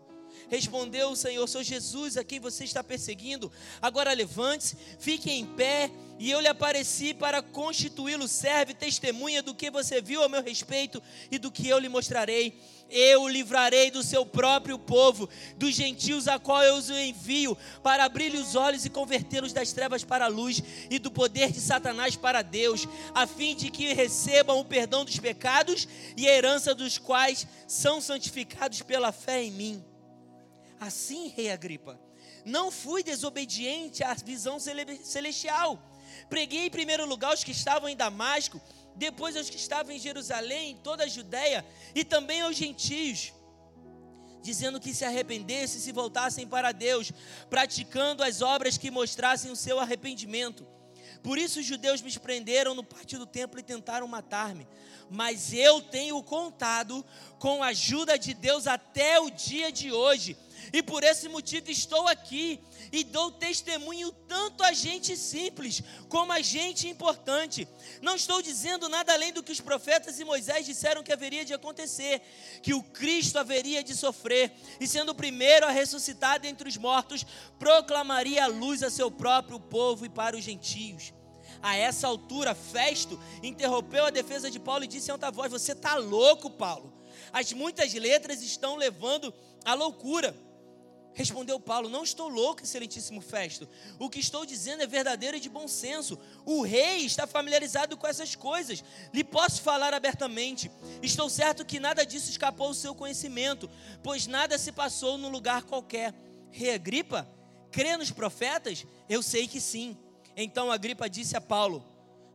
Respondeu 0.51 1.11
o 1.11 1.17
Senhor: 1.17 1.47
Sou 1.47 1.63
Jesus 1.63 2.17
a 2.17 2.25
quem 2.25 2.41
você 2.41 2.65
está 2.65 2.85
perseguindo. 2.85 3.51
Agora 3.81 4.13
levante-se, 4.13 4.77
fique 4.99 5.31
em 5.31 5.47
pé. 5.47 5.91
E 6.19 6.31
eu 6.31 6.39
lhe 6.39 6.49
apareci 6.49 7.15
para 7.15 7.41
constituí-lo 7.41 8.29
serve 8.29 8.75
testemunha 8.75 9.43
do 9.43 9.55
que 9.55 9.71
você 9.71 10.03
viu 10.03 10.23
a 10.23 10.29
meu 10.29 10.43
respeito 10.43 11.03
e 11.31 11.39
do 11.39 11.51
que 11.51 11.67
eu 11.67 11.79
lhe 11.79 11.89
mostrarei 11.89 12.55
eu 12.91 13.23
o 13.23 13.29
livrarei 13.29 13.91
do 13.91 14.03
seu 14.03 14.27
próprio 14.27 14.79
povo, 14.79 15.29
dos 15.57 15.75
gentios 15.75 16.27
a 16.27 16.39
qual 16.39 16.63
eu 16.63 16.75
os 16.75 16.91
envio, 16.91 17.57
para 17.83 18.05
abrir-lhe 18.05 18.39
os 18.39 18.57
olhos 18.57 18.85
e 18.85 18.91
convertê-los 18.91 19.53
das 19.53 19.73
trevas 19.73 20.03
para 20.03 20.25
a 20.25 20.29
luz 20.29 20.63
e 20.91 20.99
do 20.99 21.11
poder 21.11 21.53
de 21.53 21.61
Satanás 21.61 22.17
para 22.17 22.43
Deus, 22.43 22.87
a 23.15 23.27
fim 23.27 23.55
de 23.55 23.71
que 23.71 23.93
recebam 23.93 24.59
o 24.59 24.65
perdão 24.65 25.05
dos 25.05 25.19
pecados 25.19 25.87
e 26.17 26.29
a 26.29 26.35
herança 26.35 26.75
dos 26.75 26.99
quais 26.99 27.47
são 27.67 28.01
santificados 28.01 28.83
pela 28.83 29.13
fé 29.13 29.45
em 29.45 29.53
mim. 29.53 29.90
Assim, 30.81 31.29
rei 31.29 31.51
Agripa, 31.51 32.01
não 32.43 32.71
fui 32.71 33.03
desobediente 33.03 34.03
à 34.03 34.15
visão 34.15 34.59
celestial. 34.59 35.79
Preguei 36.31 36.67
em 36.67 36.71
primeiro 36.71 37.05
lugar 37.05 37.35
os 37.35 37.45
que 37.45 37.51
estavam 37.53 37.87
em 37.87 37.95
Damasco 37.95 38.59
depois 38.97 39.37
aos 39.37 39.51
que 39.51 39.57
estavam 39.57 39.93
em 39.93 39.99
Jerusalém, 39.99 40.71
em 40.71 40.77
toda 40.77 41.05
a 41.05 41.09
Judéia 41.09 41.65
e 41.95 42.03
também 42.03 42.41
aos 42.41 42.57
gentios, 42.57 43.33
dizendo 44.43 44.81
que 44.81 44.95
se 44.95 45.05
arrependessem 45.05 45.79
e 45.79 45.83
se 45.83 45.93
voltassem 45.93 46.47
para 46.47 46.73
Deus, 46.73 47.13
praticando 47.49 48.23
as 48.23 48.41
obras 48.41 48.79
que 48.79 48.91
mostrassem 48.91 49.51
o 49.51 49.57
seu 49.57 49.79
arrependimento. 49.79 50.67
Por 51.23 51.37
isso 51.39 51.61
os 51.61 51.67
judeus 51.67 52.01
me 52.01 52.11
prenderam 52.19 52.75
no 52.75 52.83
pátio 52.83 53.19
do 53.19 53.27
templo 53.27 53.61
e 53.61 53.63
tentaram 53.63 54.09
matar-me. 54.09 54.67
Mas 55.11 55.53
eu 55.53 55.83
tenho 55.83 56.23
contado 56.23 57.05
com 57.39 57.63
a 57.63 57.69
ajuda 57.69 58.19
de 58.19 58.33
Deus 58.33 58.67
até 58.67 59.21
o 59.21 59.29
dia 59.29 59.71
de 59.71 59.93
hoje 59.93 60.37
e 60.73 60.83
por 60.83 61.03
esse 61.03 61.29
motivo 61.29 61.71
estou 61.71 62.07
aqui 62.09 62.61
e 62.93 63.05
dou 63.05 63.31
testemunho 63.31 64.13
tanto 64.27 64.63
a 64.63 64.73
gente 64.73 65.17
simples 65.17 65.83
como 66.09 66.33
a 66.33 66.41
gente 66.41 66.89
importante. 66.89 67.67
Não 68.01 68.17
estou 68.17 68.41
dizendo 68.43 68.89
nada 68.89 69.13
além 69.13 69.33
do 69.33 69.43
que 69.43 69.53
os 69.53 69.61
profetas 69.61 70.19
e 70.19 70.25
Moisés 70.25 70.67
disseram 70.67 71.03
que 71.03 71.13
haveria 71.13 71.45
de 71.45 71.55
acontecer, 71.55 72.21
que 72.63 72.75
o 72.75 72.83
Cristo 72.83 73.39
haveria 73.39 73.83
de 73.83 73.95
sofrer 73.95 74.53
e 74.81 74.87
sendo 74.87 75.11
o 75.11 75.15
primeiro 75.15 75.67
a 75.67 75.71
ressuscitar 75.71 76.41
dentre 76.41 76.69
os 76.69 76.77
mortos, 76.77 77.25
proclamaria 77.59 78.45
a 78.45 78.49
luz 78.49 78.83
a 78.83 78.91
seu 78.91 79.11
próprio 79.11 79.59
povo 79.59 80.05
e 80.05 80.09
para 80.09 80.37
os 80.37 80.45
gentios. 80.45 81.13
A 81.63 81.77
essa 81.77 82.07
altura, 82.07 82.55
Festo 82.55 83.21
interrompeu 83.43 84.07
a 84.07 84.11
defesa 84.11 84.51
de 84.51 84.59
Paulo 84.59 84.85
e 84.85 84.89
disse 84.89 85.11
em 85.11 85.13
alta 85.13 85.31
voz: 85.31 85.53
Você 85.53 85.73
está 85.73 85.97
louco, 85.97 86.49
Paulo? 86.49 86.93
As 87.33 87.53
muitas 87.53 87.93
letras 87.93 88.43
estão 88.43 88.77
levando 88.77 89.33
à 89.65 89.75
loucura. 89.75 90.35
Respondeu 91.15 91.59
Paulo: 91.59 91.89
Não 91.89 92.05
estou 92.05 92.29
louco, 92.29 92.63
excelentíssimo 92.63 93.21
Festo. 93.21 93.69
O 93.99 94.09
que 94.09 94.21
estou 94.21 94.47
dizendo 94.47 94.83
é 94.83 94.87
verdadeiro 94.87 95.37
e 95.37 95.41
de 95.41 95.49
bom 95.49 95.67
senso. 95.67 96.19
O 96.45 96.63
rei 96.63 97.05
está 97.05 97.27
familiarizado 97.27 97.97
com 97.97 98.07
essas 98.07 98.35
coisas. 98.35 98.83
Lhe 99.13 99.25
posso 99.25 99.63
falar 99.63 99.93
abertamente. 99.93 100.71
Estou 101.03 101.29
certo 101.29 101.65
que 101.65 101.81
nada 101.81 102.07
disso 102.07 102.31
escapou 102.31 102.69
ao 102.69 102.75
seu 102.75 102.95
conhecimento, 102.95 103.69
pois 104.03 104.27
nada 104.27 104.57
se 104.57 104.73
passou 104.73 105.19
num 105.19 105.29
lugar 105.29 105.65
qualquer. 105.65 106.15
Rei 106.51 106.75
Agripa, 106.75 107.29
crê 107.71 107.97
nos 107.97 108.11
profetas? 108.11 108.87
Eu 109.09 109.23
sei 109.23 109.47
que 109.47 109.61
sim. 109.61 109.97
Então 110.37 110.71
Agripa 110.71 111.09
disse 111.11 111.37
a 111.37 111.41
Paulo: 111.41 111.85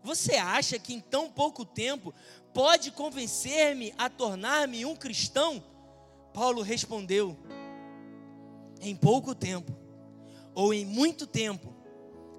Você 0.04 0.36
acha 0.36 0.78
que 0.78 0.94
em 0.94 1.00
tão 1.00 1.32
pouco 1.32 1.66
tempo 1.66 2.14
pode 2.54 2.92
convencer-me 2.92 3.94
a 3.98 4.10
tornar-me 4.10 4.86
um 4.86 4.96
cristão? 4.96 5.64
Paulo 6.34 6.62
respondeu: 6.62 7.38
em 8.90 8.96
pouco 8.96 9.34
tempo 9.34 9.76
ou 10.54 10.74
em 10.74 10.86
muito 10.86 11.26
tempo, 11.28 11.74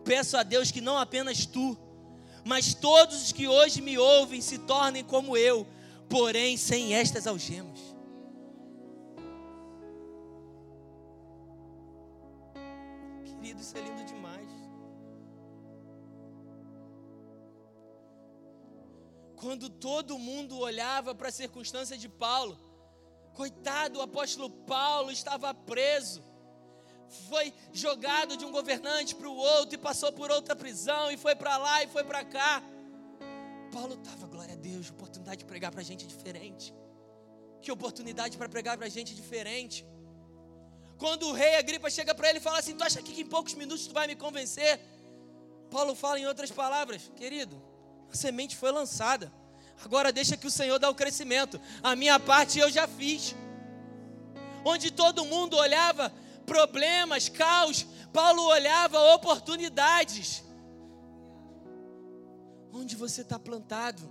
peço 0.04 0.36
a 0.36 0.42
Deus 0.42 0.70
que 0.70 0.80
não 0.80 0.96
apenas 0.96 1.44
tu, 1.44 1.76
mas 2.44 2.72
todos 2.72 3.24
os 3.24 3.32
que 3.32 3.48
hoje 3.48 3.82
me 3.82 3.98
ouvem 3.98 4.40
se 4.40 4.58
tornem 4.58 5.04
como 5.04 5.36
eu, 5.36 5.66
porém 6.08 6.56
sem 6.56 6.94
estas 6.94 7.26
algemas. 7.26 7.78
Querido, 13.24 13.60
isso 13.60 13.76
é 13.76 13.80
lindo 13.80 14.04
demais. 14.04 14.48
Quando 19.34 19.68
todo 19.68 20.18
mundo 20.18 20.58
olhava 20.58 21.14
para 21.14 21.28
a 21.28 21.32
circunstância 21.32 21.98
de 21.98 22.08
Paulo, 22.08 22.56
coitado, 23.34 23.98
o 23.98 24.02
apóstolo 24.02 24.48
Paulo 24.48 25.10
estava 25.10 25.52
preso 25.52 26.22
foi 27.28 27.52
jogado 27.72 28.36
de 28.36 28.44
um 28.44 28.50
governante 28.50 29.14
para 29.14 29.28
o 29.28 29.36
outro 29.36 29.74
e 29.74 29.78
passou 29.78 30.12
por 30.12 30.30
outra 30.30 30.54
prisão 30.56 31.10
e 31.10 31.16
foi 31.16 31.34
para 31.34 31.56
lá 31.56 31.82
e 31.82 31.88
foi 31.88 32.04
para 32.04 32.24
cá. 32.24 32.62
Paulo 33.72 33.94
estava, 33.94 34.26
glória 34.26 34.54
a 34.54 34.56
Deus, 34.56 34.90
oportunidade 34.90 35.38
de 35.38 35.44
pregar 35.44 35.70
para 35.70 35.82
gente 35.82 36.06
diferente. 36.06 36.74
Que 37.62 37.70
oportunidade 37.70 38.36
para 38.36 38.48
pregar 38.48 38.76
para 38.76 38.88
gente 38.88 39.14
diferente. 39.14 39.86
Quando 40.98 41.28
o 41.28 41.32
rei 41.32 41.56
Agripa 41.56 41.90
chega 41.90 42.14
para 42.14 42.30
ele 42.30 42.38
e 42.38 42.42
fala 42.42 42.58
assim: 42.58 42.74
Tu 42.74 42.82
acha 42.82 43.02
que 43.02 43.20
em 43.20 43.26
poucos 43.26 43.54
minutos 43.54 43.86
tu 43.86 43.94
vai 43.94 44.06
me 44.06 44.16
convencer? 44.16 44.80
Paulo 45.70 45.94
fala 45.94 46.18
em 46.18 46.26
outras 46.26 46.50
palavras, 46.50 47.10
querido, 47.16 47.60
A 48.10 48.16
semente 48.16 48.56
foi 48.56 48.70
lançada. 48.70 49.32
Agora 49.84 50.12
deixa 50.12 50.36
que 50.36 50.46
o 50.46 50.50
Senhor 50.50 50.78
dá 50.78 50.88
o 50.88 50.94
crescimento. 50.94 51.60
A 51.82 51.94
minha 51.94 52.18
parte 52.18 52.58
eu 52.58 52.70
já 52.70 52.88
fiz. 52.88 53.34
Onde 54.64 54.90
todo 54.90 55.24
mundo 55.24 55.56
olhava 55.56 56.12
problemas, 56.46 57.28
caos, 57.28 57.86
Paulo 58.12 58.42
olhava 58.44 58.98
oportunidades. 59.14 60.42
Onde 62.72 62.94
você 62.94 63.22
está 63.22 63.38
plantado? 63.38 64.02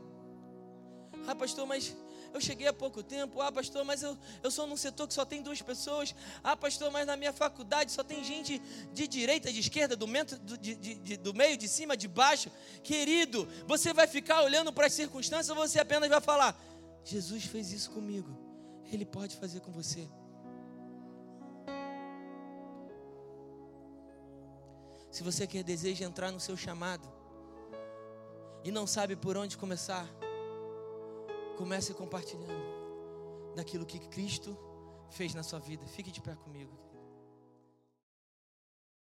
Ah, 1.27 1.35
pastor, 1.35 1.65
mas 1.65 1.95
eu 2.33 2.41
cheguei 2.41 2.67
há 2.67 2.73
pouco 2.73 3.01
tempo. 3.01 3.41
Ah, 3.41 3.51
pastor, 3.51 3.83
mas 3.85 4.03
eu, 4.03 4.17
eu 4.43 4.51
sou 4.51 4.67
num 4.67 4.75
setor 4.75 5.07
que 5.07 5.13
só 5.13 5.23
tem 5.23 5.41
duas 5.41 5.61
pessoas. 5.61 6.13
Ah, 6.43 6.55
pastor, 6.55 6.91
mas 6.91 7.07
na 7.07 7.15
minha 7.15 7.31
faculdade 7.31 7.91
só 7.91 8.03
tem 8.03 8.23
gente 8.23 8.61
de 8.91 9.07
direita, 9.07 9.51
de 9.51 9.59
esquerda, 9.59 9.95
do, 9.95 10.07
mento, 10.07 10.37
do, 10.37 10.57
de, 10.57 10.75
de, 10.75 11.17
do 11.17 11.33
meio, 11.33 11.57
de 11.57 11.67
cima, 11.67 11.95
de 11.95 12.07
baixo. 12.07 12.51
Querido, 12.83 13.47
você 13.65 13.93
vai 13.93 14.05
ficar 14.05 14.43
olhando 14.43 14.73
para 14.73 14.87
as 14.87 14.93
circunstâncias 14.93 15.49
ou 15.49 15.55
você 15.55 15.79
apenas 15.79 16.09
vai 16.09 16.21
falar: 16.21 16.59
Jesus 17.03 17.45
fez 17.45 17.71
isso 17.71 17.91
comigo, 17.91 18.37
Ele 18.91 19.05
pode 19.05 19.37
fazer 19.37 19.61
com 19.61 19.71
você. 19.71 20.07
Se 25.15 25.23
você 25.23 25.47
quer 25.47 25.63
deseja 25.63 26.03
entrar 26.03 26.29
no 26.29 26.41
seu 26.41 26.57
chamado 26.57 27.07
e 28.65 28.69
não 28.69 28.85
sabe 28.85 29.15
por 29.15 29.37
onde 29.37 29.55
começar, 29.57 30.05
Comece 31.55 31.93
compartilhando 31.93 33.55
daquilo 33.55 33.85
que 33.85 33.97
Cristo 33.97 34.57
fez 35.09 35.33
na 35.33 35.41
sua 35.41 35.57
vida. 35.57 35.85
Fique 35.87 36.11
de 36.11 36.19
pé 36.19 36.35
comigo. 36.35 36.77